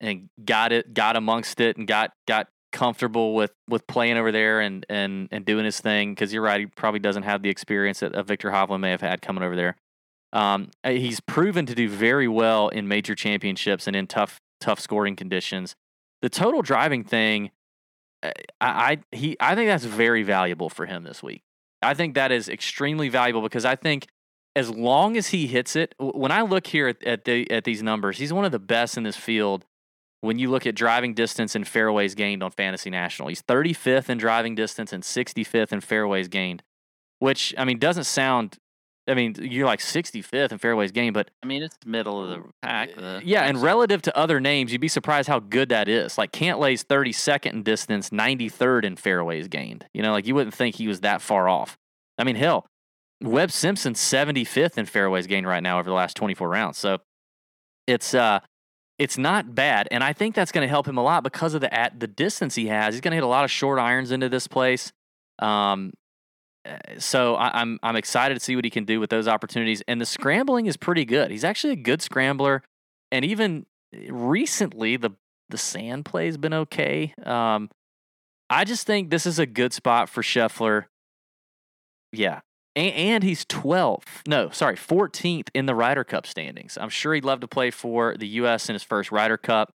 [0.00, 4.60] and got it, got amongst it, and got got comfortable with with playing over there
[4.60, 6.12] and and and doing his thing.
[6.12, 9.00] Because you're right; he probably doesn't have the experience that uh, Viktor Hovland may have
[9.00, 9.76] had coming over there.
[10.34, 14.80] Um, uh, he's proven to do very well in major championships and in tough tough
[14.80, 15.76] scoring conditions.
[16.22, 17.52] The total driving thing,
[18.22, 21.42] uh, I, I he I think that's very valuable for him this week.
[21.82, 24.08] I think that is extremely valuable because I think
[24.56, 27.82] as long as he hits it, when I look here at at, the, at these
[27.82, 29.64] numbers, he's one of the best in this field.
[30.20, 34.16] When you look at driving distance and fairways gained on Fantasy National, he's 35th in
[34.16, 36.62] driving distance and 65th in fairways gained,
[37.18, 38.58] which I mean doesn't sound.
[39.06, 42.42] I mean, you're like 65th in fairways gained, but I mean, it's middle of the
[42.62, 42.94] pack.
[42.94, 46.16] The Uh, yeah, and relative to other names, you'd be surprised how good that is.
[46.16, 49.86] Like Cantlay's 32nd in distance, 93rd in fairways gained.
[49.92, 51.76] You know, like you wouldn't think he was that far off.
[52.16, 52.66] I mean, hell,
[53.22, 56.78] Webb Simpson's 75th in fairways gained right now over the last 24 rounds.
[56.78, 56.98] So
[57.86, 58.40] it's uh
[58.98, 61.60] it's not bad, and I think that's going to help him a lot because of
[61.60, 62.94] the at the distance he has.
[62.94, 64.92] He's going to hit a lot of short irons into this place.
[65.40, 65.92] Um,
[66.98, 69.82] so I, I'm I'm excited to see what he can do with those opportunities.
[69.86, 71.30] And the scrambling is pretty good.
[71.30, 72.62] He's actually a good scrambler,
[73.12, 73.66] and even
[74.08, 75.10] recently the
[75.48, 77.14] the sand play has been okay.
[77.24, 77.70] Um,
[78.50, 80.86] I just think this is a good spot for Scheffler.
[82.12, 82.40] Yeah.
[82.76, 84.26] And, and he's 12th.
[84.26, 86.76] No, sorry, 14th in the Ryder Cup standings.
[86.80, 88.68] I'm sure he'd love to play for the U.S.
[88.68, 89.70] in his first Ryder Cup.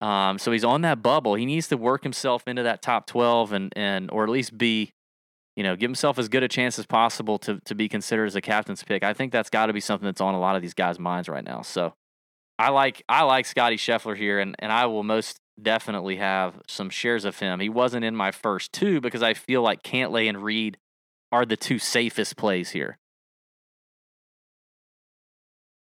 [0.00, 1.34] Um, so he's on that bubble.
[1.34, 4.92] He needs to work himself into that top 12 and, and or at least be,
[5.56, 8.36] you know, give himself as good a chance as possible to, to be considered as
[8.36, 9.02] a captain's pick.
[9.02, 11.28] I think that's got to be something that's on a lot of these guys' minds
[11.28, 11.62] right now.
[11.62, 11.94] So
[12.58, 16.90] I like I like Scotty Scheffler here, and, and I will most definitely have some
[16.90, 17.60] shares of him.
[17.60, 20.76] He wasn't in my first two because I feel like Cantlay and Reed
[21.32, 22.98] are the two safest plays here.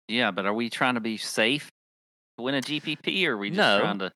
[0.07, 1.71] yeah, but are we trying to be safe
[2.38, 3.80] to win a GPP, or are we just No.
[3.80, 4.11] trying to?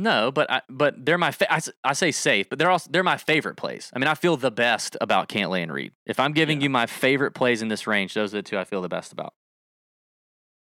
[0.00, 3.16] No, but I, but they're my fa- I say safe, but they're also they're my
[3.16, 3.90] favorite plays.
[3.92, 5.90] I mean, I feel the best about Cantlay and Reed.
[6.06, 6.64] If I'm giving Yeah.
[6.66, 9.12] you my favorite plays in this range, those are the two I feel the best
[9.12, 9.34] about.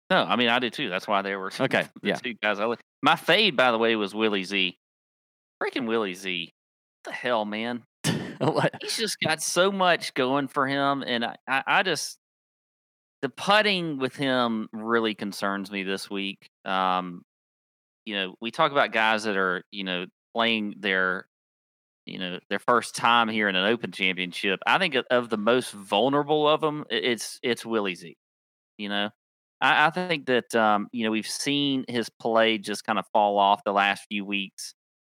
[0.09, 0.89] No, I mean I did too.
[0.89, 2.15] That's why they were Okay, the yeah.
[2.15, 2.59] two guys.
[2.59, 4.75] I li- my fade, by the way, was Willie Z.
[5.61, 6.51] Freaking Willie Z.
[7.03, 7.83] What the hell, man?
[8.39, 8.73] What?
[8.81, 12.17] He's just got so much going for him, and I, I, I just
[13.21, 16.47] the putting with him really concerns me this week.
[16.63, 17.21] Um,
[18.09, 21.27] you know, we talk about guys that are you know playing their
[22.05, 24.59] you know their first time here in an Open Championship.
[24.67, 28.17] I think of- the most vulnerable of them, it's it's Willie Z.
[28.77, 29.09] You know,
[29.61, 33.39] I, I think that um, you know we've seen his play just kind of fall
[33.39, 34.73] off the last few weeks.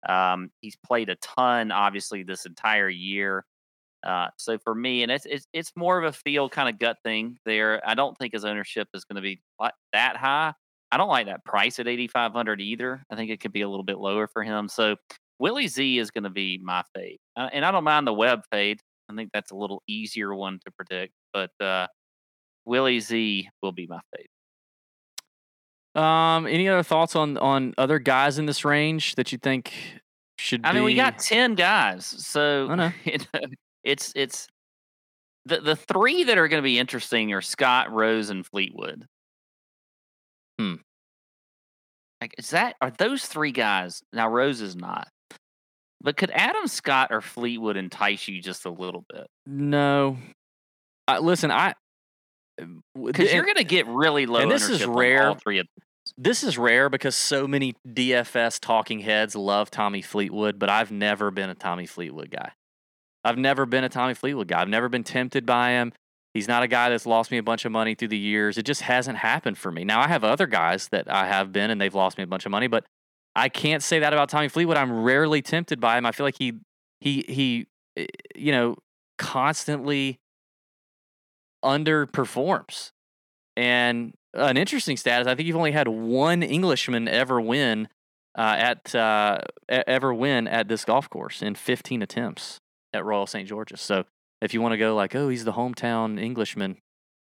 [0.09, 3.45] Um, he's played a ton, obviously, this entire year.
[4.05, 6.99] Uh, so for me, and it's it's it's more of a feel kind of gut
[7.05, 7.83] thing there.
[7.89, 9.43] I don't think his ownership is going to be
[9.93, 10.55] that high.
[10.93, 13.03] I don't like that price at eighty five hundred either.
[13.11, 14.69] I think it could be a little bit lower for him.
[14.69, 14.97] So
[15.39, 18.43] Willie Z is going to be my fade, uh, and I don't mind the Webb
[18.51, 18.81] fade.
[19.09, 21.87] I think that's a little easier one to predict, but uh,
[22.65, 26.01] Willie Z will be my fade.
[26.01, 29.73] Um, any other thoughts on on other guys in this range that you think
[30.39, 30.65] should?
[30.65, 32.93] I mean, we got ten guys, so I know,
[33.83, 34.47] it's it's
[35.47, 39.07] the the three that are going to be interesting are Scott, Rose, and Fleetwood.
[40.61, 40.75] Hmm.
[42.21, 44.03] Like, is that are those three guys?
[44.13, 45.09] Now Rose is not,
[46.03, 49.27] but could Adam Scott or Fleetwood entice you just a little bit?
[49.47, 50.19] No.
[51.09, 51.73] Uh, listen, I
[53.03, 54.41] Because you're going to get really low.
[54.41, 55.29] and this is rare.
[55.29, 55.67] All three of
[56.19, 61.31] this is rare because so many DFS talking heads love Tommy Fleetwood, but I've never
[61.31, 62.53] been a Tommy Fleetwood guy.
[63.25, 64.61] I've never been a Tommy Fleetwood guy.
[64.61, 65.93] I've never been tempted by him.
[66.35, 68.57] He's not a guy that's lost me a bunch of money through the years.
[68.57, 69.85] It just hasn't happened for me.
[69.85, 72.47] Now I have other guys that I have been and they've lost me a bunch
[72.47, 72.85] of money, but
[73.35, 74.77] I can't say that about Tommy Fleetwood.
[74.77, 76.07] I'm rarely tempted by him.
[76.07, 76.55] I feel like he
[77.01, 77.67] he he
[77.97, 78.77] eh, you know
[79.19, 80.19] constantly
[81.65, 82.93] underperforms.
[83.57, 87.89] And an interesting stat is I think you've only had one Englishman ever win
[88.37, 89.39] uh, at uh,
[89.69, 92.61] ever win at this golf course in 15 attempts
[92.93, 93.81] at Royal St George's.
[93.81, 94.05] So
[94.41, 96.79] if you want to go like, oh, he's the hometown Englishman.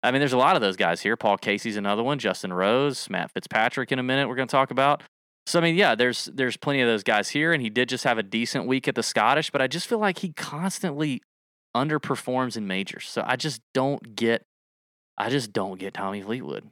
[0.02, 1.16] I mean, there's a lot of those guys here.
[1.16, 2.18] Paul Casey's another one.
[2.18, 3.90] Justin Rose, Matt Fitzpatrick.
[3.90, 5.02] In a minute, we're going to talk about.
[5.46, 8.04] So I mean, yeah, there's there's plenty of those guys here, and he did just
[8.04, 11.22] have a decent week at the Scottish, but I just feel like he constantly
[11.76, 13.08] underperforms in majors.
[13.08, 14.42] So I just don't get,
[15.16, 16.68] I just don't get Tommy Fleetwood.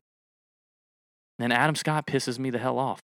[1.39, 3.01] And Adam Scott pisses me the hell off.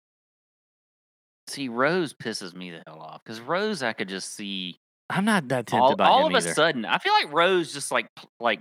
[1.47, 4.79] See, Rose pisses me the hell off because Rose, I could just see
[5.11, 6.85] I'm not that tempted all, by all of a sudden.
[6.85, 8.07] I feel like Rose just like
[8.39, 8.61] like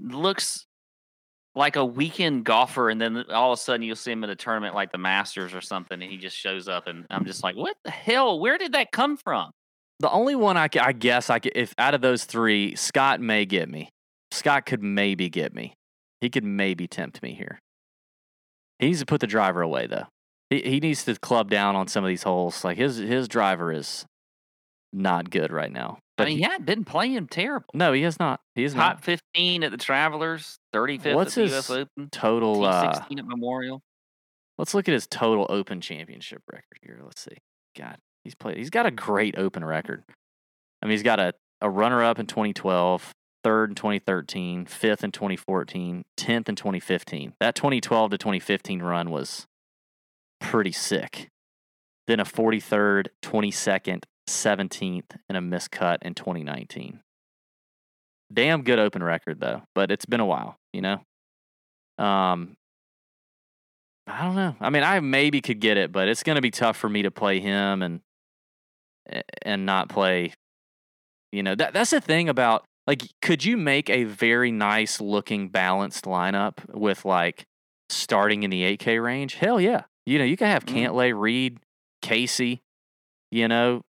[0.00, 0.66] looks
[1.54, 4.36] like a weekend golfer, and then all of a sudden you'll see him at a
[4.36, 7.56] tournament like the Masters or something, and he just shows up, and I'm just like,
[7.56, 8.40] what the hell?
[8.40, 9.50] Where did that come from?
[10.00, 13.44] The only one I, I guess I could, if out of those three, Scott may
[13.44, 13.90] get me.
[14.30, 15.74] Scott could maybe get me.
[16.20, 17.60] He could maybe tempt me here.
[18.78, 20.06] He needs to put the driver away though.
[20.50, 22.64] He he needs to club down on some of these holes.
[22.64, 24.06] Like his his driver is
[24.92, 25.96] not good right now.
[25.98, 27.68] I But mean, he- yeah, didn't play him terrible.
[27.74, 28.40] no, he has not.
[28.54, 29.02] He is not.
[29.02, 31.70] Top 15 at the Travelers, 35th What's at the U.S.
[31.70, 32.64] Open, Total.
[32.64, 33.80] Uh, T16 at Memorial.
[34.58, 37.00] let's look at his total Open Championship record here.
[37.02, 37.36] Let's see.
[37.76, 38.56] God, he's played.
[38.58, 40.04] He's got a great Open record.
[40.82, 41.32] I mean, he's got a
[41.62, 43.12] a runner up in 2012,
[43.44, 47.34] third in 2013, fifth in 2014, 10th in 2015.
[47.40, 49.46] That 2012 to 2015 run was
[50.40, 51.28] pretty sick.
[52.08, 57.00] Then a 43rd, 22nd, 17th, and a miscut in 2019.
[58.32, 61.02] Damn good open record though, but it's been a while, you know.
[61.98, 62.56] Um,
[64.06, 64.56] I don't know.
[64.60, 67.02] I mean, I maybe could get it, but it's going to be tough for me
[67.02, 68.00] to play him and
[69.42, 70.32] and not play.
[71.30, 75.48] You know, that that's the thing about like, could you make a very nice looking
[75.48, 77.44] balanced lineup with like
[77.90, 79.34] starting in the 8K range?
[79.34, 79.82] Hell yeah.
[80.04, 80.74] You know, you can have Mm.
[80.74, 81.58] Cantlay, Reed,
[82.00, 82.60] Casey,
[83.30, 83.82] you know,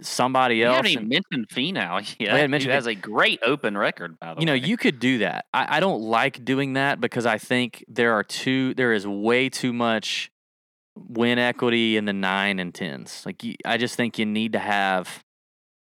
[0.00, 0.76] somebody You else.
[0.76, 2.30] haven't even and- mentioned Finau yet.
[2.30, 4.58] hadn't mentioned has a great open record, by the you know, way.
[4.58, 5.46] you could do that.
[5.52, 9.48] I, I don't like doing that because I think there are too there is way
[9.48, 10.30] too much
[10.96, 13.22] win equity in the nine and tens.
[13.24, 15.22] Like you, I just think you need to have,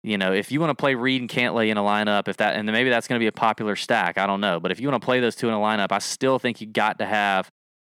[0.02, 2.55] you know, if you want to play Reed and Cantlay in a lineup, if that
[2.56, 4.18] and then maybe that's going to be a popular stack.
[4.18, 5.98] I don't know, but if you want to play those two in a lineup, I
[6.01, 7.48] still think you got to have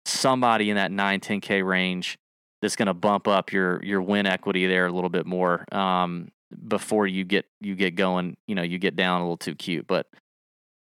[0.06, 2.18] somebody in that 9 10k range
[2.62, 6.32] that's going to bump up your your win equity there a little bit more um,
[6.68, 8.38] before you get you get going.
[8.48, 10.08] You know, you get down a little too cute, but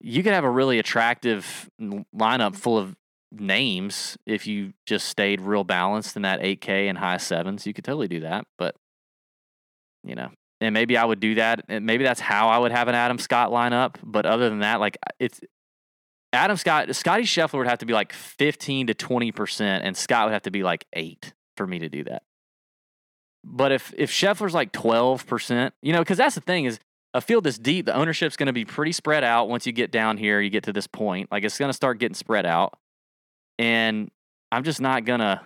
[0.01, 2.97] you could have a really attractive lineup full of
[3.33, 7.67] names if you just stayed real balanced in that 8K and high sevens.
[7.67, 8.75] You could totally do that, but
[10.05, 10.31] you know,
[10.61, 11.65] and maybe I would do that.
[11.69, 13.97] And maybe that's how I would have an Adam Scott lineup.
[14.03, 15.41] But other than that, like it's
[16.33, 20.27] Adam Scott, Scotty Scheffler would have to be like 15 to 20 percent, and Scott
[20.27, 22.23] would have to be like eight for me to do that.
[23.45, 26.81] But if if Scheffler's like 12 percent, you know, because that's the thing is
[27.15, 29.91] a field this deep, the ownership's going to be pretty spread out once you get
[29.91, 31.31] down here, you get to this point.
[31.31, 32.79] Like it's going to start getting spread out.
[33.59, 34.11] And
[34.51, 35.41] I'm just not to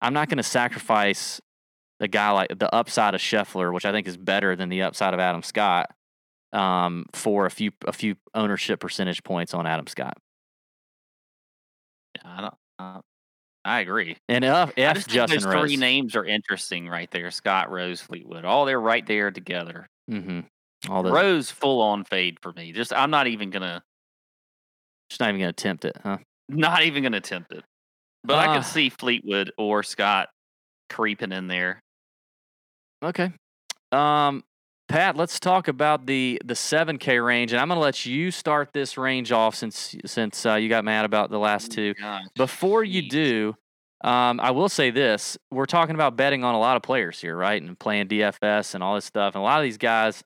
[0.00, 1.40] I'm not to sacrifice
[2.00, 5.14] the guy like the upside of Scheffler, which I think is better than the upside
[5.14, 5.94] of Adam Scott,
[6.52, 10.16] um, for a few a few ownership percentage points on Adam Scott.
[12.24, 13.04] I don't.
[13.64, 14.16] Uh, I agree.
[14.28, 15.62] And F, I F just think Justin those Rose.
[15.62, 17.30] three names are interesting right there.
[17.30, 18.44] Scott, Rose, Fleetwood.
[18.44, 19.86] All they're right there together.
[20.10, 20.40] Mm-hmm.
[20.90, 22.72] All those, Rose full on fade for me.
[22.72, 23.82] Just I'm not even gonna
[25.10, 26.18] just not even to attempt it, huh?
[26.48, 27.62] not even gonna attempt it.
[28.24, 30.28] But I can see Fleetwood or Scott
[30.88, 31.80] creeping in there.
[33.02, 33.32] Okay.
[33.90, 34.44] Um,
[34.92, 38.30] Pat, let's talk about the the seven K range, and I'm going to let you
[38.30, 41.94] start this range off since since uh, you got mad about the last two.
[41.94, 43.54] Gosh, Before you do,
[44.04, 47.34] um, I will say this: we're talking about betting on a lot of players here,
[47.34, 47.62] right?
[47.62, 49.34] And playing DFS and all this stuff.
[49.34, 50.22] And a lot of these guys,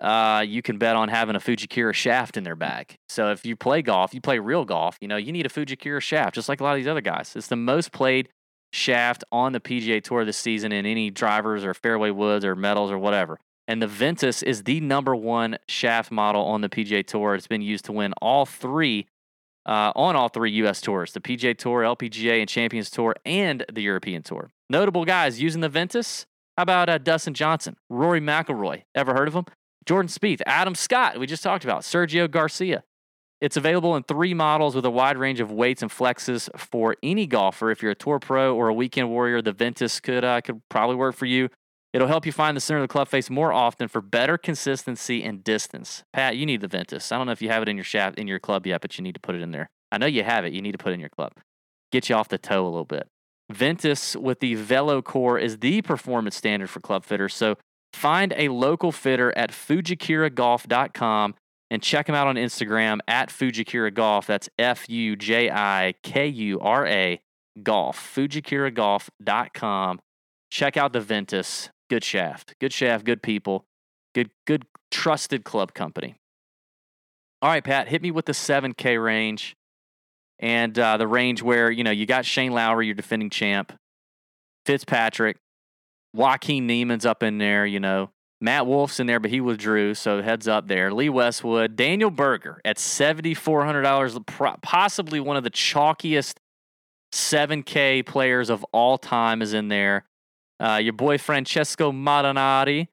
[0.00, 2.96] uh, you can bet on having a Fujikura shaft in their bag.
[3.10, 6.00] So if you play golf, you play real golf, you know, you need a Fujikura
[6.00, 7.36] shaft, just like a lot of these other guys.
[7.36, 8.30] It's the most played
[8.72, 12.90] shaft on the PGA Tour this season in any drivers or fairway woods or metals
[12.90, 13.38] or whatever.
[13.70, 17.36] And the Ventus is the number one shaft model on the PGA Tour.
[17.36, 19.06] It's been used to win all three,
[19.64, 20.80] uh, on all three U.S.
[20.80, 24.50] tours the PGA Tour, LPGA, and Champions Tour, and the European Tour.
[24.68, 26.26] Notable guys using the Ventus.
[26.56, 28.82] How about uh, Dustin Johnson, Rory McIlroy?
[28.96, 29.44] Ever heard of him?
[29.86, 32.82] Jordan Spieth, Adam Scott, we just talked about, Sergio Garcia.
[33.40, 37.24] It's available in three models with a wide range of weights and flexes for any
[37.24, 37.70] golfer.
[37.70, 40.96] If you're a tour pro or a weekend warrior, the Ventus could uh, could probably
[40.96, 41.50] work for you.
[41.92, 45.24] It'll help you find the center of the club face more often for better consistency
[45.24, 46.04] and distance.
[46.12, 47.10] Pat, you need the Ventus.
[47.10, 48.96] I don't know if you have it in your shaft in your club yet, but
[48.96, 49.68] you need to put it in there.
[49.90, 50.52] I know you have it.
[50.52, 51.32] You need to put it in your club.
[51.90, 53.08] Get you off the toe a little bit.
[53.50, 57.34] Ventus with the Velo Core is the performance standard for club fitters.
[57.34, 57.56] So
[57.92, 61.34] find a local fitter at fujikuragolf.com
[61.72, 64.28] and check him out on Instagram at Fujikura Golf.
[64.28, 67.20] That's F U J I K U R A
[67.62, 68.14] Golf.
[68.14, 70.00] FujiKuraGolf.com.
[70.50, 71.70] Check out the Ventus.
[71.90, 72.54] Good shaft.
[72.60, 73.04] Good shaft.
[73.04, 73.66] Good people.
[74.14, 76.16] Good, good, trusted club company.
[77.42, 79.56] All right, Pat, hit me with the 7K range
[80.38, 83.72] and uh, the range where, you know, you got Shane Lowry, your defending champ,
[84.66, 85.38] Fitzpatrick,
[86.14, 88.10] Joaquin Niemann's up in there, you know.
[88.40, 90.92] Matt Wolff's in there, but he withdrew, so heads up there.
[90.92, 94.18] Lee Westwood, Daniel Berger at seventy four hundred dollars,
[94.62, 96.38] possibly one of the chalkiest
[97.12, 100.06] seven K players of all time is in there.
[100.60, 102.88] Uh, your boy Francesco Molinari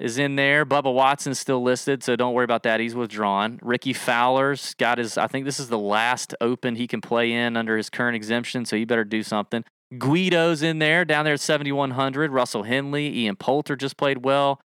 [0.00, 0.66] is in there.
[0.66, 2.80] Bubba Watson's still listed, so don't worry about that.
[2.80, 3.60] He's withdrawn.
[3.62, 5.16] Rickie Fowler's got his.
[5.16, 8.64] I think this is the last Open he can play in under his current exemption,
[8.64, 9.64] so he better do something.
[9.96, 12.32] Guido's in there, down there at 7,100.
[12.32, 14.60] Russell Henley, Ian Poulter just played well.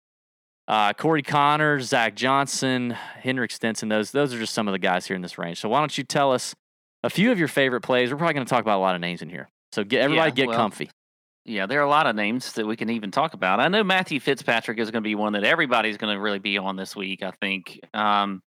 [0.68, 5.08] Uh, Corey Conners, Zach Johnson, Henrik Stenson, those those are just some of the guys
[5.08, 5.60] here in this range.
[5.60, 6.56] So why don't you tell us
[7.04, 8.12] a few of your favorite plays?
[8.12, 9.50] We're probably going to talk about a lot of names in here.
[9.72, 10.90] So get everybody Yeah, get well, comfy.
[11.48, 13.62] Yeah, there are a lot of names that we can even talk about.
[13.62, 16.58] I know Matthew Fitzpatrick is going to be one that everybody's going to really be
[16.58, 17.24] on this week.
[17.24, 18.42] I think um,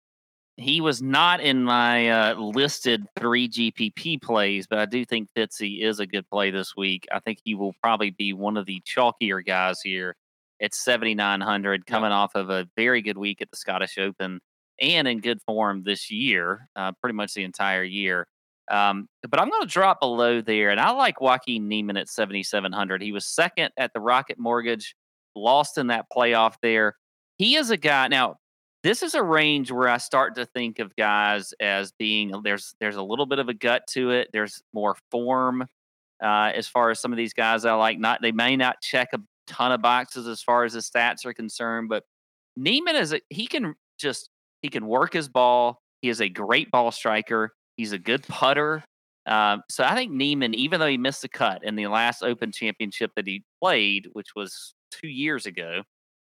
[0.56, 5.80] he was not in my uh, listed three GPP plays, but I do think Fitzy
[5.80, 7.06] is a good play this week.
[7.12, 10.16] I think he will probably be one of the chalkier guys here
[10.60, 14.40] at 7,900, coming off of a very good week at the Scottish Open
[14.80, 18.26] and in good form this year, uh, pretty much the entire year.
[18.70, 23.02] Um, but I'm going to drop below there, and I like Joaquin Niemann at 7,700.
[23.02, 24.94] He was second at the Rocket Mortgage,
[25.34, 26.96] lost in that playoff there.
[27.38, 28.36] He is a guy now.
[28.84, 32.96] This is a range where I start to think of guys as being there's there's
[32.96, 34.28] a little bit of a gut to it.
[34.32, 35.62] There's more form
[36.22, 37.98] uh, as far as some of these guys I like.
[37.98, 41.34] Not they may not check a ton of boxes as far as the stats are
[41.34, 42.04] concerned, but
[42.56, 44.30] Niemann is a, he can just
[44.62, 45.80] he can work his ball.
[46.02, 47.52] He is a great ball striker.
[47.78, 48.84] He's a good putter.
[49.24, 52.50] Um, so I think Niemann, even though he missed the cut in the last Open
[52.50, 55.82] Championship that he played, which was two years ago,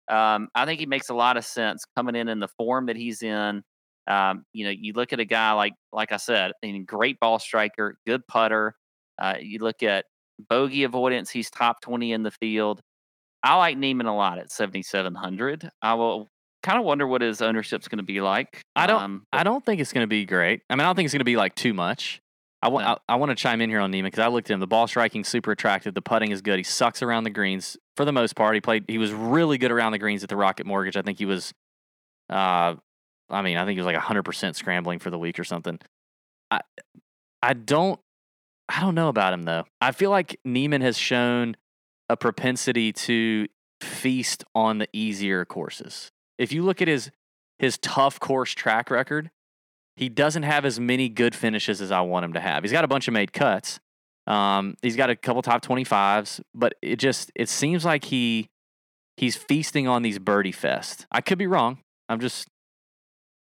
[0.08, 2.96] um, I think he makes a lot of sense coming in in the form that
[2.96, 3.62] he's in.
[4.06, 7.38] Um, you know, you look at a guy like, like I said, a great ball
[7.38, 8.74] striker, good putter.
[9.20, 10.04] Uh, you look at
[10.48, 12.80] bogey avoidance; he's top twenty in the field.
[13.42, 15.68] I like Niemann a lot at seventy seven hundred.
[15.82, 16.28] I will
[16.62, 18.62] kind of wonder what his ownership's going to be like.
[18.76, 19.02] I don't.
[19.02, 20.62] Um, I don't think it's going to be great.
[20.70, 22.20] I mean, I don't think it's going to be like too much.
[22.62, 22.86] I want.
[22.86, 22.92] No.
[23.08, 24.60] I, I want to chime in here on Niemann because I looked at him.
[24.60, 25.94] The ball striking super attractive.
[25.94, 26.58] The putting is good.
[26.58, 28.54] He sucks around the greens for the most part.
[28.54, 28.84] He played.
[28.88, 30.96] He was really good around the greens at the Rocket Mortgage.
[30.96, 31.52] I think he was.
[32.30, 32.76] Uh,
[33.28, 35.78] I mean, I think he was like hundred percent scrambling for the week or something.
[36.50, 36.60] I,
[37.42, 37.98] I don't.
[38.68, 39.64] I don't know about him though.
[39.80, 41.56] I feel like Niemann has shown
[42.08, 43.48] a propensity to
[43.80, 46.10] feast on the easier courses.
[46.42, 47.10] If you look at his
[47.58, 49.30] his tough course track record,
[49.96, 52.64] he doesn't have as many good finishes as I want him to have.
[52.64, 53.78] He's got a bunch of made cuts.
[54.26, 58.48] Um, he's got a couple top 25s, but it just it seems like he
[59.16, 61.06] he's feasting on these birdie fest.
[61.12, 61.78] I could be wrong.
[62.08, 62.48] I'm just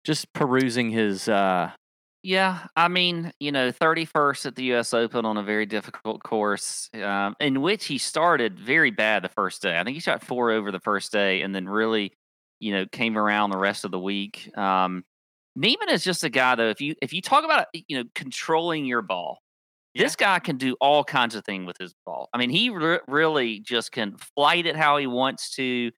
[0.04, 1.72] just perusing his uh
[2.22, 4.94] Yeah, I mean, you know, 31st at the U.S.
[4.94, 9.62] Open on a very difficult course, um, in which he started very bad the first
[9.62, 9.78] day.
[9.78, 12.12] I think he shot four over the first day, and then really,
[12.60, 14.50] you know, came around the rest of the week.
[14.56, 15.04] Um,
[15.54, 16.68] Niemann is just a guy, though.
[16.68, 19.38] If you if you talk about you know controlling your ball,
[19.94, 22.28] this guy can do all kinds of things with his ball.
[22.34, 25.90] I mean, he re- really just can flight it how he wants to.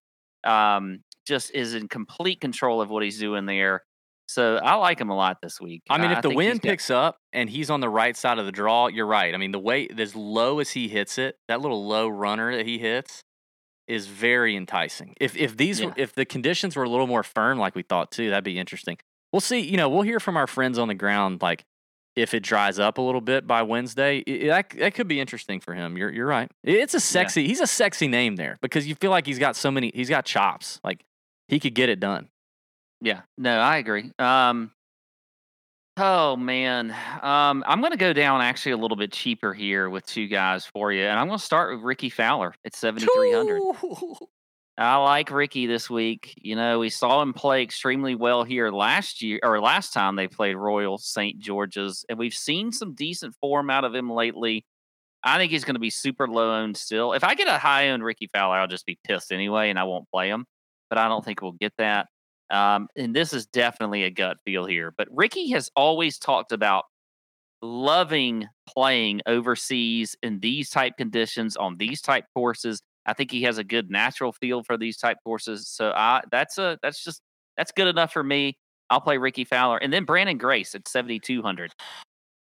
[0.44, 3.82] Um, just is in complete control of what he's doing there.
[4.28, 5.82] So I like him a lot this week.
[5.90, 8.16] I mean, if the think he's wind got- picks up and he's on the right
[8.16, 9.34] side of the draw, you're right.
[9.34, 12.66] I mean, the way as low as he hits it, that little low runner that
[12.66, 13.22] he hits,
[13.88, 15.14] is very enticing.
[15.20, 15.92] If if these Yeah.
[15.96, 18.98] if the conditions were a little more firm, like we thought too, that'd be interesting.
[19.32, 19.60] We'll see.
[19.60, 21.64] You know, we'll hear from our friends on the ground, like
[22.16, 24.22] if it dries up a little bit by Wednesday.
[24.26, 25.96] i- i- that that could be interesting for him.
[25.96, 26.50] You're you're right.
[26.64, 27.46] It's a sexy.
[27.46, 29.90] He's a sexy name there because you feel like he's got so many.
[29.94, 30.80] He's got chops.
[30.84, 31.04] Like
[31.48, 32.28] he could get it done.
[33.00, 34.10] Yeah, no, I agree.
[34.18, 34.72] Um,
[35.98, 36.90] oh man,
[37.22, 40.64] um, I'm going to go down actually a little bit cheaper here with two guys
[40.64, 43.60] for you, and I'm going to start with Rickie Fowler at 7,300.
[44.78, 46.34] I like Rickie this week.
[46.36, 50.28] You know, we saw him play extremely well here last year or last time they
[50.28, 51.38] played Royal St.
[51.40, 54.64] George's, and we've seen some decent form out of him lately.
[55.24, 57.12] I think he's going to be super low owned still.
[57.12, 59.84] If I get a high owned Rickie Fowler, I'll just be pissed anyway, and I
[59.84, 60.46] won't play him.
[60.90, 62.06] But I don't think we'll get that.
[62.50, 64.92] Um, and this is definitely a gut feel here.
[64.96, 66.84] But Rickie has always talked about
[67.60, 72.80] loving playing overseas in these type conditions on these type courses.
[73.06, 75.68] I think he has a good natural feel for these type courses.
[75.68, 77.20] So I that's a that's just
[77.56, 78.56] that's good enough for me.
[78.90, 81.72] I'll play Rickie Fowler and then Branden Grace at 7200.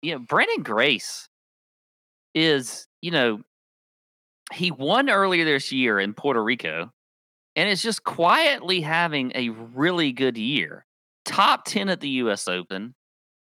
[0.02, 1.30] You know, Branden Grace
[2.34, 3.40] is, you know,
[4.54, 6.92] he won earlier this year in Puerto Rico
[7.56, 10.86] and is just quietly having a really good year.
[11.26, 12.96] Top 10 at the US Open,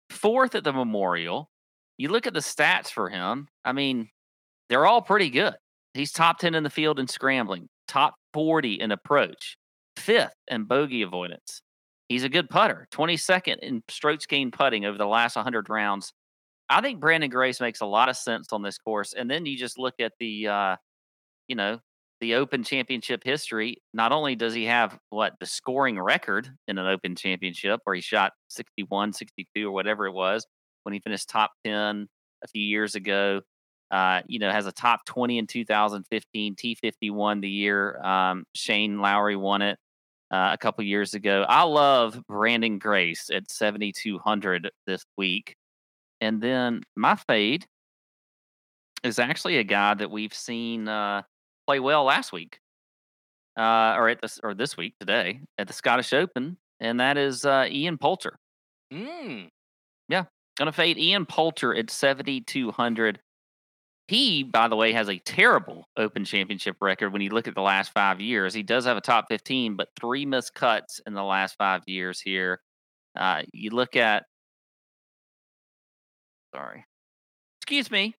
[0.10, 1.50] fourth at the Memorial.
[1.98, 4.10] You look at the stats for him, I mean,
[4.70, 5.56] they're all pretty good.
[5.94, 9.58] He's top 10 in the field in scrambling, top 40 in approach,
[9.96, 11.62] fifth in bogey avoidance.
[12.08, 16.14] He's a good putter, 22nd in strokes gained putting over the last 100 rounds.
[16.70, 19.14] I think Branden Grace makes a lot of sense on this course.
[19.14, 20.76] And then you just look at the, uh,
[21.48, 21.80] you know,
[22.20, 23.82] the Open Championship history.
[23.94, 28.02] Not only does he have what the scoring record in an Open Championship, where he
[28.02, 30.46] shot 61, 62, or whatever it was
[30.84, 32.08] when he finished top 10
[32.44, 33.42] a few years ago.
[33.90, 36.56] Uh, you know, has a top 20 in 2015.
[36.56, 38.02] T50 won the year.
[38.04, 39.78] Um, Shane Lowry won it
[40.32, 41.46] uh, a couple years ago.
[41.48, 45.56] I love Branden Grace at 7,200 this week.
[46.20, 47.66] And then my fade
[49.04, 51.22] is actually a guy that we've seen uh,
[51.68, 52.60] play well last week,
[53.58, 57.46] uh, or at this or this week today at the Scottish Open, and that is
[57.46, 58.38] uh, Ian Poulter.
[58.94, 59.50] Mm.
[60.10, 60.24] Yeah,
[60.58, 63.20] gonna fade Ian Poulter at 7,200.
[64.08, 67.62] He, by the way, has a terrible Open Championship record when you look at the
[67.62, 68.54] last five years.
[68.54, 72.22] He does have a top 15, but three missed cuts in the last five years
[72.22, 72.62] here.
[73.18, 74.24] Uh, you look at,
[76.56, 76.86] sorry,
[77.60, 78.16] excuse me.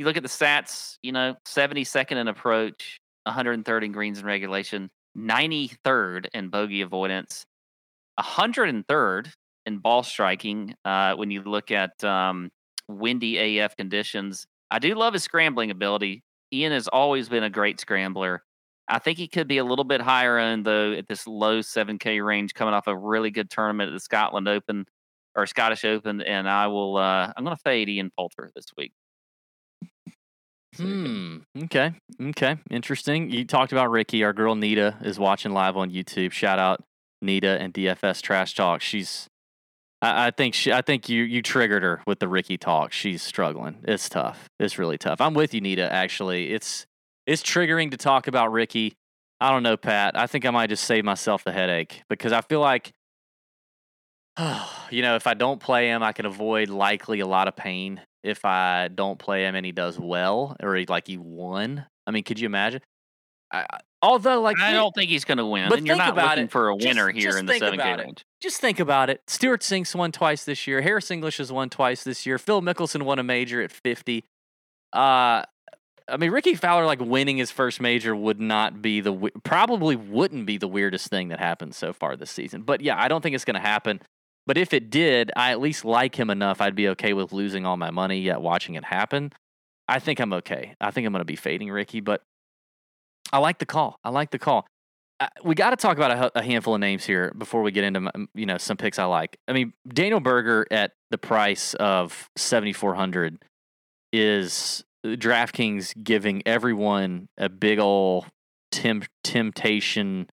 [0.00, 4.88] You look at the stats, you know, 72nd in approach, 103rd in greens and regulation,
[5.14, 7.44] 93rd in bogey avoidance,
[8.18, 9.30] 103rd
[9.66, 12.48] in ball striking uh, when you look at um,
[12.88, 14.46] windy AF conditions.
[14.70, 16.22] I do love his scrambling ability.
[16.50, 18.42] Ian has always been a great scrambler.
[18.88, 22.24] I think he could be a little bit higher owned though at this low 7K
[22.24, 24.86] range, coming off a really good tournament at the Scotland Open
[25.36, 26.22] or Scottish Open.
[26.22, 28.94] And I will, uh, I'm going to fade Ian Poulter this week.
[30.76, 31.38] Hmm.
[31.64, 31.92] Okay.
[32.20, 32.56] Okay.
[32.70, 33.30] Interesting.
[33.30, 34.22] You talked about Rickie.
[34.24, 36.32] Our girl Nita is watching live on YouTube.
[36.32, 36.82] Shout out
[37.20, 38.80] Nita and DFS Trash Talk.
[38.80, 39.26] She's.
[40.00, 40.72] I, I think she.
[40.72, 42.92] I think you you triggered her with the Rickie talk.
[42.92, 43.78] She's struggling.
[43.84, 44.48] It's tough.
[44.58, 45.20] It's really tough.
[45.20, 45.92] I'm with you, Nita.
[45.92, 46.86] Actually, it's
[47.26, 48.94] it's triggering to talk about Rickie.
[49.40, 50.16] I don't know, Pat.
[50.16, 52.92] I think I might just save myself the headache because I feel like,
[54.90, 58.02] you know, if I don't play him, I can avoid likely a lot of pain
[58.22, 61.86] if I don't play him and he does well or he, like he won.
[62.06, 62.80] I mean, could you imagine?
[63.52, 63.66] I,
[64.02, 65.68] although, like, I don't think he's going to win.
[65.68, 66.50] but and you're not looking it.
[66.52, 68.24] for a Just- winner here just in the think 7K range.
[68.40, 69.22] just think about it.
[69.26, 70.82] Stewart Cink's won twice this year.
[70.82, 72.38] Harris English has won twice this year.
[72.38, 74.24] Phil Mickelson won a major at 50.
[74.92, 75.42] Uh,
[76.08, 80.46] I mean, Rickie Fowler like winning his first major would not be the probably wouldn't
[80.46, 82.62] be the weirdest thing that happened so far this season.
[82.62, 84.00] But yeah, I don't think it's going to happen.
[84.46, 86.60] But if it did, I at least like him enough.
[86.60, 89.32] I'd be okay with losing all my money yet watching it happen.
[89.86, 90.74] I think I'm okay.
[90.80, 92.22] I think I'm going to be fading Rickie, but
[93.32, 93.98] I like the call.
[94.04, 94.66] I like the call.
[95.18, 97.84] Uh, we got to talk about a, a handful of names here before we get
[97.84, 99.36] into my, you know some picks I like.
[99.46, 103.38] I mean, Daniel Berger at the price of 7400
[104.12, 108.26] is DraftKings giving everyone a big ol'
[108.70, 110.28] temp- temptation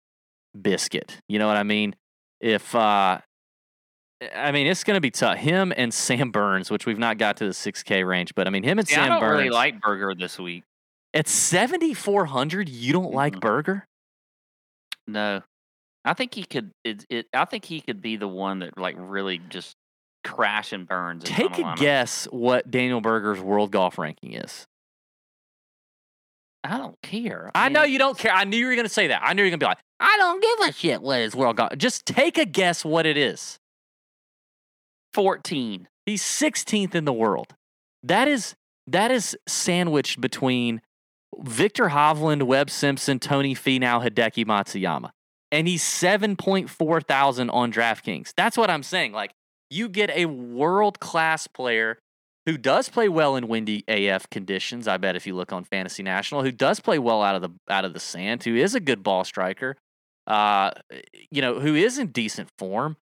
[0.59, 1.21] biscuit.
[1.29, 1.95] You know what I mean?
[2.41, 3.19] If uh
[4.35, 5.37] I mean, it's going to be tough.
[5.37, 8.63] Him and Sam Burns, which we've not got to the 6K range, but I mean,
[8.63, 10.63] him and See, Sam I don't Burns really like Berger this week.
[11.13, 12.69] at 7,400.
[12.69, 13.39] You don't like Mhm.
[13.41, 13.87] Berger?
[15.07, 15.41] No,
[16.05, 16.71] I think he could.
[16.83, 17.27] It, it.
[17.33, 19.75] I think he could be the one that like really just
[20.23, 21.23] crash and burns.
[21.25, 24.65] Take a guess what Daniel Berger's world golf ranking is.
[26.63, 27.51] I don't care.
[27.53, 28.31] I mean, know you don't care.
[28.31, 29.21] I knew you were going to say that.
[29.21, 31.35] I knew you were going to be like, I don't give a shit what his
[31.35, 31.77] world got.
[31.77, 33.59] Just take a guess what it is.
[35.13, 35.87] 14.
[36.05, 37.55] He's 16th in the world.
[38.03, 38.55] That is
[38.87, 40.81] that is sandwiched between
[41.39, 45.11] Viktor Hovland, Webb Simpson, Tony Finau, Hideki Matsuyama.
[45.51, 48.33] And he's 7.4 thousand on DraftKings.
[48.35, 49.13] That's what I'm saying.
[49.13, 49.33] Like
[49.69, 51.99] you get a world class player
[52.45, 54.87] who does play well in windy AF conditions.
[54.87, 57.49] I bet if you look on Fantasy National, who does play well out of the
[57.69, 59.77] out of the sand, who is a good ball striker,
[60.27, 60.71] uh,
[61.31, 62.97] you know, who is in decent form,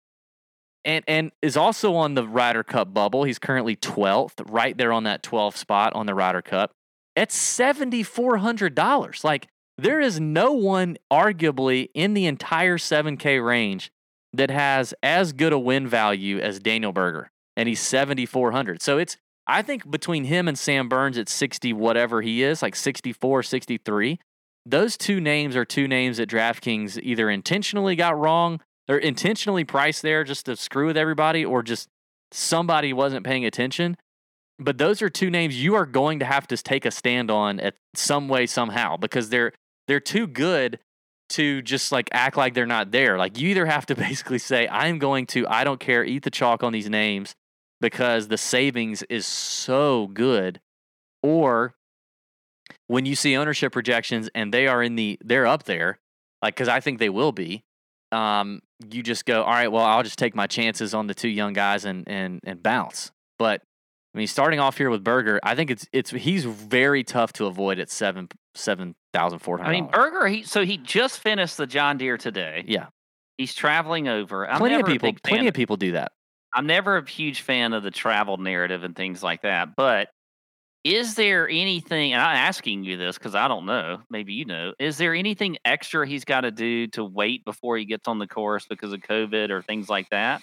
[0.85, 3.23] and and is also on the Ryder Cup bubble.
[3.23, 6.71] He's currently 12th, right there on that 12th spot on the Ryder Cup.
[7.17, 9.23] Hundred dollars.
[9.23, 9.47] Like
[9.77, 13.91] there is no one, arguably, in the entire 7K range
[14.33, 18.81] that has as good a win value as Daniel Berger, and he's 7,400.
[18.81, 19.17] So it's,
[19.47, 24.19] I think between him and Sam Burns at 60, whatever he is, like 64, 63,
[24.65, 28.61] those two names are two names that DraftKings either intentionally got wrong
[28.91, 31.87] or intentionally priced there just to screw with everybody, or just
[32.31, 33.97] somebody wasn't paying attention.
[34.59, 37.59] But those are two names you are going to have to take a stand on
[37.59, 39.53] at some way, somehow, because they're
[39.87, 40.79] they're too good
[41.31, 43.17] to just like act like they're not there.
[43.17, 46.29] Like you either have to basically say, I'm going to, I don't care, eat the
[46.29, 47.33] chalk on these names
[47.79, 50.59] because the savings is so good.
[51.23, 51.73] Or
[52.87, 55.99] when you see ownership projections and they are in the, they're up there,
[56.41, 57.63] like, cause I think they will be.
[58.11, 61.29] Um, you just go, all right, well, I'll just take my chances on the two
[61.29, 63.11] young guys and, and, and bounce.
[63.37, 63.61] But
[64.13, 67.45] I mean, starting off here with Berger, I think it's, it's, he's very tough to
[67.45, 69.69] avoid at seven, seven thousand four hundred.
[69.69, 70.27] I mean, Berger.
[70.27, 72.63] He so he just finished the John Deere today.
[72.67, 72.87] yeah,
[73.37, 74.47] He's traveling over.
[74.47, 76.11] I'm plenty of people, plenty of people do that.
[76.53, 79.69] I'm never a huge fan of the travel narrative and things like that.
[79.75, 80.09] But
[80.83, 82.13] is there anything?
[82.13, 84.01] And I'm asking you this because I don't know.
[84.09, 84.73] Maybe you know.
[84.79, 88.27] Is there anything extra he's got to do to wait before he gets on the
[88.27, 90.41] course because of COVID or things like that?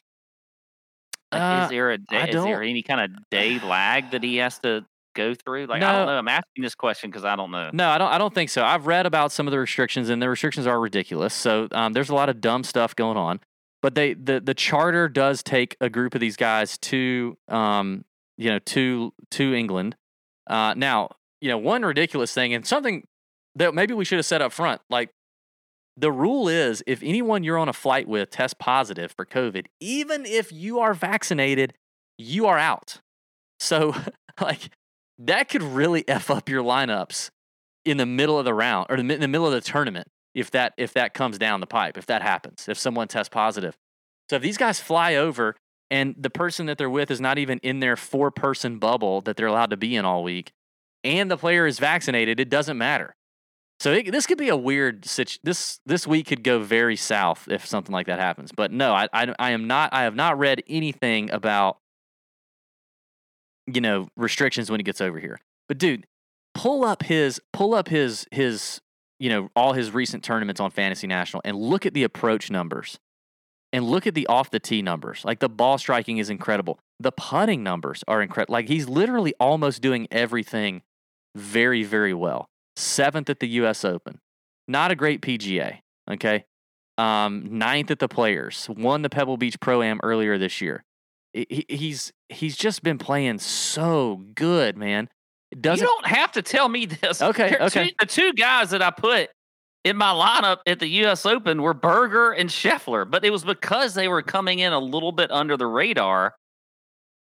[1.33, 4.37] Like, Uh, is there a day, is there any kind of day lag that he
[4.37, 5.67] has to go through?
[5.67, 6.13] Like I don't know.
[6.13, 7.71] I'm asking this question because I don't know.
[7.73, 8.11] No, I don't.
[8.11, 8.65] I don't think so.
[8.65, 11.35] I've read about some of the restrictions, and the restrictions are ridiculous.
[11.35, 13.41] So um, there's a lot of dumb stuff going on.
[13.83, 18.05] But they the the charter does take a group of these guys to um
[18.37, 19.97] you know to to England.
[20.49, 21.11] Uh, now
[21.41, 23.05] you know one ridiculous thing and something
[23.55, 24.81] that maybe we should have said up front.
[24.91, 25.11] Like
[25.97, 30.25] the rule is, if anyone you're on a flight with tests positive for COVID, even
[30.25, 31.75] if you are vaccinated,
[32.17, 33.01] you are out.
[33.59, 33.95] So
[34.41, 34.71] like
[35.19, 37.31] that could really f up your lineups
[37.85, 40.75] in the middle of the round or in the middle of the tournament if that
[40.77, 43.77] if that comes down the pipe if that happens if someone tests positive
[44.29, 45.57] so if these guys fly over
[45.91, 49.37] and the person that they're with is not even in their four person bubble that
[49.37, 50.53] they're allowed to be in all week
[51.05, 53.15] and the player is vaccinated it doesn't matter.
[53.81, 57.47] So it, this could be a weird situ- this this week could go very south
[57.49, 60.39] if something like that happens but no I, I i am not i have not
[60.39, 61.79] read anything about
[63.73, 65.41] you know restrictions when he gets over here.
[65.69, 66.07] But dude
[66.55, 68.81] pull up his pull up his his
[69.21, 72.99] you know all his recent tournaments on fantasy national and look at the approach numbers
[73.73, 75.25] and look at the off the tee numbers.
[75.25, 76.79] Like the ball striking is incredible.
[77.01, 80.83] The putting numbers are incredible like he's literally almost doing everything
[81.37, 82.49] very very well.
[82.77, 84.21] Seventh at the us open.
[84.67, 85.79] Not a great pga
[86.11, 86.45] okay?
[86.97, 88.69] Um ninth at the players.
[88.71, 90.85] Won the pebble beach pro am earlier this year.
[91.33, 95.09] He- he- he's he's just been playing so good man.
[95.55, 97.23] You doesn't don't have to tell me this.
[97.23, 97.89] Okay, okay.
[97.89, 99.31] two- the two guys that I put
[99.85, 101.25] in my lineup at the U.S.
[101.25, 105.13] Open were Berger and Scheffler, but it was because they were coming in a little
[105.13, 106.35] bit under the radar.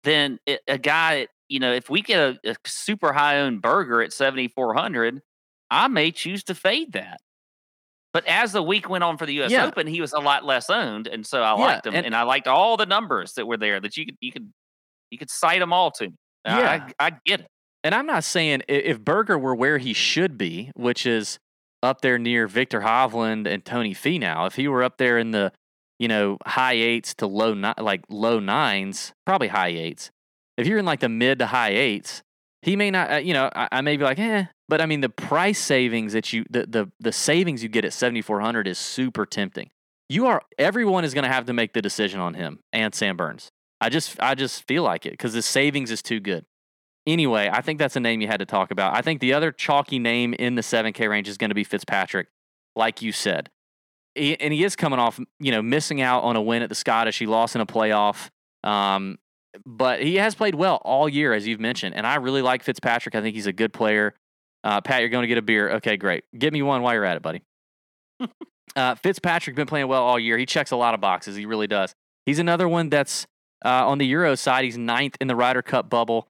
[0.05, 4.03] Then it, a guy, you know, if we get a, a super high owned Berger
[4.03, 5.21] at seventy four hundred,
[5.71, 7.19] I may choose to fade that.
[8.13, 9.51] But as the week went on for the U.S.
[9.51, 9.67] Yeah.
[9.67, 12.15] Open, he was a lot less owned, and so I Yeah, liked him, and- and,
[12.17, 14.51] I liked all the numbers that were there that you could you could
[15.11, 16.15] you could cite them all to me.
[16.47, 16.87] Yeah.
[16.99, 17.47] I, I get it.
[17.85, 21.39] and I'm not saying if Berger were where he should be, which is
[21.87, 25.53] up there near Viktor Hovland and Tony Finau, if he were up there in the
[25.99, 30.11] you know high eights to low ni- like low nines, probably high eights.
[30.57, 32.23] If you're in like the mid to high eights,
[32.63, 33.13] he may not.
[33.13, 34.47] Uh, you know, I, I may be like, eh.
[34.69, 37.93] But I mean, the price savings that you the the the savings you get at
[37.93, 39.71] 7400 is super tempting.
[40.09, 43.17] You are everyone is going to have to make the decision on him and Sam
[43.17, 43.51] Burns.
[43.81, 46.45] I just I just feel like it because the savings is too good.
[47.07, 48.97] Anyway, I think that's a name you had to talk about.
[48.97, 52.29] I think the other chalky name in the 7K range is going to be Fitzpatrick,
[52.75, 53.49] like you said.
[54.15, 56.75] He, and he is coming off, you know, missing out on a win at the
[56.75, 57.19] Scottish.
[57.19, 58.31] He lost in a playoff.
[58.65, 59.19] Um,
[59.65, 61.95] but he has played well all year, as you've mentioned.
[61.95, 63.15] And I really like Fitzpatrick.
[63.15, 64.15] I think he's a good player.
[64.65, 65.75] Uh, Pat, you're going to get a beer.
[65.75, 66.25] Okay, great.
[66.37, 67.43] Get me one while you're at it, buddy.
[68.77, 70.37] uh, Fitzpatrick been playing well all year.
[70.39, 71.37] He checks a lot of boxes.
[71.37, 71.95] He really does.
[72.25, 73.27] He's another one that's
[73.65, 74.65] uh, on the Euro side.
[74.65, 76.29] He's ninth in the Ryder Cup bubble.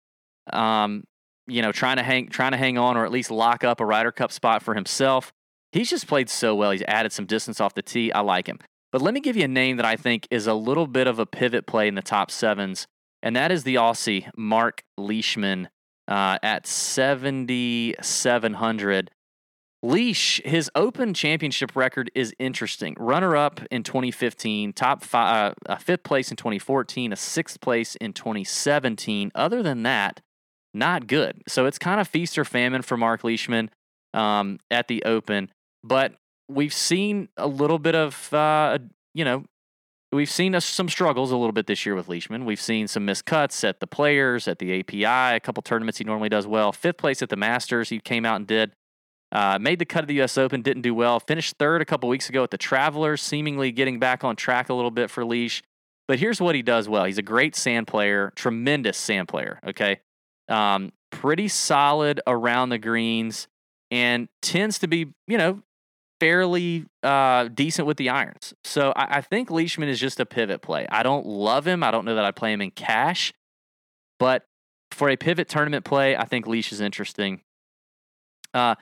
[0.52, 1.05] Um,
[1.47, 3.85] you know, trying to hang trying to hang on or at least lock up a
[3.85, 5.32] Ryder Cup spot for himself.
[5.73, 6.70] He's just played so well.
[6.70, 8.10] He's added some distance off the tee.
[8.12, 8.59] I like him.
[8.93, 11.18] But let me give you a name that I think is a little bit of
[11.18, 12.86] a pivot play in the top sevens,
[13.23, 15.68] and that is the Aussie Mark Leishman
[16.09, 19.10] uh, at 7,700.
[19.82, 22.94] Leash, his Open Championship record is interesting.
[22.98, 27.94] Runner up in 2015, top five, uh, a fifth place in 2014, a sixth place
[27.97, 29.31] in 2017.
[29.35, 30.20] Other than that,
[30.76, 31.42] not good.
[31.48, 33.70] So it's kind of feast or famine for Mark Leishman
[34.14, 35.50] um, at the Open.
[35.82, 36.14] But
[36.48, 38.78] we've seen a little bit of, uh,
[39.14, 39.44] you know,
[40.12, 42.44] we've seen uh, some struggles a little bit this year with Leishman.
[42.44, 46.04] We've seen some missed cuts at the Players, at the API, a couple tournaments he
[46.04, 46.72] normally does well.
[46.72, 48.72] Fifth place at the Masters, he came out and did.
[49.32, 50.38] Uh, made the cut of the U.S.
[50.38, 51.18] Open, didn't do well.
[51.18, 54.74] Finished third a couple weeks ago at the Travelers, seemingly getting back on track a
[54.74, 55.62] little bit for Leish.
[56.06, 57.04] But here's what he does well.
[57.04, 59.58] He's a great sand player, tremendous sand player.
[59.66, 60.00] Okay,
[60.48, 63.48] um, pretty solid around the greens,
[63.90, 65.62] and tends to be, you know,
[66.20, 68.55] fairly uh, decent with the irons.
[68.64, 70.86] So I, I, think Leishman is just a pivot play.
[70.90, 71.82] I don't love him.
[71.82, 73.35] I don't know that I'd play him in cash,
[74.18, 74.44] but
[74.93, 77.43] for a pivot tournament play, I think Leish is interesting.
[78.55, 78.77] Uh,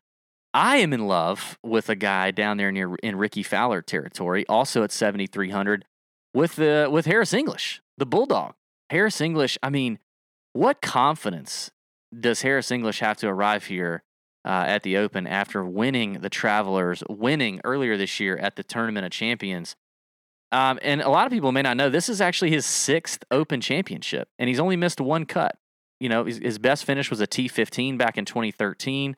[0.53, 4.85] I am in love with a guy down there near in Rickie Fowler territory, also
[4.85, 5.85] at 7,300,
[6.33, 8.55] with the with Harris English, the Bulldog.
[8.91, 9.59] Harris English.
[9.63, 9.99] I mean,
[10.55, 11.71] what confidence
[12.19, 14.03] does Harris English have to arrive here
[14.47, 19.05] uh, at the Open after winning the Travelers, winning earlier this year at the Tournament
[19.05, 19.77] of Champions?
[20.53, 23.61] Um, and a lot of people may not know this is actually his sixth Open
[23.61, 25.59] championship, and he's only missed one cut.
[25.99, 29.17] You know, his, his best finish was a T15 back in 2013.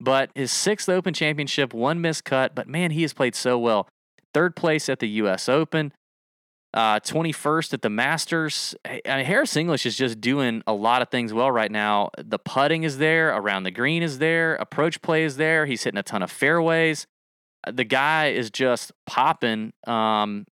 [0.00, 3.88] But his sixth Open Championship, one missed cut, but man, he has played so well.
[4.34, 5.48] Third place at the U.S.
[5.48, 5.92] Open,
[6.74, 8.74] uh, 21st at the Masters.
[8.84, 12.10] I mean, Harris English is just doing a lot of things well right now.
[12.18, 15.66] The putting is there, around the green is there, approach play is there.
[15.66, 17.06] He's hitting a ton of fairways.
[17.64, 19.72] Uh, the guy is just popping.
[19.86, 20.46] Um,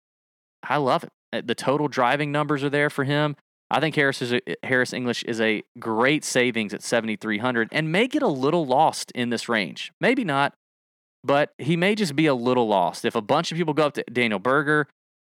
[0.63, 1.11] I love it.
[1.33, 3.35] Uh, the total driving numbers are there for him.
[3.69, 8.07] I think Harris is a, Harris English is a great savings at 7300 and may
[8.07, 9.93] get a little lost in this range.
[10.01, 10.55] Maybe not,
[11.25, 13.05] but he may just be a little lost.
[13.05, 14.87] If a bunch of people go up to Daniel Berger,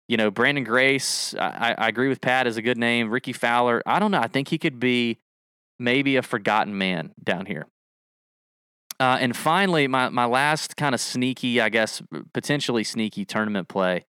[0.08, 3.10] you know, Branden Grace, I, I agree with Pat is a good name.
[3.10, 4.20] Rickie Fowler, I don't know.
[4.20, 5.18] I think he could be
[5.78, 7.66] maybe a forgotten man down here.
[9.00, 12.02] Uh, and finally, my, my last kind of sneaky, I guess,
[12.32, 14.06] potentially sneaky tournament play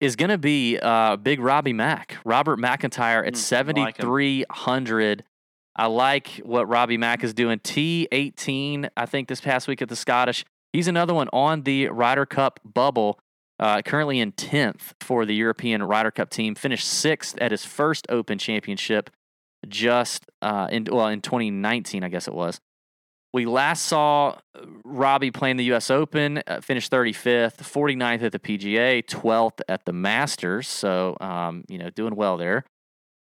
[0.00, 5.18] is going to be uh, Big Robbie Mack, Robert MacIntyre at mm, 7,300.
[5.18, 5.26] Like
[5.76, 7.58] I like what Robbie Mack is doing.
[7.58, 10.44] T18, I think, this past week at the Scottish.
[10.72, 13.18] He's another one on the Ryder Cup bubble.
[13.62, 16.56] Uh, currently in 10th for the European Ryder Cup team.
[16.56, 19.08] Finished sixth at his first Open Championship
[19.68, 22.60] just uh, in well in 2019, I guess it was.
[23.32, 25.92] We last saw uh, Robbie playing the U.S.
[25.92, 30.66] Open, uh, finished 35th, 49th at the PGA, 12th at the Masters.
[30.66, 32.64] So, um, you know, doing well there.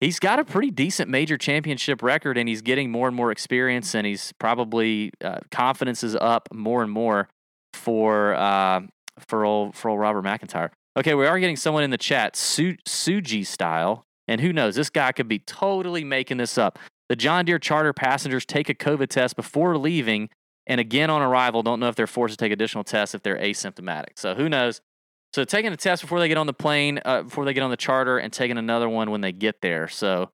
[0.02, 3.96] He's got a pretty decent major championship record, and he's getting more and more experience,
[3.96, 7.28] and he's probably uh, confidence is up more and more
[7.74, 8.82] for uh,
[9.20, 10.72] for old for old Robert MacIntyre.
[10.98, 14.90] Okay, we are getting someone in the chat, Su- Suji style, and who knows, this
[14.90, 16.80] guy could be totally making this up.
[17.10, 20.30] The John Deere charter passengers take a COVID test before leaving,
[20.66, 23.38] and again on arrival, don't know if they're forced to take additional tests if they're
[23.38, 24.18] asymptomatic.
[24.18, 24.82] So who knows?
[25.34, 27.70] So taking a test before they get on the plane, uh, before they get on
[27.70, 29.88] the charter, and taking another one when they get there.
[29.88, 30.32] So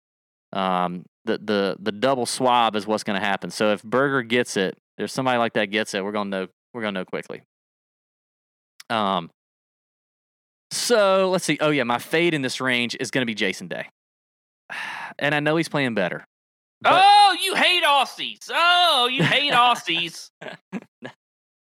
[0.54, 3.50] um, the the the double swab is what's going to happen.
[3.50, 6.48] So if Berger gets it, there's somebody like that gets it, we're going to know
[6.74, 7.42] we're going to know quickly.
[8.90, 9.30] Um.
[10.72, 11.58] So let's see.
[11.62, 13.88] Oh yeah, my fade in this range is going to be Jason Day,
[15.20, 16.26] and I know he's playing better.
[16.82, 18.50] But, oh, you hate Aussies.
[18.50, 20.32] Oh, you hate Aussies.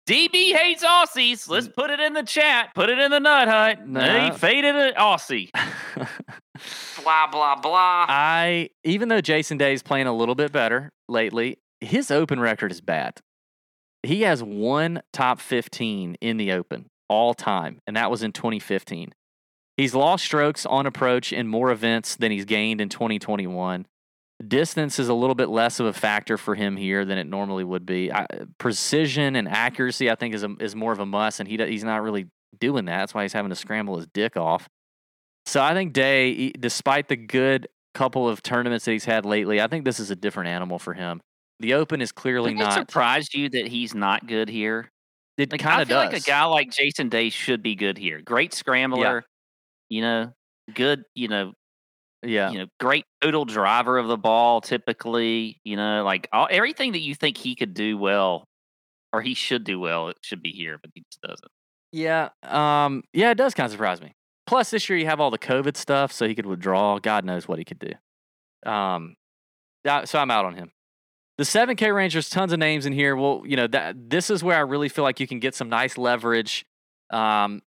[0.09, 1.49] DB hates Aussies.
[1.49, 2.74] Let's put it in the chat.
[2.74, 3.86] Put it in the nut hut.
[3.86, 4.01] No.
[4.01, 5.51] He faded an Aussie.
[7.03, 8.07] blah blah blah.
[8.09, 12.73] I even though Jason Day is playing a little bit better lately, his open record
[12.73, 13.20] is bad.
[14.03, 19.12] He has one top 15 in the open all time, and that was in 2015.
[19.76, 23.86] He's lost strokes on approach in more events than he's gained in 2021.
[24.47, 27.64] Distance is a little bit less of a factor for him here than it normally
[27.64, 28.12] would be.
[28.12, 28.26] I,
[28.59, 31.84] precision and accuracy, I think, is a, is more of a must, and he he's
[31.84, 32.26] not really
[32.59, 32.98] doing that.
[32.98, 34.68] That's why he's having to scramble his dick off.
[35.47, 39.66] So I think Day, despite the good couple of tournaments that he's had lately, I
[39.68, 41.20] think this is a different animal for him.
[41.60, 42.89] The Open is clearly not.
[43.34, 44.91] you that he's not good here?
[45.43, 46.12] It Like kind I of feel does.
[46.12, 48.20] like a guy like Jason Day should be good here.
[48.23, 49.24] Great scrambler,
[49.89, 50.32] you know,
[50.74, 51.52] good, you know,
[52.23, 52.51] yeah.
[52.51, 54.60] you know, great total driver of the ball.
[54.60, 58.44] Typically, you know, like all, everything that you think he could do well,
[59.12, 61.51] or he should do well, it should be here, but he just doesn't.
[61.93, 62.28] Yeah.
[62.44, 63.02] Um.
[63.12, 64.14] Yeah, it does kind of surprise me.
[64.47, 66.98] Plus, this year you have all the COVID stuff, so he could withdraw.
[66.98, 68.70] God knows what he could do.
[68.70, 69.16] Um.
[69.85, 70.70] yeah, so I'm out on him.
[71.38, 73.16] The 7K range, there's tons of names in here.
[73.16, 75.68] Well, you know that this is where I really feel like you can get some
[75.68, 76.66] nice leverage.
[77.10, 77.62] Um,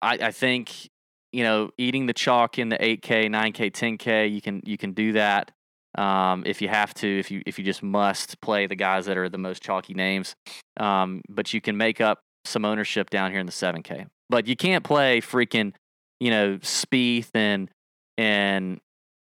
[0.00, 0.88] I, I think
[1.32, 5.12] you know eating the chalk in the 8K, 9K, 10K, you can you can do
[5.12, 5.50] that
[5.96, 7.18] um, if you have to.
[7.18, 10.36] If you if you just must play the guys that are the most chalky names,
[10.78, 14.06] um, but you can make up some ownership down here in the 7K.
[14.30, 15.72] But you can't play freaking
[16.20, 17.68] you know Spieth and
[18.16, 18.80] and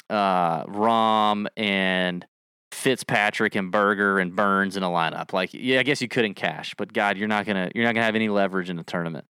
[0.10, 2.26] uh, Rahm and
[2.72, 5.34] Fitzpatrick and Berger and Burns in a lineup.
[5.34, 7.93] Like, yeah, I guess you could in cash, but God, you're not gonna you're not
[7.93, 9.26] gonna have any leverage in the tournament.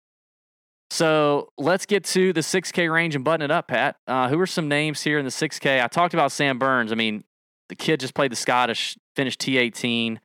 [0.89, 3.97] So let's get to the 6K range and button it up, Pat.
[4.07, 5.83] Uh, who are some names here in the 6K?
[5.83, 6.91] I talked about Sam Burns.
[6.91, 7.25] I mean,
[7.69, 10.19] the kid just played the Scottish, finished T18.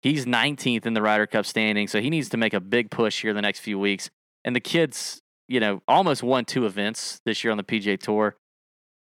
[0.00, 3.22] He's 19th in the Ryder Cup standing, so he needs to make a big push
[3.22, 4.10] here the next few weeks.
[4.44, 8.36] And the kid's, you know, almost won two events this year on the PGA Tour.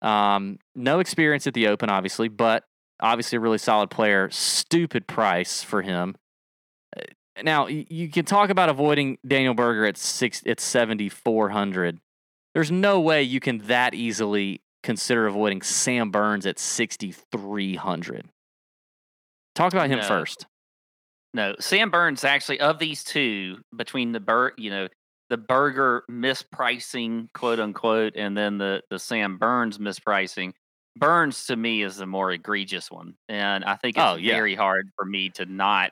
[0.02, 2.64] Um, no experience at the Open, obviously, but
[2.99, 4.30] obviously a really solid player.
[4.32, 6.15] Stupid price for him.
[6.95, 7.02] Uh,
[7.44, 11.99] Now you can talk about avoiding Daniel Berger at six at seventy four hundred.
[12.53, 18.26] There's no way you can that easily consider avoiding Sam Burns at sixty three hundred.
[19.53, 20.07] Talk about him No.
[20.07, 20.45] first.
[21.34, 24.88] No, Sam Burns actually of these two between the Bur, you know,
[25.30, 30.53] the Berger mispricing, quote unquote, and then the the Sam Burns mispricing.
[30.99, 34.34] Burns to me is the more egregious one, and I think it's Oh, yeah.
[34.36, 35.91] very hard for me to not,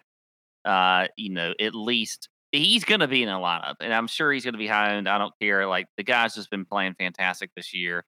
[0.63, 4.31] uh, you know, at least he's going to be in a lineup, and I'm sure
[4.31, 5.07] he's going to be high owned.
[5.09, 5.67] I don't care.
[5.67, 8.03] Like the guy's just been playing fantastic this year.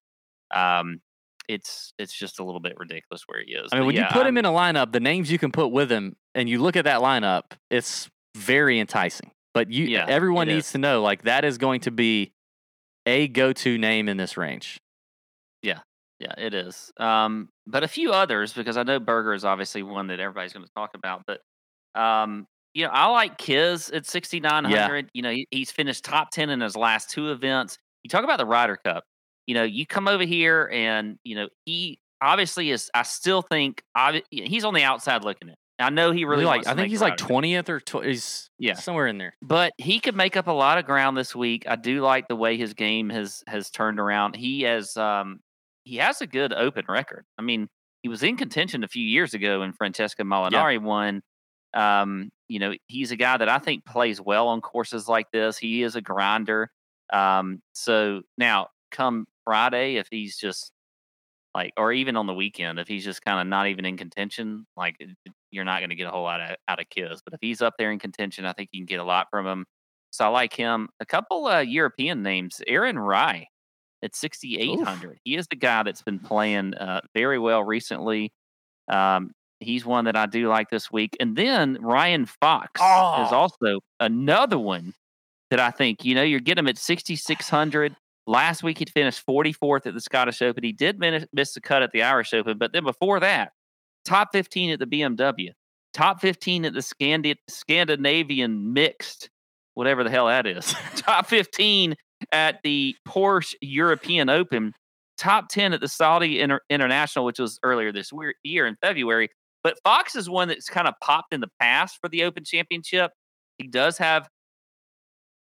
[0.53, 1.02] Um,
[1.49, 3.69] it's it's just a little bit ridiculous where he is.
[3.72, 5.40] I mean, But when yeah, you put I'm- him in a lineup, the names you
[5.40, 9.32] can put with him, and you look at that lineup, it's very enticing.
[9.53, 10.72] But you, Yeah, everyone needs is.
[10.74, 12.34] to know, like that is going to be
[13.06, 14.80] a go-to name in this range.
[15.64, 15.80] Yeah,
[16.19, 16.91] it is.
[16.98, 20.65] Um, but a few others because I know Berger is obviously one that everybody's going
[20.65, 21.23] to talk about.
[21.27, 21.41] But
[21.99, 25.10] um, you know, I like Kiz at sixty nine hundred.
[25.14, 27.77] You know, he, he's finished top ten in his last two events.
[28.03, 29.03] You talk about the Ryder Cup.
[29.48, 32.89] You know, you come over here and you know he obviously is.
[32.94, 35.56] I still think obvi- he's on the outside looking in.
[35.80, 38.73] I know he really like, I think he's like twentieth or tw- he's Yeah.
[38.73, 39.35] somewhere in there.
[39.44, 41.65] but he could make up a lot of ground this week.
[41.68, 44.35] I do like the way his game has has turned around.
[44.35, 45.39] He has um
[45.88, 47.26] he has a good open record.
[47.38, 47.68] I mean,
[48.04, 51.22] he was in contention a few years ago when Francesco Molinari won.
[51.74, 55.58] Um, you know, he's a guy that I think plays well on courses like this.
[55.58, 56.70] He is a grinder.
[57.12, 60.72] Um, so now come Friday, if he's just
[61.56, 64.68] like, or even on the weekend, if he's just kind of not even in contention,
[64.76, 64.96] like
[65.52, 67.22] you're not going to get a whole lot of, out of Kiz.
[67.24, 69.48] But if he's up there in contention, I think you can get a lot from
[69.48, 69.66] him.
[70.12, 70.90] So I like him.
[71.00, 73.50] A couple uh, European names, Aaron Rai
[74.03, 75.19] at 6,800.
[75.24, 78.32] He is the guy that's been playing uh, very well recently.
[78.88, 81.18] Um, he's one that I do like this week.
[81.19, 83.36] And then Ryan Fox is Oh.
[83.36, 84.94] also another one
[85.49, 87.95] that I think, you know, you're getting him at 6,600.
[88.28, 90.64] Last week he finished 44th at the Scottish Open.
[90.64, 93.53] He did miss, miss the cut at the Irish Open, but then before that,
[94.06, 95.52] top 15 at the BMW,
[95.94, 99.30] top 15 at the Scandi- Scandinavian mixed,
[99.76, 101.95] whatever the hell that is, top 15
[102.32, 104.74] at the Porsche European Open,
[105.18, 108.12] top 10 at the Saudi Inter- International, which was earlier this
[108.44, 109.30] year in February.
[109.64, 113.12] But Fox is one that's kind of popped in the past for the Open Championship.
[113.58, 114.30] He does have,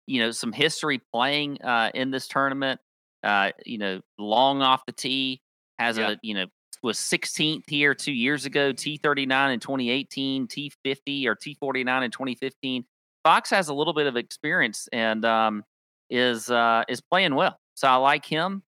[0.07, 2.79] you know, some history playing uh, in this tournament.
[3.23, 5.41] Uh, you know, long off the tee,
[5.79, 6.11] has Yeah.
[6.11, 6.45] a, you know,
[6.81, 12.83] was 16th here two years ago, T39 in 2018, T50 or T49 in 2015.
[13.23, 15.63] Fox has a little bit of experience and um,
[16.09, 17.57] is uh, is playing well.
[17.75, 18.63] So I like him.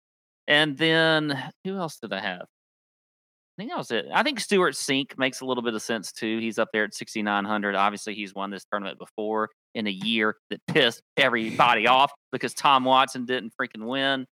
[0.47, 2.41] And then who else did I have?
[2.41, 4.05] I think that was it.
[4.13, 6.39] I think Stewart Cink makes a little bit of sense too.
[6.39, 7.75] He's up there at 6,900.
[7.75, 12.85] Obviously, he's won this tournament before in a year that pissed everybody off because Tom
[12.85, 14.25] Watson didn't freaking win.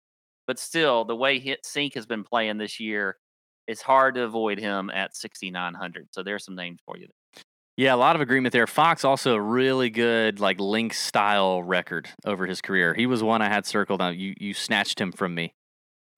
[0.46, 3.16] But still, the way hit Cink has been playing this year,
[3.66, 6.08] it's hard to avoid him at 6,900.
[6.12, 7.08] So there's some names for you.
[7.78, 8.66] Yeah, a lot of agreement there.
[8.66, 12.92] Fox also a really good like link style record over his career.
[12.92, 14.02] He was one I had circled.
[14.02, 15.54] On you you snatched him from me.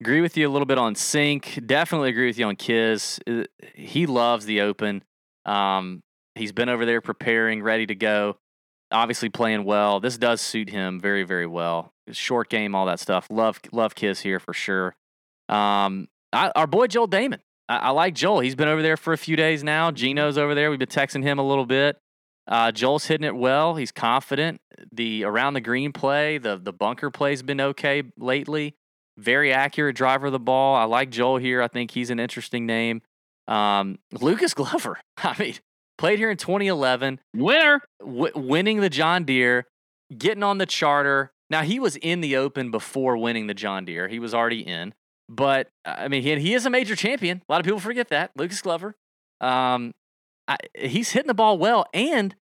[0.01, 1.67] Agree with you a little bit on Cink.
[1.67, 3.19] Definitely agree with you on Kiz.
[3.27, 3.43] Uh,
[3.75, 5.03] He loves the Open.
[5.45, 6.01] Um,
[6.33, 8.37] he's been over there preparing, ready to go.
[8.91, 9.99] Obviously playing well.
[9.99, 11.93] This does suit him very, very well.
[12.11, 13.27] Short game, all that stuff.
[13.29, 14.95] Love, love Kiz here for sure.
[15.47, 17.41] Um, I, our boy Joel Dahmen.
[17.71, 18.41] I, I, like Joel.
[18.41, 19.91] He's been over there for a few days now.
[19.91, 20.69] Gino's over there.
[20.69, 21.97] We've been texting him a little bit.
[22.45, 23.75] Uh, Joel's hitting it well.
[23.75, 24.59] He's confident.
[24.91, 28.75] The around the green play, the the bunker play's been okay lately.
[29.17, 30.75] Very accurate driver of the ball.
[30.75, 31.61] I like Joel here.
[31.61, 33.03] I think he's an interesting name.
[33.47, 34.99] Um, Lucas Glover.
[35.17, 35.55] I mean,
[35.97, 37.19] played here in 2011.
[37.35, 37.81] Winner.
[37.99, 39.67] W- winning the John Deere,
[40.17, 41.31] getting on the charter.
[41.49, 44.07] Now, he was in the Open before winning the John Deere.
[44.07, 44.93] He was already in.
[45.33, 47.41] But, I mean, he, he is a major champion.
[47.47, 48.31] A lot of people forget that.
[48.35, 48.95] Lucas Glover.
[49.39, 49.93] Um,
[50.45, 51.85] I, he's hitting the ball well.
[51.93, 52.35] And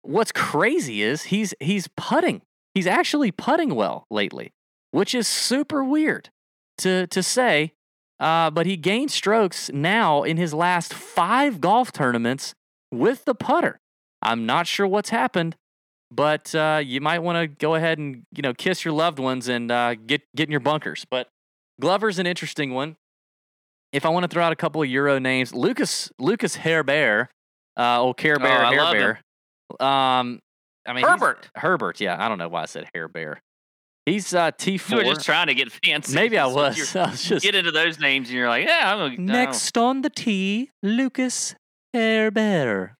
[0.00, 2.40] what's crazy is he's he's putting.
[2.74, 4.54] He's actually putting well lately,
[4.92, 6.30] which is super weird
[6.78, 7.74] to to say.
[8.18, 12.54] Uh, but he gained strokes now in his last five golf tournaments
[12.90, 13.78] with the putter.
[14.22, 15.56] I'm not sure what's happened,
[16.10, 19.48] but uh, you might want to go ahead and you know kiss your loved ones
[19.48, 21.04] and uh, get get in your bunkers.
[21.10, 21.28] But
[21.80, 22.96] Glover's an interesting one.
[23.92, 27.28] If I want to throw out a couple of Euro names, Lucas Lucas Herbert,
[27.76, 29.86] uh, old Care Bear oh, Hair Bear.
[29.86, 30.40] Um,
[30.86, 31.50] I mean Herbert.
[31.54, 32.22] Herbert, yeah.
[32.22, 33.42] I don't know why I said Hair Bear.
[34.06, 35.00] He's uh, T four.
[35.00, 36.14] You were just trying to get fancy.
[36.14, 36.96] Maybe I was.
[36.96, 38.92] I was just get into those names, and you're like, yeah.
[38.92, 41.54] I'm gonna, next on the T, Lucas
[41.94, 42.96] Herbert.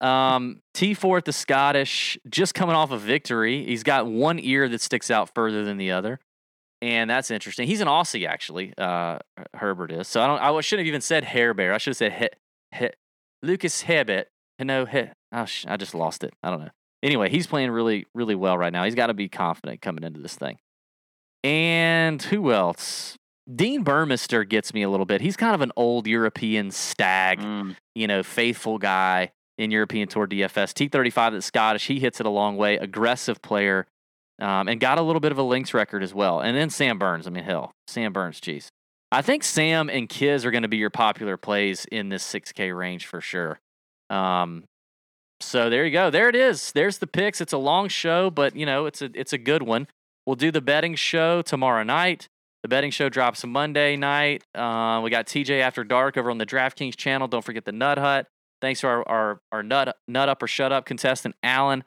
[0.00, 3.66] Um, T four at the Scottish, just coming off a victory.
[3.66, 6.20] He's got one ear that sticks out further than the other,
[6.82, 7.66] and that's interesting.
[7.66, 8.72] He's an Aussie, actually.
[8.76, 9.18] Uh,
[9.54, 10.08] Herbert is.
[10.08, 10.40] So I don't.
[10.40, 11.72] I shouldn't have even said Hair Bear.
[11.74, 12.12] I should have said
[12.72, 12.88] he, he,
[13.42, 14.28] Lucas Herbert.
[14.58, 16.34] No, he, oh, I just lost it.
[16.42, 16.70] I don't know.
[17.02, 18.84] Anyway, he's playing really, really well right now.
[18.84, 20.58] He's got to be confident coming into this thing.
[21.42, 23.16] And who else?
[23.54, 25.20] Dean Burmester gets me a little bit.
[25.20, 27.74] He's kind of an old European stag, mm.
[27.94, 30.88] you know, faithful guy in European Tour DFS.
[30.88, 32.76] T35 at the Scottish, he hits it a long way.
[32.76, 33.86] Aggressive player,
[34.40, 36.40] um, and got a little bit of a links record as well.
[36.40, 37.26] And then Sam Burns.
[37.26, 38.70] I mean, hell, Sam Burns, geez.
[39.12, 42.76] I think Sam and Kiz are going to be your popular plays in this 6K
[42.76, 43.58] range for sure.
[44.08, 44.64] Um,
[45.40, 46.10] so there you go.
[46.10, 46.72] There it is.
[46.72, 47.40] There's the picks.
[47.40, 49.88] It's a long show, but you know, it's a it's a good one.
[50.26, 52.28] We'll do the betting show tomorrow night.
[52.62, 54.44] The betting show drops Monday night.
[54.54, 57.26] Uh, we got TJ After Dark over on the DraftKings channel.
[57.26, 58.26] Don't forget the Nut Hut.
[58.60, 61.84] Thanks to our, our, our nut, nut Up or Shut Up contestant, Alan,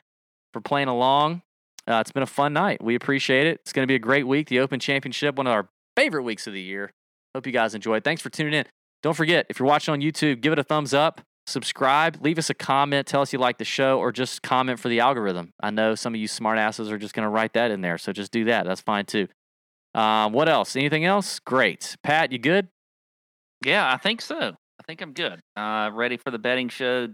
[0.51, 1.43] for playing along.
[1.87, 2.83] Uh, it's been a fun night.
[2.83, 3.59] We appreciate it.
[3.61, 4.47] It's going to be a great week.
[4.47, 6.91] The Open Championship, one of our favorite weeks of the year.
[7.35, 8.03] Hope you guys enjoyed.
[8.03, 8.65] Thanks for tuning in.
[9.01, 12.49] Don't forget, if you're watching on YouTube, give it a thumbs up subscribe, leave us
[12.49, 15.53] a comment, tell us you like the show, or just comment for the algorithm.
[15.61, 18.13] I know some of you smartasses are just going to write that in there, so
[18.13, 18.65] just do that.
[18.65, 19.27] That's fine too.
[19.93, 20.75] Um, what else?
[20.75, 21.39] Anything else?
[21.39, 21.95] Great.
[22.03, 22.67] Pat, you good?
[23.65, 24.39] Yeah, I think so.
[24.39, 25.39] I think I'm good.
[25.55, 27.09] Uh, ready for the betting show.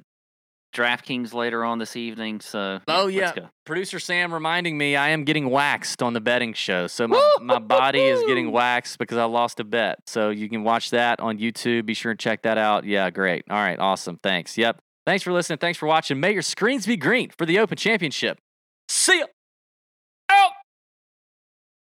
[0.74, 2.42] DraftKings later on this evening.
[2.42, 3.34] So oh yeah,
[3.66, 6.88] producer Sam reminding me I am getting waxed on the betting show.
[6.88, 10.00] So my, my body is getting waxed because I lost a bet.
[10.08, 11.86] So you can watch that on YouTube.
[11.86, 12.86] Be sure and check that out.
[12.86, 13.46] Yeah, great.
[13.50, 14.20] All right, awesome.
[14.22, 14.58] Thanks.
[14.58, 14.80] Yep.
[15.06, 15.58] Thanks for listening.
[15.58, 16.20] Thanks for watching.
[16.20, 18.38] May your screens be green for the Open Championship.
[18.88, 19.26] See ya.
[20.30, 20.52] Out.